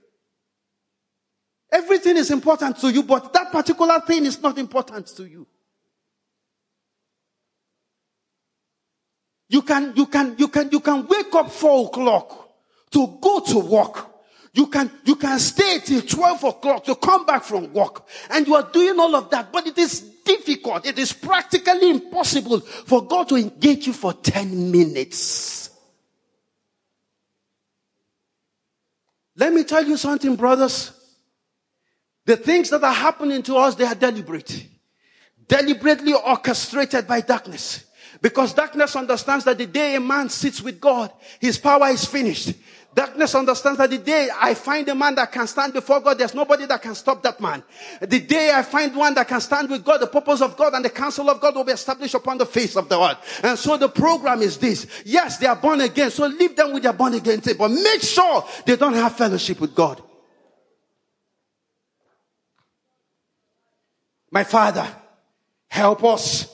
Everything 1.71 2.17
is 2.17 2.31
important 2.31 2.79
to 2.79 2.91
you, 2.91 3.03
but 3.03 3.33
that 3.35 3.53
particular 3.53 4.01
thing 4.01 4.25
is 4.25 4.41
not 4.41 4.57
important 4.57 5.07
to 5.09 5.27
you. 5.27 5.47
You 9.49 9.63
can, 9.63 9.93
you 9.95 10.07
can, 10.07 10.35
you 10.39 10.49
can, 10.49 10.71
you 10.71 10.81
can 10.81 11.07
wake 11.07 11.35
up 11.35 11.51
four 11.51 11.87
o'clock 11.87 12.51
to 12.91 13.19
go 13.21 13.41
to 13.41 13.59
work. 13.59 14.07
You 14.53 14.69
can, 14.69 14.91
you 15.05 15.17
can 15.17 15.39
stay 15.39 15.81
till 15.85 16.01
12 16.01 16.45
o'clock 16.45 16.85
to 16.85 16.95
come 16.97 17.27
back 17.27 17.45
from 17.45 17.73
work. 17.73 18.07
And 18.31 18.47
you 18.47 18.55
are 18.55 18.69
doing 18.73 18.99
all 18.99 19.15
of 19.15 19.31
that, 19.31 19.53
but 19.53 19.67
it 19.67 19.77
is 19.77 20.01
difficult. 20.01 20.87
It 20.87 20.99
is 20.99 21.13
practically 21.13 21.91
impossible 21.91 22.61
for 22.61 23.07
God 23.07 23.29
to 23.29 23.37
engage 23.37 23.87
you 23.87 23.93
for 23.93 24.15
10 24.15 24.71
minutes. 24.73 25.71
Let 29.37 29.53
me 29.53 29.65
tell 29.65 29.85
you 29.85 29.97
something, 29.97 30.35
brothers. 30.35 30.93
The 32.25 32.37
things 32.37 32.71
that 32.71 32.83
are 32.83 32.93
happening 32.93 33.43
to 33.45 33.57
us, 33.57 33.75
they 33.75 33.85
are 33.85 33.95
deliberate. 33.95 34.67
Deliberately 35.47 36.15
orchestrated 36.15 37.07
by 37.07 37.21
darkness. 37.21 37.86
Because 38.21 38.55
darkness 38.55 38.97
understands 38.97 39.45
that 39.45 39.59
the 39.59 39.67
day 39.67 39.97
a 39.97 40.01
man 40.01 40.29
sits 40.29 40.63
with 40.63 40.81
God, 40.81 41.13
his 41.41 41.59
power 41.59 41.89
is 41.89 42.05
finished. 42.05 42.55
Darkness 42.97 43.35
understands 43.35 43.77
that 43.77 43.91
the 43.91 43.99
day 43.99 44.31
I 44.35 44.55
find 44.55 44.89
a 44.89 44.95
man 44.95 45.17
that 45.17 45.31
can 45.31 45.47
stand 45.47 45.75
before 45.75 46.01
God, 46.01 46.17
there's 46.17 46.35
nobody 46.35 46.65
that 46.65 46.81
can 46.81 46.95
stop 46.95 47.23
that 47.25 47.39
man. 47.43 47.63
The 48.01 48.21
day 48.21 48.51
I 48.55 48.63
find 48.63 48.97
one 48.97 49.13
that 49.15 49.29
can 49.29 49.43
stand 49.43 49.69
with 49.69 49.85
God, 49.85 49.99
the 49.99 50.07
purpose 50.07 50.41
of 50.41 50.57
God 50.57 50.73
and 50.73 50.83
the 50.83 50.89
counsel 50.89 51.29
of 51.29 51.39
God 51.39 51.55
will 51.55 51.65
be 51.65 51.73
established 51.73 52.15
upon 52.15 52.39
the 52.39 52.47
face 52.47 52.75
of 52.75 52.89
the 52.89 52.99
earth. 52.99 53.41
And 53.45 53.59
so 53.59 53.77
the 53.77 53.91
program 53.91 54.41
is 54.41 54.57
this. 54.57 54.87
Yes, 55.05 55.37
they 55.37 55.47
are 55.47 55.57
born 55.57 55.83
again. 55.83 56.11
So 56.11 56.27
leave 56.27 56.57
them 56.57 56.73
with 56.73 56.85
their 56.85 56.95
born 56.95 57.13
again 57.13 57.43
tape, 57.43 57.59
but 57.59 57.71
make 57.71 58.01
sure 58.01 58.43
they 58.65 58.77
don't 58.77 58.95
have 58.95 59.15
fellowship 59.15 59.61
with 59.61 59.75
God. 59.75 60.03
My 64.31 64.45
father, 64.45 64.89
help 65.69 66.03
us. 66.03 66.49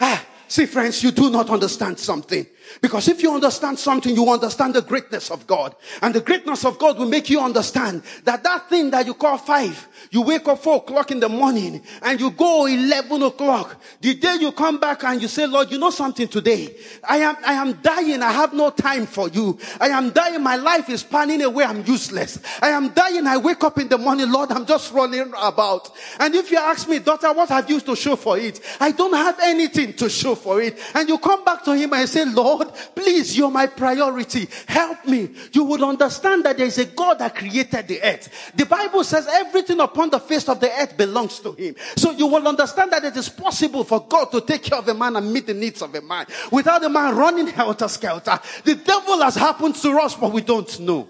Ah, 0.00 0.26
See, 0.50 0.66
friends, 0.66 1.00
you 1.04 1.12
do 1.12 1.30
not 1.30 1.48
understand 1.48 2.00
something. 2.00 2.44
Because 2.80 3.08
if 3.08 3.22
you 3.22 3.32
understand 3.32 3.78
something, 3.78 4.14
you 4.14 4.28
understand 4.30 4.74
the 4.74 4.82
greatness 4.82 5.30
of 5.30 5.46
God. 5.46 5.74
And 6.02 6.14
the 6.14 6.20
greatness 6.20 6.64
of 6.64 6.78
God 6.78 6.98
will 6.98 7.08
make 7.08 7.28
you 7.28 7.40
understand 7.40 8.02
that 8.24 8.42
that 8.44 8.68
thing 8.68 8.90
that 8.90 9.06
you 9.06 9.14
call 9.14 9.38
five, 9.38 9.88
you 10.10 10.22
wake 10.22 10.46
up 10.48 10.58
four 10.58 10.76
o'clock 10.76 11.10
in 11.10 11.20
the 11.20 11.28
morning 11.28 11.82
and 12.02 12.20
you 12.20 12.30
go 12.30 12.66
11 12.66 13.22
o'clock. 13.22 13.80
The 14.00 14.14
day 14.14 14.36
you 14.40 14.52
come 14.52 14.78
back 14.78 15.04
and 15.04 15.20
you 15.20 15.28
say, 15.28 15.46
Lord, 15.46 15.70
you 15.70 15.78
know 15.78 15.90
something 15.90 16.28
today. 16.28 16.76
I 17.08 17.18
am, 17.18 17.36
I 17.44 17.54
am 17.54 17.72
dying. 17.82 18.22
I 18.22 18.32
have 18.32 18.54
no 18.54 18.70
time 18.70 19.06
for 19.06 19.28
you. 19.28 19.58
I 19.80 19.88
am 19.88 20.10
dying. 20.10 20.42
My 20.42 20.56
life 20.56 20.88
is 20.88 21.02
panning 21.02 21.42
away. 21.42 21.64
I'm 21.64 21.84
useless. 21.84 22.38
I 22.62 22.70
am 22.70 22.90
dying. 22.90 23.26
I 23.26 23.36
wake 23.36 23.62
up 23.64 23.78
in 23.78 23.88
the 23.88 23.98
morning, 23.98 24.30
Lord, 24.30 24.50
I'm 24.52 24.66
just 24.66 24.92
running 24.92 25.32
about. 25.40 25.90
And 26.18 26.34
if 26.34 26.50
you 26.50 26.58
ask 26.58 26.88
me, 26.88 26.98
daughter, 26.98 27.32
what 27.32 27.48
have 27.48 27.68
you 27.68 27.80
to 27.80 27.96
show 27.96 28.16
for 28.16 28.38
it? 28.38 28.60
I 28.78 28.92
don't 28.92 29.14
have 29.14 29.38
anything 29.42 29.92
to 29.94 30.08
show 30.08 30.34
for 30.34 30.60
it. 30.60 30.78
And 30.94 31.08
you 31.08 31.18
come 31.18 31.44
back 31.44 31.64
to 31.64 31.74
him 31.76 31.92
and 31.92 32.08
say, 32.08 32.24
Lord, 32.24 32.59
please, 32.94 33.36
you're 33.36 33.50
my 33.50 33.66
priority. 33.66 34.48
Help 34.66 35.04
me. 35.06 35.30
You 35.52 35.64
would 35.64 35.82
understand 35.82 36.44
that 36.44 36.56
there 36.56 36.66
is 36.66 36.78
a 36.78 36.84
God 36.84 37.18
that 37.18 37.34
created 37.34 37.88
the 37.88 38.02
earth. 38.02 38.52
The 38.54 38.66
Bible 38.66 39.04
says 39.04 39.26
everything 39.26 39.80
upon 39.80 40.10
the 40.10 40.20
face 40.20 40.48
of 40.48 40.60
the 40.60 40.70
earth 40.70 40.96
belongs 40.96 41.40
to 41.40 41.52
him. 41.52 41.76
So 41.96 42.12
you 42.12 42.26
will 42.26 42.46
understand 42.46 42.92
that 42.92 43.04
it 43.04 43.16
is 43.16 43.28
possible 43.28 43.84
for 43.84 44.06
God 44.06 44.26
to 44.32 44.40
take 44.40 44.62
care 44.62 44.78
of 44.78 44.88
a 44.88 44.94
man 44.94 45.16
and 45.16 45.32
meet 45.32 45.46
the 45.46 45.54
needs 45.54 45.82
of 45.82 45.94
a 45.94 46.00
man 46.00 46.26
without 46.50 46.84
a 46.84 46.88
man 46.88 47.16
running 47.16 47.46
helter 47.46 47.88
skelter. 47.88 48.38
The 48.64 48.74
devil 48.74 49.20
has 49.22 49.34
happened 49.34 49.76
to 49.76 49.98
us, 49.98 50.14
but 50.14 50.32
we 50.32 50.42
don't 50.42 50.80
know. 50.80 51.08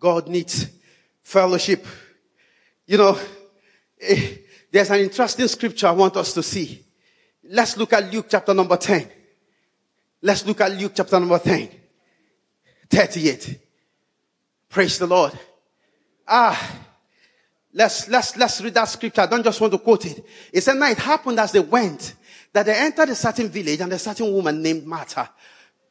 God 0.00 0.28
needs 0.28 0.66
fellowship. 1.22 1.84
You 2.88 2.96
know, 2.96 3.18
eh, 4.00 4.36
there's 4.72 4.90
an 4.90 5.00
interesting 5.00 5.46
scripture 5.46 5.88
I 5.88 5.90
want 5.90 6.16
us 6.16 6.32
to 6.32 6.42
see. 6.42 6.82
Let's 7.44 7.76
look 7.76 7.92
at 7.92 8.10
Luke 8.10 8.26
chapter 8.30 8.54
number 8.54 8.78
10. 8.78 9.10
Let's 10.22 10.46
look 10.46 10.62
at 10.62 10.72
Luke 10.72 10.92
chapter 10.94 11.20
number 11.20 11.38
10. 11.38 11.68
38. 12.88 13.60
Praise 14.70 14.98
the 14.98 15.06
Lord. 15.06 15.38
Ah, 16.26 16.76
let's, 17.74 18.08
let's, 18.08 18.34
let's 18.38 18.62
read 18.62 18.72
that 18.72 18.86
scripture. 18.86 19.20
I 19.20 19.26
don't 19.26 19.44
just 19.44 19.60
want 19.60 19.74
to 19.74 19.78
quote 19.78 20.06
it. 20.06 20.24
It 20.50 20.62
said, 20.62 20.78
now 20.78 20.88
it 20.88 20.98
happened 20.98 21.38
as 21.40 21.52
they 21.52 21.60
went 21.60 22.14
that 22.54 22.64
they 22.64 22.74
entered 22.74 23.10
a 23.10 23.14
certain 23.14 23.50
village 23.50 23.82
and 23.82 23.92
a 23.92 23.98
certain 23.98 24.32
woman 24.32 24.62
named 24.62 24.86
Martha 24.86 25.28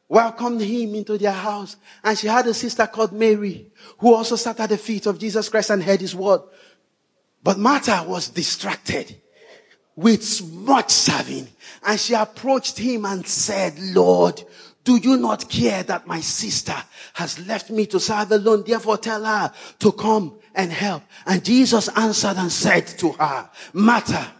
welcomed 0.08 0.62
him 0.62 0.94
into 0.94 1.18
their 1.18 1.32
house. 1.32 1.76
And 2.02 2.16
she 2.16 2.26
had 2.26 2.46
a 2.46 2.54
sister 2.54 2.86
called 2.86 3.12
Mary 3.12 3.70
who 3.98 4.14
also 4.14 4.36
sat 4.36 4.58
at 4.60 4.70
the 4.70 4.78
feet 4.78 5.06
of 5.06 5.18
Jesus 5.18 5.48
Christ 5.48 5.70
and 5.70 5.82
heard 5.82 6.00
his 6.00 6.14
word. 6.14 6.40
But 7.42 7.58
Martha 7.58 8.04
was 8.06 8.28
distracted 8.28 9.16
with 9.96 10.52
much 10.52 10.90
serving. 10.90 11.48
And 11.84 11.98
she 11.98 12.14
approached 12.14 12.78
him 12.78 13.04
and 13.04 13.26
said, 13.26 13.78
Lord, 13.78 14.42
do 14.84 14.96
you 14.96 15.16
not 15.16 15.48
care 15.48 15.82
that 15.82 16.06
my 16.06 16.20
sister 16.20 16.76
has 17.14 17.44
left 17.46 17.70
me 17.70 17.86
to 17.86 18.00
serve 18.00 18.32
alone? 18.32 18.64
Therefore 18.66 18.96
tell 18.96 19.24
her 19.24 19.52
to 19.80 19.92
come 19.92 20.38
and 20.54 20.72
help. 20.72 21.02
And 21.26 21.44
Jesus 21.44 21.88
answered 21.88 22.36
and 22.36 22.50
said 22.50 22.86
to 22.98 23.12
her, 23.12 23.50
Martha, 23.72 24.32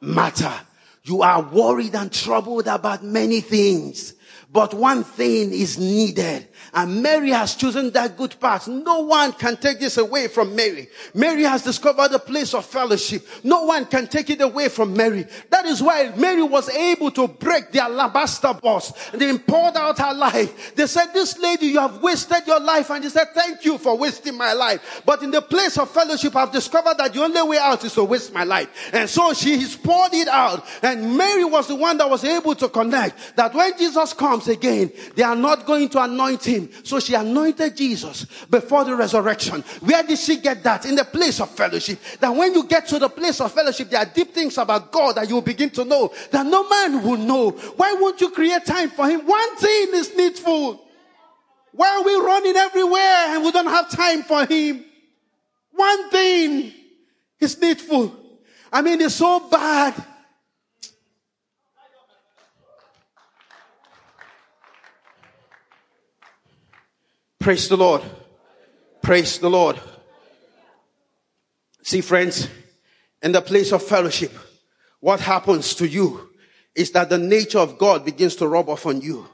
Martha, 0.00 0.66
you 1.04 1.22
are 1.22 1.42
worried 1.42 1.94
and 1.94 2.10
troubled 2.12 2.66
about 2.66 3.04
many 3.04 3.40
things 3.40 4.14
But 4.56 4.72
one 4.72 5.04
thing 5.04 5.52
is 5.52 5.76
needed. 5.76 6.48
And 6.72 7.02
Mary 7.02 7.28
has 7.28 7.54
chosen 7.56 7.90
that 7.90 8.16
good 8.16 8.40
path. 8.40 8.66
No 8.66 9.00
one 9.00 9.34
can 9.34 9.58
take 9.58 9.80
this 9.80 9.98
away 9.98 10.28
from 10.28 10.56
Mary. 10.56 10.88
Mary 11.12 11.42
has 11.42 11.62
discovered 11.62 12.10
a 12.12 12.18
place 12.18 12.54
of 12.54 12.64
fellowship. 12.64 13.26
No 13.44 13.64
one 13.64 13.84
can 13.84 14.06
take 14.06 14.30
it 14.30 14.40
away 14.40 14.70
from 14.70 14.96
Mary. 14.96 15.26
That 15.50 15.66
is 15.66 15.82
why 15.82 16.10
Mary 16.16 16.42
was 16.42 16.70
able 16.70 17.10
to 17.10 17.28
break 17.28 17.70
the 17.70 17.82
alabaster 17.82 18.54
box 18.54 18.94
they 19.12 19.36
poured 19.36 19.76
out 19.76 19.98
her 19.98 20.14
life. 20.14 20.74
They 20.74 20.86
said, 20.86 21.12
this 21.12 21.38
lady, 21.38 21.66
you 21.66 21.80
have 21.80 22.02
wasted 22.02 22.46
your 22.46 22.60
life. 22.60 22.88
And 22.88 23.04
she 23.04 23.10
said, 23.10 23.28
thank 23.34 23.62
you 23.66 23.76
for 23.76 23.98
wasting 23.98 24.38
my 24.38 24.54
life. 24.54 25.02
But 25.04 25.22
in 25.22 25.32
the 25.32 25.42
place 25.42 25.76
of 25.76 25.90
fellowship, 25.90 26.34
I've 26.34 26.52
discovered 26.52 26.96
that 26.96 27.12
the 27.12 27.22
only 27.22 27.42
way 27.42 27.58
out 27.58 27.84
is 27.84 27.92
to 27.92 28.04
waste 28.04 28.32
my 28.32 28.44
life. 28.44 28.90
And 28.94 29.08
so 29.08 29.34
she 29.34 29.58
has 29.58 29.76
poured 29.76 30.14
it 30.14 30.28
out. 30.28 30.64
And 30.82 31.14
Mary 31.14 31.44
was 31.44 31.68
the 31.68 31.74
one 31.74 31.98
that 31.98 32.08
was 32.08 32.24
able 32.24 32.54
to 32.54 32.70
connect 32.70 33.36
that 33.36 33.54
when 33.54 33.76
Jesus 33.76 34.14
comes 34.14 34.45
again, 34.48 34.92
they 35.14 35.22
are 35.22 35.36
not 35.36 35.66
going 35.66 35.88
to 35.90 36.02
anoint 36.02 36.44
him. 36.44 36.70
So 36.82 37.00
she 37.00 37.14
anointed 37.14 37.76
Jesus 37.76 38.26
before 38.50 38.84
the 38.84 38.94
resurrection. 38.94 39.62
Where 39.80 40.02
did 40.02 40.18
she 40.18 40.36
get 40.36 40.62
that? 40.64 40.84
In 40.86 40.94
the 40.94 41.04
place 41.04 41.40
of 41.40 41.50
fellowship. 41.50 41.98
That 42.20 42.34
when 42.34 42.54
you 42.54 42.64
get 42.64 42.86
to 42.88 42.98
the 42.98 43.08
place 43.08 43.40
of 43.40 43.52
fellowship, 43.52 43.90
there 43.90 44.00
are 44.00 44.06
deep 44.06 44.32
things 44.32 44.58
about 44.58 44.92
God 44.92 45.16
that 45.16 45.28
you 45.28 45.40
begin 45.42 45.70
to 45.70 45.84
know 45.84 46.12
that 46.30 46.46
no 46.46 46.68
man 46.68 47.02
will 47.02 47.16
know. 47.16 47.50
Why 47.50 47.94
won't 47.98 48.20
you 48.20 48.30
create 48.30 48.64
time 48.64 48.90
for 48.90 49.08
him? 49.08 49.20
One 49.26 49.56
thing 49.56 49.88
is 49.94 50.16
needful. 50.16 50.82
Why 51.72 51.96
are 51.96 52.04
we 52.04 52.14
running 52.14 52.56
everywhere 52.56 53.34
and 53.34 53.44
we 53.44 53.52
don't 53.52 53.66
have 53.66 53.90
time 53.90 54.22
for 54.22 54.46
him? 54.46 54.84
One 55.72 56.10
thing 56.10 56.72
is 57.38 57.60
needful. 57.60 58.14
I 58.72 58.82
mean, 58.82 59.00
it's 59.00 59.14
so 59.14 59.40
bad. 59.48 59.94
Praise 67.46 67.68
the 67.68 67.76
Lord. 67.76 68.02
Praise 69.00 69.38
the 69.38 69.48
Lord. 69.48 69.78
See, 71.84 72.00
friends, 72.00 72.48
in 73.22 73.30
the 73.30 73.40
place 73.40 73.70
of 73.70 73.84
fellowship, 73.84 74.32
what 74.98 75.20
happens 75.20 75.72
to 75.76 75.86
you 75.86 76.28
is 76.74 76.90
that 76.90 77.08
the 77.08 77.18
nature 77.18 77.60
of 77.60 77.78
God 77.78 78.04
begins 78.04 78.34
to 78.34 78.48
rub 78.48 78.68
off 78.68 78.84
on 78.84 79.00
you. 79.00 79.28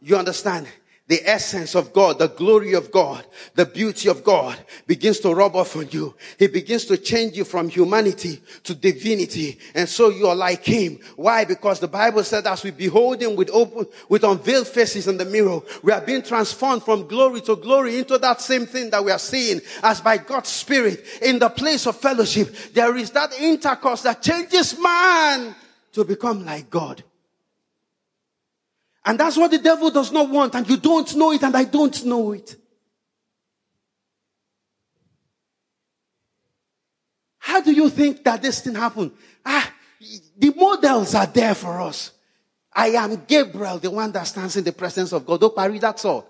You 0.00 0.16
understand? 0.16 0.68
The 1.10 1.28
essence 1.28 1.74
of 1.74 1.92
God, 1.92 2.20
the 2.20 2.28
glory 2.28 2.74
of 2.74 2.92
God, 2.92 3.26
the 3.56 3.66
beauty 3.66 4.08
of 4.08 4.22
God 4.22 4.56
begins 4.86 5.18
to 5.18 5.34
rub 5.34 5.56
off 5.56 5.74
on 5.74 5.88
you. 5.90 6.14
He 6.38 6.46
begins 6.46 6.84
to 6.84 6.96
change 6.96 7.36
you 7.36 7.42
from 7.42 7.68
humanity 7.68 8.40
to 8.62 8.76
divinity. 8.76 9.58
And 9.74 9.88
so 9.88 10.10
you 10.10 10.28
are 10.28 10.36
like 10.36 10.64
him. 10.64 11.00
Why? 11.16 11.44
Because 11.44 11.80
the 11.80 11.88
Bible 11.88 12.22
said 12.22 12.46
as 12.46 12.62
we 12.62 12.70
behold 12.70 13.20
him 13.20 13.34
with 13.34 13.50
open, 13.50 13.88
with 14.08 14.22
unveiled 14.22 14.68
faces 14.68 15.08
in 15.08 15.18
the 15.18 15.24
mirror, 15.24 15.58
we 15.82 15.90
are 15.90 16.00
being 16.00 16.22
transformed 16.22 16.84
from 16.84 17.08
glory 17.08 17.40
to 17.40 17.56
glory 17.56 17.98
into 17.98 18.16
that 18.18 18.40
same 18.40 18.64
thing 18.64 18.90
that 18.90 19.04
we 19.04 19.10
are 19.10 19.18
seeing 19.18 19.60
as 19.82 20.00
by 20.00 20.16
God's 20.16 20.50
spirit 20.50 21.04
in 21.22 21.40
the 21.40 21.48
place 21.48 21.88
of 21.88 21.96
fellowship. 21.96 22.54
There 22.72 22.96
is 22.96 23.10
that 23.10 23.32
intercourse 23.40 24.02
that 24.02 24.22
changes 24.22 24.78
man 24.78 25.56
to 25.92 26.04
become 26.04 26.46
like 26.46 26.70
God. 26.70 27.02
And 29.04 29.18
that's 29.18 29.36
what 29.36 29.50
the 29.50 29.58
devil 29.58 29.90
does 29.90 30.12
not 30.12 30.28
want, 30.28 30.54
and 30.54 30.68
you 30.68 30.76
don't 30.76 31.14
know 31.16 31.32
it, 31.32 31.42
and 31.42 31.56
I 31.56 31.64
don't 31.64 32.04
know 32.04 32.32
it. 32.32 32.56
How 37.38 37.60
do 37.60 37.72
you 37.72 37.88
think 37.88 38.22
that 38.24 38.42
this 38.42 38.60
thing 38.60 38.74
happened? 38.74 39.12
Ah, 39.44 39.72
the 40.36 40.52
models 40.54 41.14
are 41.14 41.26
there 41.26 41.54
for 41.54 41.80
us. 41.80 42.12
I 42.72 42.88
am 42.88 43.24
Gabriel, 43.26 43.78
the 43.78 43.90
one 43.90 44.12
that 44.12 44.24
stands 44.24 44.56
in 44.56 44.64
the 44.64 44.72
presence 44.72 45.12
of 45.12 45.26
God. 45.26 45.42
Oh, 45.42 45.50
Pari, 45.50 45.78
that's 45.78 46.04
all. 46.04 46.28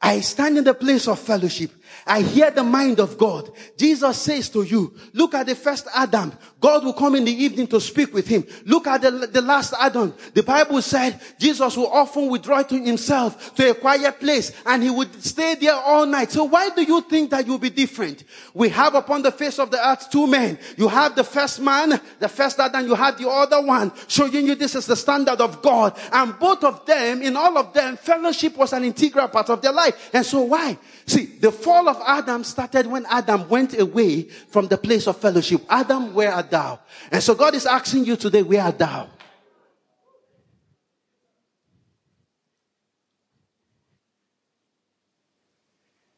I 0.00 0.20
stand 0.20 0.58
in 0.58 0.64
the 0.64 0.74
place 0.74 1.08
of 1.08 1.18
fellowship. 1.18 1.72
I 2.06 2.22
hear 2.22 2.50
the 2.50 2.64
mind 2.64 3.00
of 3.00 3.18
God. 3.18 3.50
Jesus 3.76 4.18
says 4.18 4.48
to 4.50 4.62
you, 4.62 4.94
look 5.12 5.34
at 5.34 5.46
the 5.46 5.54
first 5.54 5.86
Adam. 5.94 6.32
God 6.60 6.84
will 6.84 6.92
come 6.92 7.14
in 7.14 7.24
the 7.24 7.32
evening 7.32 7.66
to 7.68 7.80
speak 7.80 8.12
with 8.12 8.26
him. 8.26 8.44
Look 8.64 8.86
at 8.86 9.02
the, 9.02 9.10
the 9.10 9.42
last 9.42 9.74
Adam. 9.78 10.14
The 10.34 10.42
Bible 10.42 10.82
said 10.82 11.20
Jesus 11.38 11.76
will 11.76 11.88
often 11.88 12.28
withdraw 12.28 12.62
to 12.62 12.82
himself 12.82 13.54
to 13.54 13.70
a 13.70 13.74
quiet 13.74 14.18
place 14.20 14.52
and 14.66 14.82
he 14.82 14.90
would 14.90 15.22
stay 15.22 15.54
there 15.54 15.74
all 15.74 16.06
night. 16.06 16.32
So 16.32 16.44
why 16.44 16.70
do 16.70 16.82
you 16.82 17.00
think 17.02 17.30
that 17.30 17.46
you'll 17.46 17.58
be 17.58 17.70
different? 17.70 18.24
We 18.54 18.68
have 18.70 18.94
upon 18.94 19.22
the 19.22 19.32
face 19.32 19.58
of 19.58 19.70
the 19.70 19.88
earth 19.88 20.08
two 20.10 20.26
men. 20.26 20.58
You 20.76 20.88
have 20.88 21.14
the 21.14 21.24
first 21.24 21.60
man, 21.60 22.00
the 22.18 22.28
first 22.28 22.58
Adam, 22.58 22.86
you 22.86 22.94
have 22.94 23.18
the 23.18 23.28
other 23.28 23.60
one 23.60 23.92
showing 24.08 24.46
you 24.46 24.54
this 24.54 24.74
is 24.74 24.86
the 24.86 24.96
standard 24.96 25.40
of 25.40 25.62
God. 25.62 25.98
And 26.12 26.38
both 26.38 26.64
of 26.64 26.84
them, 26.86 27.22
in 27.22 27.36
all 27.36 27.56
of 27.56 27.72
them, 27.72 27.96
fellowship 27.96 28.56
was 28.56 28.72
an 28.72 28.84
integral 28.84 29.28
part 29.28 29.50
of 29.50 29.62
their 29.62 29.72
life. 29.72 30.10
And 30.12 30.24
so 30.24 30.42
why? 30.42 30.78
See, 31.06 31.24
the 31.26 31.52
fall 31.78 31.88
of 31.88 32.02
Adam 32.04 32.44
started 32.44 32.86
when 32.86 33.06
Adam 33.06 33.48
went 33.48 33.78
away 33.78 34.22
from 34.22 34.66
the 34.66 34.76
place 34.76 35.06
of 35.06 35.16
fellowship. 35.16 35.62
Adam, 35.68 36.14
where 36.14 36.32
art 36.32 36.50
thou? 36.50 36.80
And 37.10 37.22
so 37.22 37.34
God 37.34 37.54
is 37.54 37.66
asking 37.66 38.04
you 38.04 38.16
today, 38.16 38.42
where 38.42 38.62
art 38.62 38.78
thou? 38.78 39.08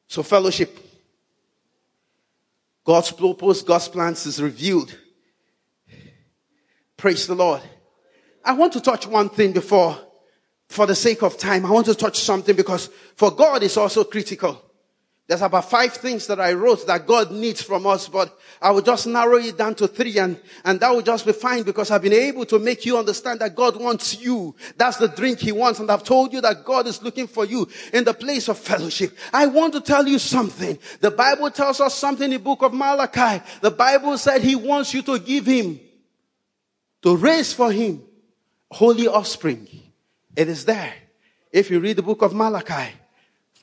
So 0.08 0.22
fellowship. 0.22 0.76
God's 2.84 3.12
purpose, 3.12 3.62
God's 3.62 3.88
plans 3.88 4.26
is 4.26 4.42
revealed. 4.42 4.96
Praise 6.96 7.26
the 7.26 7.34
Lord. 7.34 7.60
I 8.44 8.54
want 8.54 8.72
to 8.72 8.80
touch 8.80 9.06
one 9.06 9.28
thing 9.28 9.52
before 9.52 9.98
for 10.68 10.86
the 10.86 10.94
sake 10.94 11.22
of 11.22 11.36
time, 11.36 11.66
I 11.66 11.70
want 11.70 11.86
to 11.86 11.96
touch 11.96 12.20
something 12.20 12.54
because 12.54 12.90
for 13.16 13.32
God 13.32 13.64
is 13.64 13.76
also 13.76 14.04
critical. 14.04 14.69
There's 15.30 15.42
about 15.42 15.70
five 15.70 15.92
things 15.92 16.26
that 16.26 16.40
I 16.40 16.54
wrote 16.54 16.88
that 16.88 17.06
God 17.06 17.30
needs 17.30 17.62
from 17.62 17.86
us, 17.86 18.08
but 18.08 18.36
I 18.60 18.72
will 18.72 18.82
just 18.82 19.06
narrow 19.06 19.36
it 19.36 19.56
down 19.56 19.76
to 19.76 19.86
three 19.86 20.18
and, 20.18 20.36
and 20.64 20.80
that 20.80 20.90
will 20.90 21.02
just 21.02 21.24
be 21.24 21.32
fine 21.32 21.62
because 21.62 21.92
I've 21.92 22.02
been 22.02 22.12
able 22.12 22.44
to 22.46 22.58
make 22.58 22.84
you 22.84 22.98
understand 22.98 23.38
that 23.38 23.54
God 23.54 23.80
wants 23.80 24.20
you. 24.20 24.56
That's 24.76 24.96
the 24.96 25.06
drink 25.06 25.38
He 25.38 25.52
wants. 25.52 25.78
And 25.78 25.88
I've 25.88 26.02
told 26.02 26.32
you 26.32 26.40
that 26.40 26.64
God 26.64 26.88
is 26.88 27.00
looking 27.00 27.28
for 27.28 27.44
you 27.44 27.68
in 27.92 28.02
the 28.02 28.12
place 28.12 28.48
of 28.48 28.58
fellowship. 28.58 29.16
I 29.32 29.46
want 29.46 29.72
to 29.74 29.80
tell 29.80 30.04
you 30.04 30.18
something. 30.18 30.76
The 30.98 31.12
Bible 31.12 31.52
tells 31.52 31.80
us 31.80 31.94
something 31.94 32.24
in 32.24 32.30
the 32.32 32.38
book 32.40 32.62
of 32.62 32.74
Malachi. 32.74 33.40
The 33.60 33.70
Bible 33.70 34.18
said 34.18 34.42
He 34.42 34.56
wants 34.56 34.92
you 34.94 35.02
to 35.02 35.20
give 35.20 35.46
Him, 35.46 35.78
to 37.02 37.16
raise 37.16 37.52
for 37.52 37.70
Him 37.70 38.02
holy 38.68 39.06
offspring. 39.06 39.68
It 40.34 40.48
is 40.48 40.64
there. 40.64 40.92
If 41.52 41.70
you 41.70 41.78
read 41.78 41.98
the 41.98 42.02
book 42.02 42.22
of 42.22 42.34
Malachi, 42.34 42.90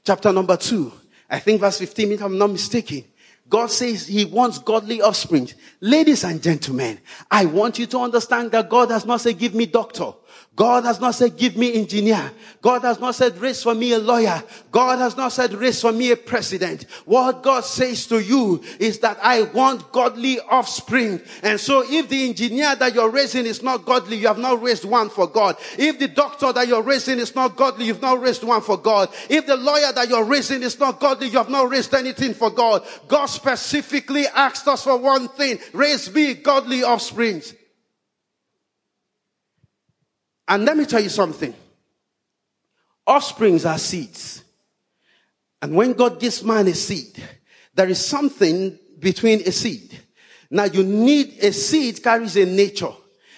chapter 0.05 0.31
number 0.31 0.55
two, 0.55 0.93
I 1.29 1.39
think 1.39 1.61
verse 1.61 1.79
15, 1.79 2.11
if 2.13 2.21
I'm 2.21 2.37
not 2.37 2.51
mistaken, 2.51 3.03
God 3.49 3.71
says 3.71 4.07
he 4.07 4.25
wants 4.25 4.59
godly 4.59 5.01
offspring. 5.01 5.49
Ladies 5.79 6.23
and 6.23 6.41
gentlemen, 6.41 6.99
I 7.31 7.45
want 7.45 7.79
you 7.79 7.85
to 7.87 7.99
understand 7.99 8.51
that 8.51 8.69
God 8.69 8.91
has 8.91 9.05
not 9.05 9.21
said, 9.21 9.39
give 9.39 9.53
me 9.55 9.65
doctor. 9.65 10.11
God 10.57 10.85
has 10.85 10.99
not 10.99 11.13
said, 11.13 11.37
give 11.37 11.55
me 11.55 11.75
engineer. 11.75 12.31
God 12.63 12.81
has 12.81 12.99
not 12.99 13.13
said, 13.13 13.37
raise 13.37 13.61
for 13.61 13.75
me 13.75 13.93
a 13.93 13.99
lawyer. 13.99 14.41
God 14.71 14.97
has 14.97 15.15
not 15.15 15.31
said, 15.31 15.53
raise 15.53 15.79
for 15.79 15.91
me 15.91 16.09
a 16.09 16.17
president. 16.17 16.87
What 17.05 17.43
God 17.43 17.63
says 17.63 18.07
to 18.07 18.19
you 18.19 18.63
is 18.79 18.97
that 18.99 19.19
I 19.21 19.43
want 19.43 19.91
godly 19.91 20.39
offspring. 20.39 21.21
And 21.43 21.59
so 21.59 21.83
if 21.87 22.09
the 22.09 22.27
engineer 22.27 22.75
that 22.75 22.95
you're 22.95 23.11
raising 23.11 23.45
is 23.45 23.61
not 23.61 23.85
godly, 23.85 24.17
you 24.17 24.25
have 24.25 24.39
not 24.39 24.59
raised 24.59 24.83
one 24.83 25.11
for 25.11 25.27
God. 25.27 25.57
If 25.77 25.99
the 25.99 26.07
doctor 26.07 26.51
that 26.51 26.67
you're 26.67 26.81
raising 26.81 27.19
is 27.19 27.35
not 27.35 27.55
godly, 27.55 27.85
you've 27.85 28.01
not 28.01 28.19
raised 28.19 28.43
one 28.43 28.61
for 28.61 28.77
God. 28.77 29.09
If 29.29 29.45
the 29.45 29.57
lawyer 29.57 29.91
that 29.93 30.09
you're 30.09 30.25
raising 30.25 30.63
is 30.63 30.79
not 30.79 30.99
godly, 30.99 31.27
you 31.27 31.37
have 31.37 31.51
not 31.51 31.69
raised 31.69 31.93
anything 31.93 32.33
for 32.33 32.49
God. 32.49 32.83
God 33.07 33.27
specifically 33.27 34.25
asked 34.25 34.67
us 34.67 34.85
for 34.85 34.97
one 34.97 35.27
thing. 35.27 35.59
Raise 35.71 36.11
me 36.11 36.33
godly 36.33 36.83
offsprings. 36.83 37.53
And 40.47 40.65
let 40.65 40.77
me 40.77 40.85
tell 40.85 41.01
you 41.01 41.09
something. 41.09 41.53
Offsprings 43.05 43.65
are 43.65 43.77
seeds. 43.77 44.43
And 45.61 45.75
when 45.75 45.93
God 45.93 46.19
gives 46.19 46.43
man 46.43 46.67
a 46.67 46.73
seed, 46.73 47.21
there 47.73 47.89
is 47.89 48.05
something 48.05 48.77
between 48.99 49.41
a 49.41 49.51
seed. 49.51 49.97
Now 50.49 50.65
you 50.65 50.83
need 50.83 51.39
a 51.41 51.51
seed 51.51 52.01
carries 52.03 52.37
a 52.37 52.45
nature. 52.45 52.93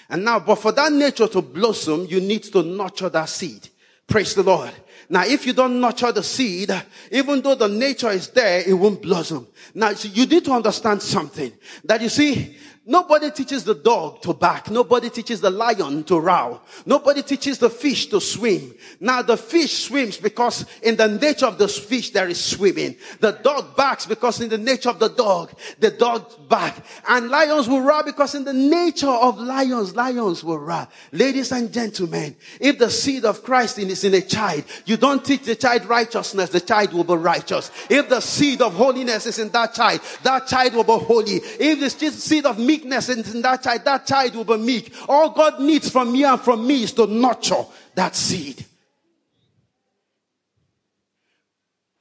And 0.09 0.25
now, 0.25 0.39
but 0.39 0.55
for 0.55 0.71
that 0.71 0.91
nature 0.91 1.27
to 1.27 1.41
blossom, 1.41 2.05
you 2.09 2.19
need 2.19 2.43
to 2.43 2.63
nurture 2.63 3.09
that 3.09 3.29
seed. 3.29 3.69
Praise 4.07 4.33
the 4.33 4.43
Lord. 4.43 4.71
Now, 5.07 5.23
if 5.25 5.45
you 5.45 5.53
don't 5.53 5.79
nurture 5.79 6.11
the 6.11 6.23
seed, 6.23 6.71
even 7.11 7.41
though 7.41 7.55
the 7.55 7.67
nature 7.67 8.09
is 8.09 8.29
there, 8.29 8.63
it 8.65 8.73
won't 8.73 9.01
blossom. 9.01 9.47
Now, 9.73 9.89
you 9.89 10.25
need 10.25 10.45
to 10.45 10.51
understand 10.51 11.01
something 11.01 11.51
that 11.83 12.01
you 12.01 12.09
see, 12.09 12.57
Nobody 12.89 13.29
teaches 13.29 13.63
the 13.65 13.75
dog 13.75 14.19
to 14.23 14.33
bark. 14.33 14.71
Nobody 14.71 15.11
teaches 15.11 15.41
the 15.41 15.51
lion 15.51 16.03
to 16.05 16.19
roar. 16.19 16.59
Nobody 16.87 17.21
teaches 17.21 17.59
the 17.59 17.69
fish 17.69 18.07
to 18.07 18.19
swim. 18.19 18.73
Now 18.99 19.21
the 19.21 19.37
fish 19.37 19.83
swims 19.83 20.17
because 20.17 20.65
in 20.81 20.95
the 20.95 21.07
nature 21.07 21.45
of 21.45 21.59
the 21.59 21.67
fish 21.67 22.09
there 22.09 22.27
is 22.27 22.43
swimming. 22.43 22.95
The 23.19 23.33
dog 23.33 23.75
barks 23.75 24.07
because 24.07 24.41
in 24.41 24.49
the 24.49 24.57
nature 24.57 24.89
of 24.89 24.97
the 24.97 25.09
dog, 25.09 25.51
the 25.79 25.91
dog 25.91 26.49
bark. 26.49 26.73
And 27.07 27.29
lions 27.29 27.69
will 27.69 27.81
roar 27.81 28.01
because 28.03 28.33
in 28.33 28.43
the 28.43 28.53
nature 28.53 29.05
of 29.05 29.37
lions, 29.37 29.95
lions 29.95 30.43
will 30.43 30.57
roar. 30.57 30.87
Ladies 31.11 31.51
and 31.51 31.71
gentlemen, 31.71 32.35
if 32.59 32.79
the 32.79 32.89
seed 32.89 33.23
of 33.23 33.43
Christ 33.43 33.77
is 33.77 34.03
in 34.03 34.15
a 34.15 34.21
child, 34.21 34.63
you 34.85 34.97
don't 34.97 35.23
teach 35.23 35.43
the 35.43 35.55
child 35.55 35.85
righteousness, 35.85 36.49
the 36.49 36.59
child 36.59 36.93
will 36.93 37.03
be 37.03 37.13
righteous. 37.13 37.69
If 37.87 38.09
the 38.09 38.19
seed 38.19 38.63
of 38.63 38.73
holiness 38.73 39.27
is 39.27 39.37
in 39.37 39.49
that 39.49 39.75
child, 39.75 40.01
that 40.23 40.47
child 40.47 40.73
will 40.73 40.83
be 40.85 41.05
holy. 41.05 41.35
If 41.59 41.79
the 41.99 42.09
seed 42.09 42.47
of 42.47 42.57
meekness 42.57 42.78
meekness 42.79 43.09
in 43.09 43.41
that 43.41 43.63
child, 43.63 43.85
that 43.85 44.05
child 44.05 44.35
will 44.35 44.43
be 44.43 44.57
meek. 44.57 44.93
All 45.07 45.29
God 45.31 45.59
needs 45.59 45.89
from 45.89 46.15
you 46.15 46.27
and 46.27 46.39
from 46.39 46.65
me 46.65 46.83
is 46.83 46.93
to 46.93 47.07
nurture 47.07 47.65
that 47.95 48.15
seed. 48.15 48.65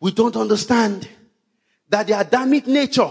We 0.00 0.12
don't 0.12 0.36
understand 0.36 1.08
that 1.88 2.06
the 2.06 2.20
Adamic 2.20 2.66
nature 2.66 3.10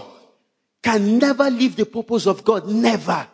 can 0.82 1.18
never 1.18 1.50
leave 1.50 1.76
the 1.76 1.84
purpose 1.84 2.26
of 2.26 2.44
God. 2.44 2.66
Never. 2.66 3.26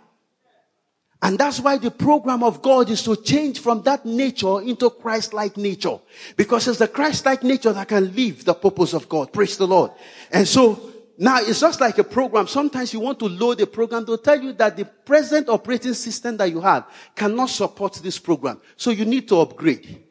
And 1.23 1.39
that's 1.39 1.61
why 1.61 1.79
the 1.79 1.91
program 1.91 2.43
of 2.43 2.61
God 2.61 2.91
is 2.91 3.03
to 3.05 3.17
change 3.17 3.61
from 3.61 3.83
that 3.83 4.05
nature 4.05 4.61
into 4.61 4.91
Christ-like 4.91 5.57
nature. 5.57 5.99
Because 6.37 6.69
it's 6.69 6.79
the 6.79 6.89
Christ-like 6.89 7.43
nature 7.43 7.73
that 7.73 7.89
can 7.89 8.15
live 8.15 8.45
the 8.45 8.55
purpose 8.55 8.93
of 8.93 9.09
God. 9.09 9.33
Praise 9.33 9.57
the 9.57 9.67
Lord. 9.67 9.93
And 10.33 10.47
so 10.47 10.94
now, 11.17 11.39
it's 11.41 11.61
just 11.61 11.81
like 11.81 11.99
a 11.99 12.05
program. 12.05 12.49
Sometimes 12.49 12.93
you 12.93 12.99
want 12.99 13.21
to 13.21 13.27
load 13.27 13.61
a 13.61 13.67
program 13.67 14.05
to 14.07 14.17
tell 14.17 14.41
you 14.41 14.53
that 14.55 14.77
the 14.77 14.85
present 14.85 15.49
operating 15.49 15.95
system 15.95 16.37
that 16.39 16.51
you 16.51 16.61
have 16.61 16.91
cannot 17.15 17.51
support 17.51 17.95
this 17.95 18.19
program. 18.19 18.61
So 18.77 18.91
you 18.91 19.05
need 19.05 19.29
to 19.29 19.37
upgrade. 19.41 20.03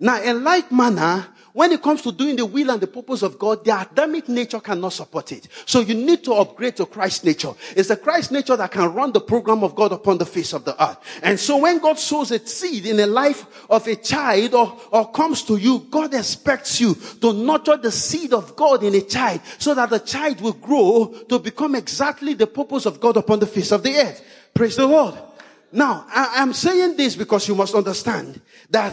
Now, 0.00 0.22
in 0.22 0.42
like 0.42 0.72
manner, 0.72 1.26
when 1.56 1.72
it 1.72 1.80
comes 1.80 2.02
to 2.02 2.12
doing 2.12 2.36
the 2.36 2.44
will 2.44 2.70
and 2.70 2.82
the 2.82 2.86
purpose 2.86 3.22
of 3.22 3.38
God, 3.38 3.64
the 3.64 3.80
Adamic 3.80 4.28
nature 4.28 4.60
cannot 4.60 4.92
support 4.92 5.32
it. 5.32 5.48
So 5.64 5.80
you 5.80 5.94
need 5.94 6.22
to 6.24 6.34
upgrade 6.34 6.76
to 6.76 6.84
Christ 6.84 7.24
nature. 7.24 7.54
It's 7.74 7.88
the 7.88 7.96
Christ 7.96 8.30
nature 8.30 8.58
that 8.58 8.70
can 8.70 8.92
run 8.92 9.12
the 9.12 9.22
program 9.22 9.64
of 9.64 9.74
God 9.74 9.90
upon 9.90 10.18
the 10.18 10.26
face 10.26 10.52
of 10.52 10.66
the 10.66 10.76
earth. 10.84 10.98
And 11.22 11.40
so 11.40 11.56
when 11.56 11.78
God 11.78 11.98
sows 11.98 12.30
a 12.30 12.46
seed 12.46 12.84
in 12.84 12.98
the 12.98 13.06
life 13.06 13.46
of 13.70 13.86
a 13.86 13.96
child 13.96 14.52
or, 14.52 14.78
or 14.92 15.10
comes 15.10 15.44
to 15.44 15.56
you, 15.56 15.86
God 15.90 16.12
expects 16.12 16.78
you 16.78 16.94
to 17.22 17.32
nurture 17.32 17.78
the 17.78 17.90
seed 17.90 18.34
of 18.34 18.54
God 18.54 18.82
in 18.82 18.94
a 18.94 19.00
child 19.00 19.40
so 19.56 19.72
that 19.72 19.88
the 19.88 20.00
child 20.00 20.42
will 20.42 20.52
grow 20.52 21.06
to 21.30 21.38
become 21.38 21.74
exactly 21.74 22.34
the 22.34 22.46
purpose 22.46 22.84
of 22.84 23.00
God 23.00 23.16
upon 23.16 23.38
the 23.38 23.46
face 23.46 23.72
of 23.72 23.82
the 23.82 23.96
earth. 23.96 24.22
Praise 24.52 24.76
the 24.76 24.86
Lord. 24.86 25.14
Now, 25.72 26.04
I, 26.10 26.42
am 26.42 26.52
saying 26.52 26.98
this 26.98 27.16
because 27.16 27.48
you 27.48 27.54
must 27.54 27.74
understand 27.74 28.42
that 28.68 28.92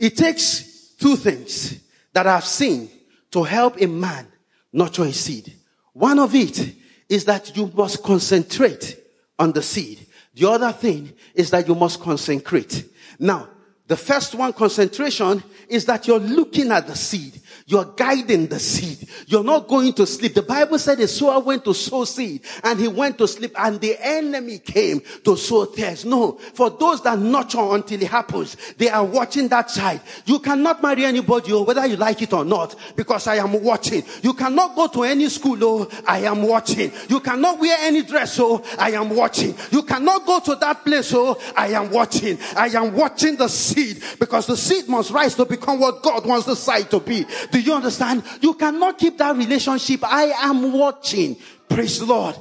it 0.00 0.16
takes 0.16 0.94
two 0.98 1.14
things 1.14 1.78
that 2.12 2.26
I've 2.26 2.44
seen 2.44 2.90
to 3.30 3.44
help 3.44 3.80
a 3.80 3.86
man 3.86 4.26
nurture 4.72 5.04
a 5.04 5.12
seed. 5.12 5.52
One 5.92 6.18
of 6.18 6.34
it 6.34 6.74
is 7.08 7.26
that 7.26 7.56
you 7.56 7.70
must 7.74 8.02
concentrate 8.02 8.98
on 9.38 9.52
the 9.52 9.62
seed. 9.62 10.06
The 10.34 10.48
other 10.48 10.72
thing 10.72 11.12
is 11.34 11.50
that 11.50 11.68
you 11.68 11.74
must 11.74 12.00
consecrate. 12.00 12.84
Now, 13.18 13.48
the 13.86 13.96
first 13.96 14.34
one, 14.34 14.52
concentration, 14.52 15.42
is 15.68 15.84
that 15.86 16.06
you're 16.06 16.20
looking 16.20 16.70
at 16.70 16.86
the 16.86 16.94
seed. 16.94 17.39
You're 17.66 17.84
guiding 17.84 18.46
the 18.46 18.58
seed. 18.58 19.08
You're 19.26 19.44
not 19.44 19.68
going 19.68 19.92
to 19.94 20.06
sleep. 20.06 20.34
The 20.34 20.42
Bible 20.42 20.78
said 20.78 20.98
the 20.98 21.08
sower 21.08 21.40
went 21.40 21.64
to 21.64 21.74
sow 21.74 22.04
seed 22.04 22.42
and 22.64 22.78
he 22.78 22.88
went 22.88 23.18
to 23.18 23.28
sleep 23.28 23.52
and 23.58 23.80
the 23.80 23.96
enemy 24.00 24.58
came 24.58 25.00
to 25.24 25.36
sow 25.36 25.66
tares. 25.66 26.04
No, 26.04 26.32
for 26.32 26.70
those 26.70 27.02
that 27.02 27.18
nurture 27.18 27.58
until 27.60 28.02
it 28.02 28.08
happens, 28.08 28.56
they 28.76 28.88
are 28.88 29.04
watching 29.04 29.48
that 29.48 29.68
child. 29.68 30.00
You 30.24 30.38
cannot 30.38 30.82
marry 30.82 31.04
anybody, 31.04 31.52
oh, 31.52 31.62
whether 31.62 31.86
you 31.86 31.96
like 31.96 32.22
it 32.22 32.32
or 32.32 32.44
not, 32.44 32.74
because 32.96 33.26
I 33.26 33.36
am 33.36 33.62
watching. 33.62 34.02
You 34.22 34.34
cannot 34.34 34.74
go 34.74 34.88
to 34.88 35.02
any 35.04 35.28
school, 35.28 35.58
oh, 35.62 35.90
I 36.06 36.20
am 36.20 36.42
watching. 36.42 36.92
You 37.08 37.20
cannot 37.20 37.58
wear 37.58 37.76
any 37.80 38.02
dress, 38.02 38.38
oh, 38.40 38.64
I 38.78 38.92
am 38.92 39.10
watching. 39.10 39.54
You 39.70 39.82
cannot 39.82 40.26
go 40.26 40.40
to 40.40 40.54
that 40.56 40.84
place, 40.84 41.12
oh, 41.14 41.40
I 41.56 41.68
am 41.68 41.90
watching. 41.90 42.38
I 42.56 42.68
am 42.68 42.94
watching 42.94 43.36
the 43.36 43.48
seed 43.48 44.02
because 44.18 44.46
the 44.46 44.56
seed 44.56 44.88
must 44.88 45.10
rise 45.10 45.34
to 45.36 45.44
become 45.44 45.80
what 45.80 46.02
God 46.02 46.26
wants 46.26 46.46
the 46.46 46.56
side 46.56 46.90
to 46.90 47.00
be. 47.00 47.26
Do 47.50 47.60
you 47.60 47.74
understand? 47.74 48.22
You 48.40 48.54
cannot 48.54 48.98
keep 48.98 49.18
that 49.18 49.36
relationship. 49.36 50.00
I 50.04 50.32
am 50.42 50.72
watching. 50.72 51.36
Praise 51.68 51.98
the 52.00 52.06
Lord. 52.06 52.36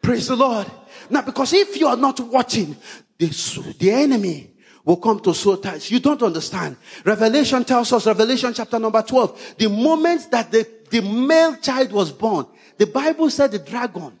Praise 0.00 0.28
the 0.28 0.36
Lord. 0.36 0.66
Now, 1.10 1.22
because 1.22 1.52
if 1.52 1.78
you 1.78 1.86
are 1.86 1.96
not 1.96 2.20
watching, 2.20 2.76
the, 3.18 3.74
the 3.78 3.90
enemy 3.90 4.50
will 4.84 4.96
come 4.96 5.20
to 5.20 5.34
sow 5.34 5.56
ties. 5.56 5.90
You 5.90 6.00
don't 6.00 6.22
understand. 6.22 6.76
Revelation 7.04 7.64
tells 7.64 7.92
us, 7.92 8.06
Revelation 8.06 8.54
chapter 8.54 8.78
number 8.78 9.02
12, 9.02 9.56
the 9.58 9.68
moment 9.68 10.30
that 10.30 10.50
the, 10.50 10.66
the 10.90 11.02
male 11.02 11.56
child 11.56 11.92
was 11.92 12.12
born, 12.12 12.46
the 12.78 12.86
Bible 12.86 13.28
said 13.28 13.50
the 13.50 13.58
dragon 13.58 14.12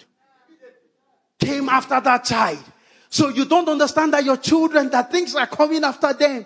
came 1.38 1.68
after 1.68 2.00
that 2.00 2.24
child. 2.24 2.62
So 3.08 3.28
you 3.28 3.44
don't 3.44 3.68
understand 3.68 4.12
that 4.12 4.24
your 4.24 4.36
children, 4.36 4.90
that 4.90 5.10
things 5.10 5.34
are 5.34 5.46
coming 5.46 5.84
after 5.84 6.12
them. 6.12 6.44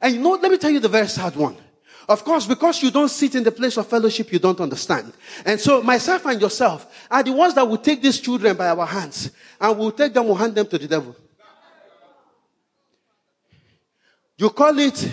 And 0.00 0.14
you 0.14 0.20
know, 0.20 0.30
let 0.30 0.50
me 0.50 0.58
tell 0.58 0.70
you 0.70 0.80
the 0.80 0.88
very 0.88 1.06
sad 1.06 1.36
one. 1.36 1.56
Of 2.10 2.24
course, 2.24 2.44
because 2.44 2.82
you 2.82 2.90
don't 2.90 3.08
sit 3.08 3.36
in 3.36 3.44
the 3.44 3.52
place 3.52 3.76
of 3.76 3.86
fellowship, 3.86 4.32
you 4.32 4.40
don't 4.40 4.60
understand. 4.60 5.12
And 5.46 5.60
so 5.60 5.80
myself 5.80 6.26
and 6.26 6.40
yourself 6.40 7.06
are 7.08 7.22
the 7.22 7.30
ones 7.30 7.54
that 7.54 7.62
will 7.62 7.76
take 7.76 8.02
these 8.02 8.18
children 8.18 8.56
by 8.56 8.68
our 8.68 8.84
hands 8.84 9.30
and 9.60 9.78
we'll 9.78 9.92
take 9.92 10.12
them, 10.12 10.24
we'll 10.24 10.34
hand 10.34 10.56
them 10.56 10.66
to 10.66 10.76
the 10.76 10.88
devil. 10.88 11.14
You 14.36 14.50
call 14.50 14.76
it, 14.80 15.08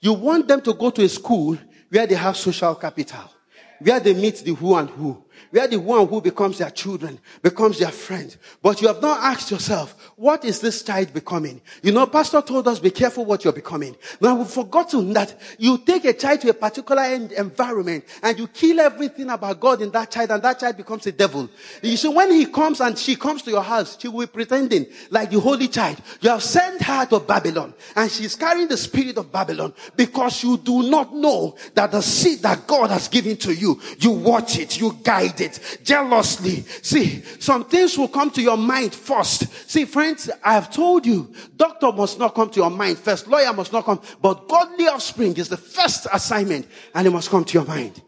you 0.00 0.14
want 0.14 0.48
them 0.48 0.60
to 0.62 0.74
go 0.74 0.90
to 0.90 1.04
a 1.04 1.08
school 1.08 1.56
where 1.88 2.08
they 2.08 2.16
have 2.16 2.36
social 2.36 2.74
capital, 2.74 3.30
where 3.78 4.00
they 4.00 4.12
meet 4.12 4.38
the 4.38 4.52
who 4.52 4.74
and 4.74 4.90
who, 4.90 5.24
where 5.52 5.68
the 5.68 5.78
one 5.78 6.08
who 6.08 6.20
becomes 6.20 6.58
their 6.58 6.70
children 6.70 7.18
becomes 7.42 7.78
their 7.78 7.90
friend. 7.90 8.34
But 8.62 8.80
you 8.80 8.88
have 8.88 9.02
not 9.02 9.18
asked 9.20 9.50
yourself, 9.50 9.94
what 10.16 10.44
is 10.46 10.60
this 10.60 10.82
child 10.82 11.12
becoming? 11.12 11.60
You 11.82 11.92
know, 11.92 12.06
pastor 12.06 12.40
told 12.40 12.66
us, 12.66 12.78
be 12.78 12.90
careful 12.90 13.26
what 13.26 13.44
you're 13.44 13.52
becoming. 13.52 13.94
Now 14.20 14.34
we've 14.34 14.46
forgotten 14.46 15.12
that 15.12 15.38
you 15.58 15.76
take 15.78 16.06
a 16.06 16.14
child 16.14 16.40
to 16.40 16.48
a 16.48 16.54
particular 16.54 17.04
environment 17.04 18.04
and 18.22 18.38
you 18.38 18.48
kill 18.48 18.80
everything 18.80 19.28
about 19.28 19.60
God 19.60 19.82
in 19.82 19.90
that 19.90 20.10
child 20.10 20.30
and 20.30 20.42
that 20.42 20.58
child 20.58 20.78
becomes 20.78 21.06
a 21.06 21.12
devil. 21.12 21.50
You 21.82 21.98
see, 21.98 22.08
when 22.08 22.32
he 22.32 22.46
comes 22.46 22.80
and 22.80 22.96
she 22.98 23.14
comes 23.14 23.42
to 23.42 23.50
your 23.50 23.62
house, 23.62 23.98
she 24.00 24.08
will 24.08 24.26
be 24.26 24.32
pretending 24.32 24.86
like 25.10 25.30
the 25.30 25.38
holy 25.38 25.68
child. 25.68 26.00
You 26.22 26.30
have 26.30 26.42
sent 26.42 26.80
her 26.80 27.04
to 27.06 27.20
Babylon 27.20 27.74
and 27.94 28.10
she's 28.10 28.34
carrying 28.36 28.68
the 28.68 28.78
spirit 28.78 29.18
of 29.18 29.30
Babylon 29.30 29.74
because 29.96 30.42
you 30.42 30.56
do 30.56 30.84
not 30.84 31.14
know 31.14 31.56
that 31.74 31.92
the 31.92 32.00
seed 32.00 32.38
that 32.38 32.66
God 32.66 32.88
has 32.88 33.08
given 33.08 33.36
to 33.36 33.54
you, 33.54 33.78
you 33.98 34.12
watch 34.12 34.58
it, 34.58 34.80
you 34.80 34.98
guide 35.02 35.40
it 35.40 35.41
it 35.42 35.80
jealously. 35.82 36.62
See, 36.82 37.22
some 37.38 37.64
things 37.64 37.98
will 37.98 38.08
come 38.08 38.30
to 38.32 38.42
your 38.42 38.56
mind 38.56 38.94
first. 38.94 39.70
See, 39.70 39.84
friends, 39.84 40.30
I 40.42 40.54
have 40.54 40.72
told 40.72 41.06
you, 41.06 41.32
doctor 41.56 41.92
must 41.92 42.18
not 42.18 42.34
come 42.34 42.50
to 42.50 42.60
your 42.60 42.70
mind 42.70 42.98
first, 42.98 43.28
lawyer 43.28 43.52
must 43.52 43.72
not 43.72 43.84
come, 43.84 44.00
but 44.20 44.48
godly 44.48 44.86
offspring 44.86 45.36
is 45.36 45.48
the 45.48 45.56
first 45.56 46.06
assignment 46.12 46.66
and 46.94 47.06
it 47.06 47.10
must 47.10 47.30
come 47.30 47.44
to 47.44 47.54
your 47.54 47.66
mind. 47.66 48.02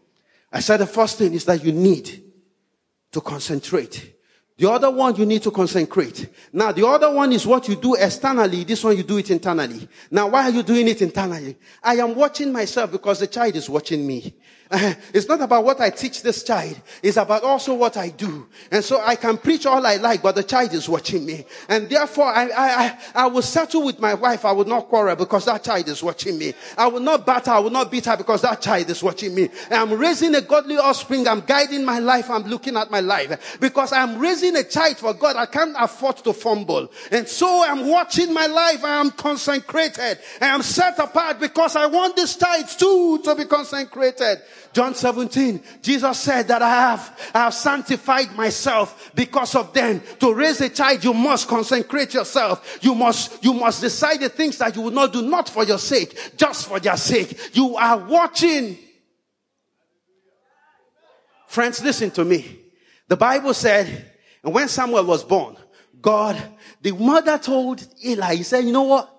I 0.51 0.59
said 0.59 0.77
the 0.77 0.87
first 0.87 1.17
thing 1.17 1.33
is 1.33 1.45
that 1.45 1.63
you 1.63 1.71
need 1.71 2.23
to 3.11 3.21
concentrate. 3.21 4.13
The 4.57 4.71
other 4.71 4.89
one 4.89 5.15
you 5.17 5.25
need 5.25 5.43
to 5.43 5.51
concentrate. 5.51 6.29
Now 6.53 6.71
the 6.71 6.87
other 6.87 7.13
one 7.13 7.33
is 7.33 7.45
what 7.45 7.67
you 7.67 7.75
do 7.75 7.95
externally. 7.95 8.63
This 8.63 8.83
one 8.83 8.95
you 8.95 9.03
do 9.03 9.17
it 9.17 9.29
internally. 9.29 9.87
Now 10.09 10.29
why 10.29 10.43
are 10.43 10.49
you 10.49 10.63
doing 10.63 10.87
it 10.87 11.01
internally? 11.01 11.57
I 11.83 11.95
am 11.95 12.15
watching 12.15 12.53
myself 12.53 12.91
because 12.91 13.19
the 13.19 13.27
child 13.27 13.55
is 13.57 13.69
watching 13.69 14.07
me. 14.07 14.33
it's 15.13 15.27
not 15.27 15.41
about 15.41 15.63
what 15.63 15.79
I 15.79 15.91
teach 15.91 16.23
this 16.23 16.43
child. 16.43 16.79
It's 17.03 17.17
about 17.17 17.43
also 17.43 17.75
what 17.75 17.97
I 17.97 18.09
do. 18.09 18.47
And 18.71 18.83
so 18.83 18.99
I 18.99 19.15
can 19.15 19.37
preach 19.37 19.67
all 19.67 19.85
I 19.85 19.97
like, 19.97 20.23
but 20.23 20.33
the 20.33 20.43
child 20.43 20.73
is 20.73 20.89
watching 20.89 21.23
me. 21.23 21.45
And 21.69 21.87
therefore 21.87 22.25
I, 22.25 22.49
I, 22.49 22.99
I, 23.13 23.27
will 23.27 23.43
settle 23.43 23.85
with 23.85 23.99
my 23.99 24.15
wife. 24.15 24.43
I 24.43 24.51
will 24.53 24.65
not 24.65 24.87
quarrel 24.87 25.15
because 25.15 25.45
that 25.45 25.63
child 25.63 25.87
is 25.87 26.01
watching 26.01 26.39
me. 26.39 26.55
I 26.79 26.87
will 26.87 26.99
not 26.99 27.27
batter. 27.27 27.51
I 27.51 27.59
will 27.59 27.69
not 27.69 27.91
beat 27.91 28.05
her 28.05 28.17
because 28.17 28.41
that 28.41 28.59
child 28.59 28.89
is 28.89 29.03
watching 29.03 29.35
me. 29.35 29.49
And 29.65 29.73
I'm 29.73 29.93
raising 29.93 30.33
a 30.33 30.41
godly 30.41 30.77
offspring. 30.77 31.27
I'm 31.27 31.41
guiding 31.41 31.85
my 31.85 31.99
life. 31.99 32.31
I'm 32.31 32.43
looking 32.43 32.75
at 32.75 32.89
my 32.89 33.01
life 33.01 33.59
because 33.61 33.93
I'm 33.93 34.17
raising 34.17 34.55
a 34.55 34.63
child 34.63 34.97
for 34.97 35.13
God. 35.13 35.35
I 35.35 35.45
can't 35.45 35.75
afford 35.77 36.17
to 36.17 36.33
fumble. 36.33 36.91
And 37.11 37.27
so 37.27 37.63
I'm 37.63 37.87
watching 37.87 38.33
my 38.33 38.47
life. 38.47 38.83
I 38.83 38.99
am 38.99 39.11
consecrated. 39.11 40.17
I 40.41 40.47
am 40.47 40.63
set 40.63 40.97
apart 40.97 41.39
because 41.39 41.75
I 41.75 41.85
want 41.85 42.15
this 42.15 42.35
child 42.35 42.67
too 42.67 43.19
to 43.25 43.35
be 43.35 43.45
consecrated. 43.45 44.41
John 44.75 44.93
17, 44.93 45.63
Jesus 45.81 46.19
said 46.19 46.49
that 46.49 46.61
I 46.61 46.69
have, 46.69 47.31
I 47.33 47.43
have 47.45 47.53
sanctified 47.53 48.35
myself 48.35 49.09
because 49.15 49.55
of 49.55 49.71
them. 49.71 50.01
To 50.19 50.33
raise 50.33 50.59
a 50.59 50.67
child, 50.67 51.01
you 51.01 51.13
must 51.13 51.47
consecrate 51.47 52.13
yourself. 52.13 52.79
You 52.81 52.93
must, 52.93 53.41
you 53.41 53.53
must 53.53 53.79
decide 53.79 54.19
the 54.19 54.27
things 54.27 54.57
that 54.57 54.75
you 54.75 54.81
will 54.81 54.91
not 54.91 55.13
do, 55.13 55.21
not 55.21 55.47
for 55.47 55.63
your 55.63 55.77
sake, 55.77 56.33
just 56.35 56.67
for 56.67 56.81
their 56.81 56.97
sake. 56.97 57.55
You 57.55 57.77
are 57.77 57.97
watching. 57.99 58.77
Friends, 61.47 61.81
listen 61.81 62.11
to 62.11 62.25
me. 62.25 62.59
The 63.07 63.15
Bible 63.15 63.53
said, 63.53 64.11
and 64.43 64.53
when 64.53 64.67
Samuel 64.67 65.05
was 65.05 65.23
born, 65.23 65.55
God, 66.01 66.35
the 66.81 66.91
mother 66.91 67.37
told 67.37 67.81
Eli, 68.05 68.35
he 68.35 68.43
said, 68.43 68.65
you 68.65 68.73
know 68.73 68.83
what? 68.83 69.14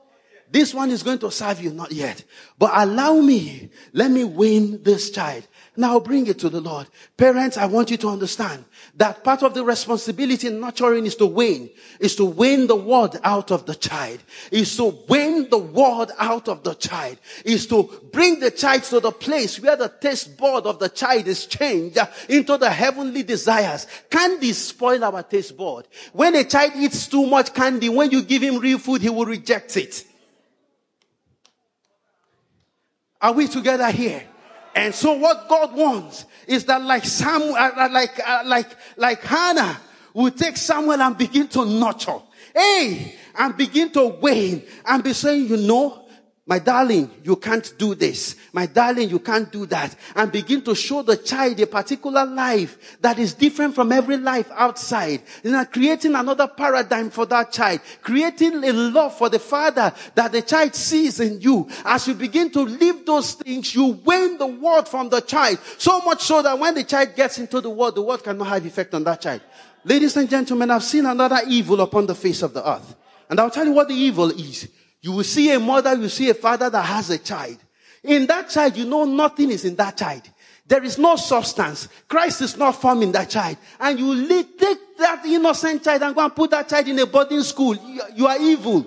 This 0.50 0.72
one 0.72 0.90
is 0.90 1.02
going 1.02 1.18
to 1.18 1.30
serve 1.30 1.60
you, 1.60 1.70
not 1.72 1.92
yet. 1.92 2.22
But 2.58 2.70
allow 2.74 3.20
me, 3.20 3.70
let 3.92 4.10
me 4.10 4.24
win 4.24 4.82
this 4.82 5.10
child. 5.10 5.46
Now 5.76 6.00
bring 6.00 6.26
it 6.26 6.38
to 6.38 6.48
the 6.48 6.60
Lord. 6.60 6.86
Parents, 7.16 7.56
I 7.58 7.66
want 7.66 7.90
you 7.90 7.96
to 7.98 8.08
understand 8.08 8.64
that 8.94 9.22
part 9.22 9.42
of 9.42 9.52
the 9.52 9.64
responsibility 9.64 10.46
in 10.46 10.60
nurturing 10.60 11.04
is 11.04 11.16
to 11.16 11.26
win, 11.26 11.68
is 12.00 12.16
to 12.16 12.24
win 12.24 12.66
the 12.66 12.76
word 12.76 13.18
out 13.22 13.50
of 13.50 13.66
the 13.66 13.74
child, 13.74 14.20
is 14.50 14.74
to 14.76 14.96
win 15.08 15.50
the 15.50 15.58
word 15.58 16.12
out 16.18 16.48
of 16.48 16.62
the 16.62 16.74
child, 16.74 17.18
is 17.44 17.66
to 17.66 17.90
bring 18.12 18.40
the 18.40 18.50
child 18.50 18.84
to 18.84 19.00
the 19.00 19.12
place 19.12 19.60
where 19.60 19.76
the 19.76 19.88
taste 19.88 20.36
board 20.38 20.64
of 20.64 20.78
the 20.78 20.88
child 20.88 21.26
is 21.26 21.44
changed 21.46 21.98
into 22.28 22.56
the 22.56 22.70
heavenly 22.70 23.22
desires. 23.22 23.86
Candy 24.08 24.52
spoil 24.54 25.04
our 25.04 25.22
taste 25.22 25.56
board. 25.56 25.86
When 26.12 26.34
a 26.36 26.44
child 26.44 26.72
eats 26.76 27.08
too 27.08 27.26
much 27.26 27.52
candy, 27.52 27.90
when 27.90 28.10
you 28.10 28.22
give 28.22 28.42
him 28.42 28.58
real 28.58 28.78
food, 28.78 29.02
he 29.02 29.10
will 29.10 29.26
reject 29.26 29.76
it. 29.76 30.04
Are 33.20 33.32
we 33.32 33.48
together 33.48 33.90
here? 33.90 34.22
And 34.74 34.94
so 34.94 35.14
what 35.14 35.48
God 35.48 35.74
wants 35.74 36.26
is 36.46 36.66
that 36.66 36.82
like 36.82 37.04
Samuel, 37.04 37.54
uh, 37.54 37.70
uh, 37.76 37.88
like, 37.90 38.20
uh, 38.26 38.42
like, 38.44 38.68
like 38.96 39.22
Hannah 39.22 39.80
will 40.12 40.30
take 40.30 40.56
Samuel 40.56 41.00
and 41.00 41.16
begin 41.16 41.48
to 41.48 41.64
nurture. 41.64 42.20
Hey, 42.54 43.14
and 43.38 43.56
begin 43.56 43.90
to 43.92 44.08
wane 44.20 44.62
and 44.84 45.02
be 45.02 45.12
saying, 45.12 45.46
you 45.46 45.56
know, 45.56 46.05
my 46.48 46.60
darling, 46.60 47.10
you 47.24 47.34
can't 47.34 47.74
do 47.76 47.96
this. 47.96 48.36
My 48.52 48.66
darling, 48.66 49.10
you 49.10 49.18
can't 49.18 49.50
do 49.50 49.66
that. 49.66 49.96
And 50.14 50.30
begin 50.30 50.62
to 50.62 50.76
show 50.76 51.02
the 51.02 51.16
child 51.16 51.58
a 51.58 51.66
particular 51.66 52.24
life 52.24 52.98
that 53.00 53.18
is 53.18 53.34
different 53.34 53.74
from 53.74 53.90
every 53.90 54.16
life 54.16 54.48
outside. 54.54 55.22
You 55.42 55.50
know, 55.50 55.64
creating 55.64 56.14
another 56.14 56.46
paradigm 56.46 57.10
for 57.10 57.26
that 57.26 57.50
child. 57.50 57.80
Creating 58.00 58.62
a 58.62 58.72
love 58.72 59.18
for 59.18 59.28
the 59.28 59.40
father 59.40 59.92
that 60.14 60.30
the 60.30 60.40
child 60.40 60.76
sees 60.76 61.18
in 61.18 61.40
you. 61.40 61.66
As 61.84 62.06
you 62.06 62.14
begin 62.14 62.48
to 62.52 62.60
live 62.60 63.04
those 63.04 63.34
things, 63.34 63.74
you 63.74 64.00
win 64.04 64.38
the 64.38 64.46
world 64.46 64.86
from 64.86 65.08
the 65.08 65.22
child. 65.22 65.58
So 65.78 66.00
much 66.02 66.22
so 66.22 66.42
that 66.42 66.56
when 66.56 66.74
the 66.74 66.84
child 66.84 67.16
gets 67.16 67.38
into 67.38 67.60
the 67.60 67.70
world, 67.70 67.96
the 67.96 68.02
world 68.02 68.22
cannot 68.22 68.46
have 68.46 68.64
effect 68.64 68.94
on 68.94 69.02
that 69.02 69.20
child. 69.20 69.40
Ladies 69.84 70.16
and 70.16 70.30
gentlemen, 70.30 70.70
I've 70.70 70.84
seen 70.84 71.06
another 71.06 71.40
evil 71.48 71.80
upon 71.80 72.06
the 72.06 72.14
face 72.14 72.42
of 72.42 72.54
the 72.54 72.68
earth. 72.68 72.94
And 73.28 73.40
I'll 73.40 73.50
tell 73.50 73.66
you 73.66 73.72
what 73.72 73.88
the 73.88 73.94
evil 73.94 74.30
is. 74.30 74.68
You 75.02 75.12
will 75.12 75.24
see 75.24 75.52
a 75.52 75.60
mother, 75.60 75.94
you 75.94 76.08
see 76.08 76.30
a 76.30 76.34
father 76.34 76.70
that 76.70 76.82
has 76.82 77.10
a 77.10 77.18
child. 77.18 77.58
In 78.02 78.26
that 78.26 78.48
child, 78.50 78.76
you 78.76 78.84
know 78.84 79.04
nothing 79.04 79.50
is 79.50 79.64
in 79.64 79.76
that 79.76 79.96
child. 79.96 80.22
There 80.66 80.82
is 80.82 80.98
no 80.98 81.16
substance. 81.16 81.88
Christ 82.08 82.40
is 82.40 82.56
not 82.56 82.80
forming 82.80 83.12
that 83.12 83.30
child. 83.30 83.56
And 83.78 83.98
you 83.98 84.44
take 84.58 84.98
that 84.98 85.24
innocent 85.24 85.84
child 85.84 86.02
and 86.02 86.14
go 86.14 86.24
and 86.24 86.34
put 86.34 86.50
that 86.50 86.68
child 86.68 86.88
in 86.88 86.98
a 86.98 87.06
boarding 87.06 87.42
school. 87.42 87.76
You, 87.76 88.02
you 88.14 88.26
are 88.26 88.40
evil. 88.40 88.86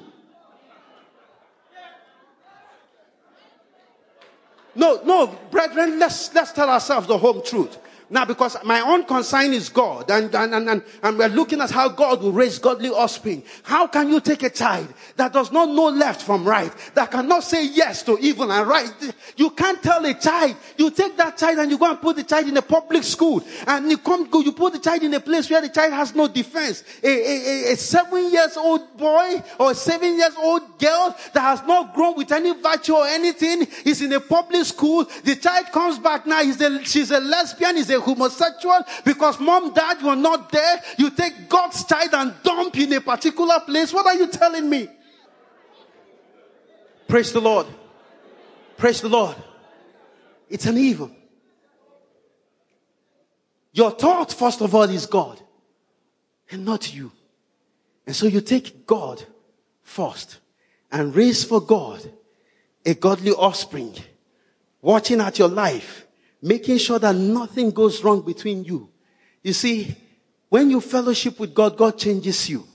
No, 4.76 5.02
no, 5.04 5.28
brethren, 5.52 6.00
let's, 6.00 6.34
let's 6.34 6.52
tell 6.52 6.70
ourselves 6.70 7.08
the 7.08 7.18
home 7.18 7.42
truth. 7.44 7.78
Now, 8.12 8.26
because 8.26 8.58
my 8.64 8.82
own 8.82 9.04
concern 9.04 9.54
is 9.54 9.70
God, 9.70 10.10
and, 10.10 10.34
and, 10.34 10.68
and, 10.68 10.84
and, 11.04 11.18
we're 11.18 11.30
looking 11.30 11.62
at 11.62 11.70
how 11.70 11.90
God 11.90 12.24
will 12.24 12.32
raise 12.32 12.58
godly 12.58 12.90
offspring. 12.90 13.44
How 13.62 13.86
can 13.86 14.10
you 14.10 14.20
take 14.20 14.42
a 14.42 14.50
child 14.50 14.92
that 15.16 15.32
does 15.32 15.52
not 15.52 15.70
know 15.70 15.90
left 15.90 16.24
from 16.24 16.44
right, 16.44 16.74
that 16.96 17.12
cannot 17.12 17.44
say 17.44 17.68
yes 17.68 18.02
to 18.04 18.18
evil 18.20 18.52
and 18.52 18.68
right? 18.68 18.92
You 19.38 19.52
can't 19.52 19.82
tell 19.84 20.04
a 20.04 20.16
child. 20.16 20.56
You 20.78 20.90
take 20.90 21.18
that 21.18 21.38
child 21.38 21.60
and 21.60 21.70
you 21.70 21.78
go 21.78 21.88
and 21.88 22.02
put 22.02 22.16
the 22.16 22.24
child 22.24 22.48
in 22.48 22.58
a 22.58 22.64
public 22.64 23.04
school, 23.04 23.44
and 23.68 23.92
you 23.92 24.00
come, 24.00 24.28
you 24.34 24.54
put 24.54 24.74
the 24.74 24.80
child 24.80 25.04
in 25.04 25.14
a 25.14 25.20
place 25.20 25.48
where 25.48 25.62
the 25.62 25.70
child 25.70 25.94
has 25.94 26.16
no 26.16 26.28
defense. 26.28 26.84
A, 27.04 27.08
a, 27.08 27.74
a 27.74 27.76
seven 27.76 28.32
years 28.32 28.58
old 28.58 28.98
boy 28.98 29.44
or 29.60 29.72
a 29.72 29.76
seven 29.76 30.18
years 30.18 30.34
old 30.40 30.80
girl 30.80 31.16
that 31.34 31.42
has 31.42 31.62
not 31.68 31.94
grown 31.94 32.16
with 32.16 32.32
any 32.32 32.60
virtue 32.60 32.94
or 32.94 33.06
anything 33.06 33.68
is 33.86 34.02
in 34.02 34.14
a 34.14 34.20
public 34.20 34.66
school. 34.66 35.06
The 35.24 35.36
child 35.36 35.68
comes 35.72 36.00
back 36.00 36.26
now. 36.26 36.42
He's 36.42 36.60
a, 36.60 36.84
she's 36.84 37.12
a 37.12 37.20
lesbian. 37.20 37.76
He's 37.76 37.90
a 37.92 37.99
homosexual 38.00 38.84
because 39.06 39.40
mom, 39.40 39.74
dad 39.74 40.02
were 40.02 40.16
not 40.16 40.52
there. 40.52 40.82
You 40.98 41.10
take 41.12 41.50
God's 41.50 41.84
child 41.86 42.14
and 42.14 42.34
dump 42.44 42.78
in 42.78 42.94
a 42.94 43.02
particular 43.02 43.60
place. 43.62 43.94
What 43.94 44.06
are 44.06 44.16
you 44.16 44.28
telling 44.28 44.70
me? 44.70 44.88
Praise 47.08 47.34
the 47.34 47.42
Lord. 47.42 47.68
Praise 48.78 49.02
the 49.02 49.10
Lord. 49.10 49.36
It's 50.50 50.66
an 50.66 50.78
evil. 50.78 51.12
Your 53.74 53.92
thought, 53.92 54.34
first 54.34 54.62
of 54.62 54.74
all, 54.74 54.84
is 54.84 55.06
God 55.06 55.40
and 56.52 56.66
not 56.66 56.94
you. 56.94 57.12
And 58.06 58.16
so 58.16 58.26
you 58.26 58.42
take 58.42 58.86
God 58.86 59.24
first 59.84 60.40
and 60.92 61.16
raise 61.16 61.44
for 61.44 61.62
God 61.62 62.12
a 62.86 62.94
godly 62.94 63.32
offspring, 63.32 63.96
watching 64.82 65.22
at 65.22 65.38
your 65.38 65.48
life 65.48 66.06
making 66.42 66.78
sure 66.78 67.00
that 67.00 67.16
nothing 67.16 67.72
goes 67.72 68.04
wrong 68.04 68.22
between 68.22 68.64
you. 68.64 68.90
You 69.44 69.54
see, 69.54 69.96
when 70.50 70.70
you 70.70 70.82
fellowship 70.82 71.40
with 71.40 71.54
God, 71.54 71.78
God 71.78 71.98
changes 71.98 72.50
you. 72.50 72.66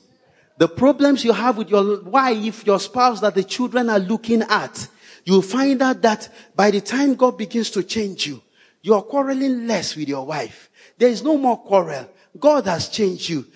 The 0.59 0.69
problems 0.69 1.25
you 1.25 1.33
have 1.33 1.59
with 1.59 1.69
your 1.69 2.03
wife, 2.03 2.65
your 2.65 2.79
spouse 2.79 3.21
that 3.21 3.35
the 3.35 3.43
children 3.43 3.91
are 3.91 3.99
looking 3.99 4.43
at, 4.43 4.89
you'll 5.25 5.43
find 5.43 5.83
out 5.83 6.01
that 6.03 6.29
by 6.55 6.71
the 6.71 6.81
time 6.81 7.15
God 7.15 7.37
begins 7.37 7.71
to 7.71 7.83
change 7.83 8.27
you, 8.27 8.41
you're 8.83 9.03
quarreling 9.03 9.67
less 9.67 9.97
with 9.97 10.09
your 10.09 10.27
wife. 10.27 10.71
There 10.99 11.09
is 11.09 11.25
no 11.25 11.37
more 11.37 11.59
quarrel. 11.59 12.09
God 12.39 12.67
has 12.67 12.89
changed 12.89 13.29
you. 13.29 13.47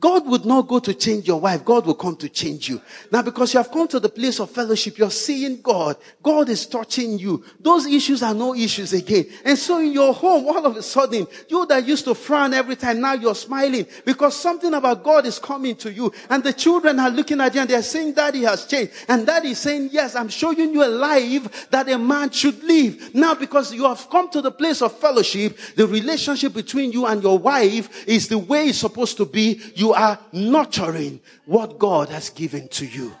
God 0.00 0.26
would 0.28 0.46
not 0.46 0.66
go 0.66 0.78
to 0.78 0.94
change 0.94 1.28
your 1.28 1.38
wife. 1.38 1.62
God 1.62 1.84
will 1.84 1.94
come 1.94 2.16
to 2.16 2.28
change 2.30 2.70
you. 2.70 2.80
Now, 3.12 3.20
because 3.20 3.52
you 3.52 3.58
have 3.58 3.70
come 3.70 3.86
to 3.88 4.00
the 4.00 4.08
place 4.08 4.40
of 4.40 4.50
fellowship, 4.50 4.96
you're 4.96 5.10
seeing 5.10 5.60
God. 5.60 5.98
God 6.22 6.48
is 6.48 6.66
touching 6.66 7.18
you. 7.18 7.44
Those 7.60 7.84
issues 7.84 8.22
are 8.22 8.32
no 8.32 8.54
issues 8.54 8.94
again. 8.94 9.26
And 9.44 9.58
so 9.58 9.80
in 9.80 9.92
your 9.92 10.14
home, 10.14 10.46
all 10.46 10.64
of 10.64 10.74
a 10.78 10.82
sudden, 10.82 11.26
you 11.50 11.66
that 11.66 11.86
used 11.86 12.06
to 12.06 12.14
frown 12.14 12.54
every 12.54 12.76
time, 12.76 12.98
now 13.02 13.12
you're 13.12 13.34
smiling 13.34 13.86
because 14.06 14.34
something 14.34 14.72
about 14.72 15.04
God 15.04 15.26
is 15.26 15.38
coming 15.38 15.76
to 15.76 15.92
you. 15.92 16.10
And 16.30 16.42
the 16.42 16.54
children 16.54 16.98
are 16.98 17.10
looking 17.10 17.42
at 17.42 17.54
you 17.54 17.60
and 17.60 17.68
they're 17.68 17.82
saying, 17.82 18.14
Daddy 18.14 18.44
has 18.44 18.64
changed. 18.64 18.92
And 19.06 19.26
Daddy 19.26 19.50
is 19.50 19.58
saying, 19.58 19.90
Yes, 19.92 20.16
I'm 20.16 20.30
showing 20.30 20.72
you 20.72 20.82
a 20.82 20.88
life 20.88 21.68
that 21.68 21.90
a 21.90 21.98
man 21.98 22.30
should 22.30 22.62
live. 22.64 23.14
Now, 23.14 23.34
because 23.34 23.74
you 23.74 23.84
have 23.84 24.08
come 24.08 24.30
to 24.30 24.40
the 24.40 24.50
place 24.50 24.80
of 24.80 24.98
fellowship, 24.98 25.58
the 25.76 25.86
relationship 25.86 26.54
between 26.54 26.90
you 26.90 27.04
and 27.04 27.22
your 27.22 27.38
wife 27.38 28.08
is 28.08 28.28
the 28.28 28.38
way 28.38 28.68
it's 28.68 28.78
supposed 28.78 29.18
to 29.18 29.26
be 29.26 29.60
you 29.74 29.92
are 29.92 30.18
nurturing 30.32 31.20
what 31.46 31.78
God 31.78 32.08
has 32.08 32.30
given 32.30 32.68
to 32.68 32.86
you. 32.86 33.14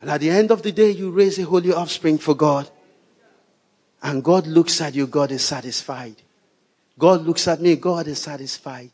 And 0.00 0.10
at 0.10 0.20
the 0.20 0.30
end 0.30 0.50
of 0.50 0.62
the 0.62 0.72
day, 0.72 0.90
you 0.90 1.10
raise 1.10 1.38
a 1.38 1.44
holy 1.44 1.72
offspring 1.72 2.18
for 2.18 2.34
God. 2.34 2.70
And 4.02 4.24
God 4.24 4.46
looks 4.46 4.80
at 4.80 4.94
you, 4.94 5.06
God 5.06 5.30
is 5.30 5.44
satisfied. 5.44 6.16
God 6.98 7.22
looks 7.22 7.46
at 7.48 7.60
me, 7.60 7.76
God 7.76 8.06
is 8.06 8.20
satisfied. 8.20 8.90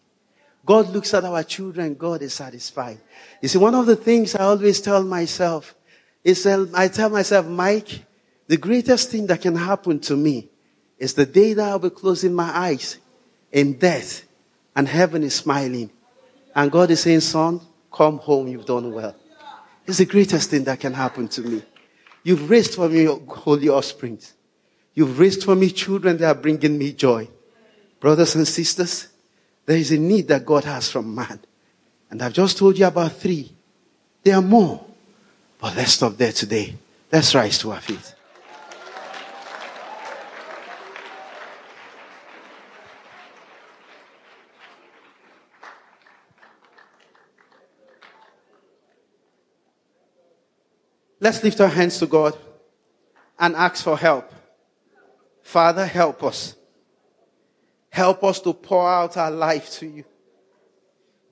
God 0.65 0.89
looks 0.91 1.15
at 1.15 1.25
our 1.25 1.45
children, 1.45 1.95
God 1.95 2.23
is 2.23 2.35
satisfied. 2.35 2.99
You 3.41 3.49
see, 3.49 3.59
one 3.59 3.77
of 3.77 3.87
the 3.87 3.95
things 3.95 4.35
I 4.35 4.45
always 4.45 4.81
tell 4.81 5.05
myself 5.05 5.77
is 6.25 6.45
I 6.45 6.89
tell 6.89 7.09
myself, 7.09 7.47
Mike, 7.47 8.05
the 8.49 8.57
greatest 8.57 9.11
thing 9.11 9.29
that 9.29 9.43
can 9.43 9.55
happen 9.55 10.01
to 10.01 10.17
me 10.17 10.49
is 10.99 11.15
the 11.15 11.27
day 11.27 11.53
that 11.53 11.69
I'll 11.69 11.79
be 11.79 11.91
closing 11.91 12.35
my 12.35 12.51
eyes 12.57 12.99
in 13.53 13.75
death 13.75 14.25
and 14.75 14.89
heaven 14.89 15.23
is 15.23 15.35
smiling 15.37 15.91
and 16.57 16.73
God 16.73 16.91
is 16.91 17.01
saying, 17.01 17.21
son, 17.21 17.61
come 17.93 18.17
home. 18.17 18.49
You've 18.49 18.65
done 18.65 18.91
well. 18.91 19.15
It's 19.87 19.99
the 19.99 20.07
greatest 20.07 20.51
thing 20.51 20.65
that 20.65 20.81
can 20.81 20.95
happen 20.95 21.29
to 21.29 21.43
me. 21.43 21.63
You've 22.23 22.49
raised 22.49 22.75
for 22.75 22.89
me 22.89 23.05
holy 23.05 23.69
offspring. 23.69 24.19
You've 24.95 25.19
raised 25.19 25.45
for 25.45 25.55
me 25.55 25.71
children 25.71 26.17
that 26.17 26.35
are 26.35 26.41
bringing 26.41 26.79
me 26.79 26.95
joy. 26.95 27.29
Brothers 28.01 28.35
and 28.37 28.49
sisters, 28.49 29.09
there 29.67 29.77
is 29.77 29.93
a 29.93 29.99
need 29.99 30.29
that 30.29 30.47
God 30.47 30.65
has 30.65 30.91
from 30.91 31.15
man. 31.15 31.41
And 32.11 32.23
I've 32.23 32.33
just 32.33 32.57
told 32.57 32.79
you 32.79 32.87
about 32.87 33.13
three. 33.13 33.53
There 34.25 34.37
are 34.37 34.43
more. 34.43 34.83
But 35.61 35.77
let's 35.77 35.93
stop 35.93 36.17
there 36.17 36.33
today. 36.33 36.75
Let's 37.13 37.35
rise 37.35 37.59
to 37.59 37.73
our 37.73 37.81
feet. 37.83 38.15
Let's 51.19 51.43
lift 51.43 51.61
our 51.61 51.69
hands 51.69 51.99
to 51.99 52.07
God 52.07 52.37
and 53.39 53.57
ask 53.57 53.83
for 53.83 53.97
help. 53.97 54.33
Father, 55.43 55.87
help 55.87 56.23
us. 56.23 56.55
Help 57.89 58.25
us 58.25 58.41
to 58.41 58.53
pour 58.53 58.89
out 58.89 59.17
our 59.17 59.31
life 59.31 59.71
to 59.79 59.87
you. 59.87 60.05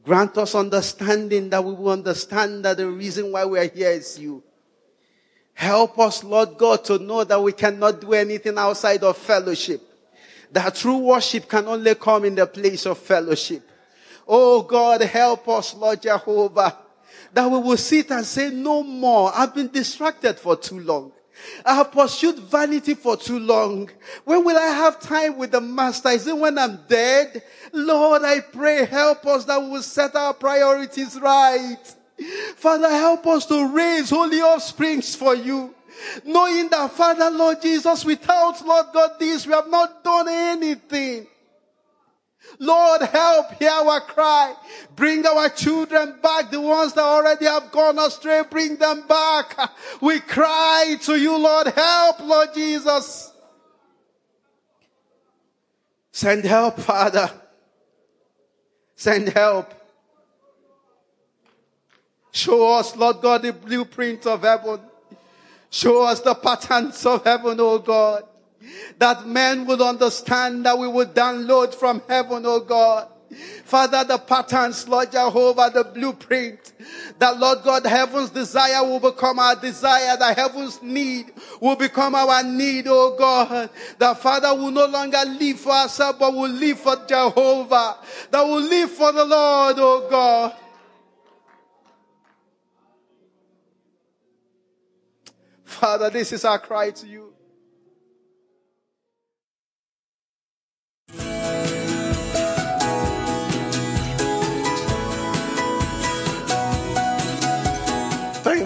Grant 0.05 0.37
us 0.39 0.55
understanding 0.55 1.51
that 1.51 1.65
we 1.65 1.73
will 1.73 1.91
understand 1.91 2.65
that 2.65 2.77
the 2.77 2.89
reason 2.89 3.33
why 3.33 3.45
we 3.45 3.59
are 3.59 3.69
here 3.69 3.91
is 3.91 4.19
you. 4.19 4.43
Help 5.55 5.99
us, 5.99 6.25
Lord 6.25 6.59
God, 6.59 6.85
to 6.87 6.99
know 6.99 7.25
that 7.25 7.43
we 7.43 7.53
cannot 7.53 8.01
do 8.01 8.13
anything 8.13 8.59
outside 8.59 9.03
of 9.03 9.17
fellowship. 9.17 9.83
That 10.53 10.75
true 10.75 10.99
worship 10.99 11.49
can 11.49 11.67
only 11.67 11.95
come 11.95 12.25
in 12.25 12.35
the 12.35 12.47
place 12.47 12.87
of 12.87 12.99
fellowship. 12.99 13.63
Oh 14.27 14.63
God, 14.63 15.03
help 15.03 15.49
us, 15.49 15.75
Lord 15.75 16.03
Jehovah, 16.03 16.79
that 17.35 17.51
we 17.51 17.59
will 17.59 17.77
sit 17.77 18.11
and 18.11 18.25
say, 18.25 18.51
no 18.51 18.83
more. 18.83 19.33
I've 19.35 19.55
been 19.55 19.69
distracted 19.69 20.39
for 20.39 20.57
too 20.57 20.81
long. 20.81 21.13
I 21.67 21.75
have 21.75 21.91
pursued 21.91 22.39
vanity 22.39 22.95
for 22.95 23.17
too 23.17 23.41
long. 23.41 23.91
When 24.25 24.45
will 24.45 24.57
I 24.57 24.67
have 24.67 25.01
time 25.01 25.37
with 25.37 25.51
the 25.51 25.61
master? 25.61 26.11
Is 26.11 26.27
it 26.27 26.39
when 26.39 26.57
I'm 26.59 26.79
dead? 26.89 27.43
Lord, 27.73 28.23
I 28.23 28.41
pray, 28.41 28.85
help 28.85 29.27
us 29.27 29.45
that 29.47 29.61
we 29.61 29.69
will 29.69 29.83
set 29.83 30.15
our 30.15 30.33
priorities 30.33 31.19
right. 31.21 31.95
Father, 32.57 32.89
help 32.89 33.27
us 33.27 33.47
to 33.47 33.69
raise 33.69 34.11
holy 34.11 34.41
offsprings 34.41 35.17
for 35.17 35.35
you. 35.35 35.75
Knowing 36.25 36.69
that, 36.69 36.93
Father, 36.93 37.31
Lord 37.31 37.61
Jesus, 37.61 38.05
without 38.05 38.65
Lord 38.65 38.87
God 38.93 39.13
this, 39.19 39.47
we 39.47 39.53
have 39.53 39.69
not 39.69 40.05
done 40.05 40.29
anything. 40.29 41.27
Lord, 42.59 43.03
help, 43.03 43.55
hear 43.59 43.71
our 43.71 44.01
cry. 44.01 44.55
Bring 44.95 45.27
our 45.27 45.49
children 45.49 46.19
back, 46.23 46.51
the 46.51 46.61
ones 46.61 46.93
that 46.95 47.03
already 47.03 47.47
have 47.47 47.71
gone 47.71 47.99
astray, 47.99 48.43
bring 48.49 48.77
them 48.77 49.07
back. 49.07 49.57
We 50.01 50.21
cry 50.21 50.97
to 51.03 51.17
you, 51.17 51.37
Lord, 51.37 51.69
help, 51.69 52.21
Lord 52.21 52.49
Jesus. 52.55 53.33
Send 56.13 56.45
help, 56.45 56.79
Father. 56.79 57.31
Send 58.95 59.29
help. 59.31 59.75
Show 62.31 62.75
us, 62.75 62.97
Lord 62.97 63.21
God, 63.21 63.43
the 63.43 63.53
blueprint 63.53 64.27
of 64.27 64.43
heaven. 64.43 64.81
Show 65.71 66.05
us 66.05 66.21
the 66.21 66.35
patterns 66.35 67.05
of 67.07 67.25
heaven, 67.25 67.57
oh 67.61 67.79
God 67.79 68.25
that 68.99 69.27
men 69.27 69.67
would 69.67 69.81
understand 69.81 70.67
that 70.67 70.79
we 70.79 70.89
would 70.89 71.15
download 71.15 71.75
from 71.75 72.03
heaven, 72.09 72.45
oh 72.47 72.61
God. 72.61 73.09
Father, 73.65 74.05
the 74.05 74.19
patterns, 74.19 74.89
Lord 74.89 75.11
Jehovah, 75.11 75.71
the 75.73 75.85
blueprint, 75.85 76.73
that 77.19 77.39
Lord 77.39 77.63
God, 77.65 77.85
heaven's 77.85 78.31
desire 78.31 78.85
will 78.85 79.01
become 79.01 79.39
our 79.39 79.57
desire, 79.57 80.17
that 80.17 80.37
heaven's 80.37 80.83
need 80.83 81.33
will 81.61 81.77
become 81.77 82.15
our 82.15 82.43
need, 82.43 82.87
oh 82.87 83.17
God. 83.19 83.71
That 83.99 84.19
Father 84.19 84.55
will 84.55 84.71
no 84.71 84.87
longer 84.87 85.19
live 85.27 85.59
for 85.59 85.73
ourselves, 85.73 86.19
but 86.19 86.33
will 86.33 86.51
live 86.51 86.79
for 86.79 86.97
Jehovah, 87.07 87.97
that 88.31 88.43
will 88.43 88.63
live 88.63 88.91
for 88.91 89.13
the 89.13 89.25
Lord, 89.25 89.77
oh 89.79 90.09
God. 90.09 90.55
Father, 95.65 96.09
this 96.09 96.33
is 96.33 96.45
our 96.45 96.59
cry 96.59 96.91
to 96.93 97.07
you. 97.07 97.34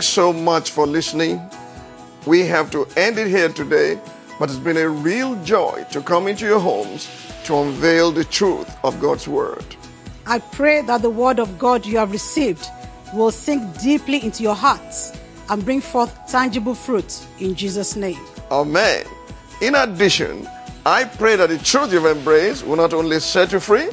So 0.09 0.33
much 0.33 0.71
for 0.71 0.87
listening. 0.87 1.41
We 2.27 2.47
have 2.47 2.71
to 2.71 2.87
end 2.97 3.19
it 3.19 3.29
here 3.29 3.49
today, 3.49 4.01
but 4.39 4.49
it's 4.49 4.59
been 4.59 4.77
a 4.77 4.89
real 4.89 5.43
joy 5.45 5.87
to 5.93 6.01
come 6.01 6.29
into 6.29 6.47
your 6.47 6.61
homes 6.61 7.09
to 7.45 7.57
unveil 7.57 8.11
the 8.11 8.25
truth 8.25 8.69
of 8.85 9.01
God's 9.01 9.29
Word. 9.29 9.65
I 10.27 10.39
pray 10.39 10.83
that 10.83 11.03
the 11.03 11.11
Word 11.11 11.39
of 11.39 11.59
God 11.59 11.87
you 11.87 11.99
have 11.99 12.13
received 12.13 12.67
will 13.15 13.31
sink 13.31 13.81
deeply 13.81 14.23
into 14.23 14.43
your 14.43 14.55
hearts 14.55 15.19
and 15.49 15.65
bring 15.65 15.81
forth 15.81 16.13
tangible 16.29 16.75
fruit 16.75 17.27
in 17.39 17.55
Jesus' 17.55 17.97
name. 17.97 18.21
Amen. 18.51 19.07
In 19.61 19.75
addition, 19.75 20.49
I 20.85 21.05
pray 21.05 21.37
that 21.37 21.49
the 21.49 21.59
truth 21.59 21.93
you've 21.93 22.07
embraced 22.07 22.67
will 22.67 22.77
not 22.77 22.93
only 22.93 23.21
set 23.21 23.53
you 23.53 23.61
free, 23.61 23.89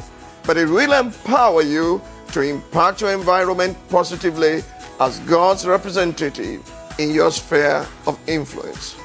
but 0.45 0.57
it 0.57 0.67
will 0.67 0.93
empower 0.93 1.61
you 1.61 2.01
to 2.33 2.41
impact 2.41 3.01
your 3.01 3.13
environment 3.13 3.77
positively 3.89 4.63
as 4.99 5.19
God's 5.19 5.65
representative 5.65 6.61
in 6.99 7.13
your 7.13 7.31
sphere 7.31 7.85
of 8.07 8.19
influence. 8.27 8.95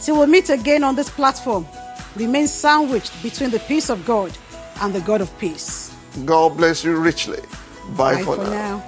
Till 0.00 0.20
we 0.20 0.26
meet 0.26 0.50
again 0.50 0.84
on 0.84 0.94
this 0.96 1.10
platform, 1.10 1.66
remain 2.16 2.46
sandwiched 2.46 3.22
between 3.22 3.50
the 3.50 3.58
peace 3.60 3.90
of 3.90 4.04
God 4.04 4.36
and 4.80 4.94
the 4.94 5.00
God 5.00 5.20
of 5.20 5.36
peace. 5.38 5.94
God 6.24 6.56
bless 6.56 6.84
you 6.84 6.96
richly. 6.96 7.40
Bye, 7.96 8.16
Bye 8.16 8.22
for, 8.22 8.36
for 8.36 8.44
now. 8.44 8.50
now. 8.50 8.84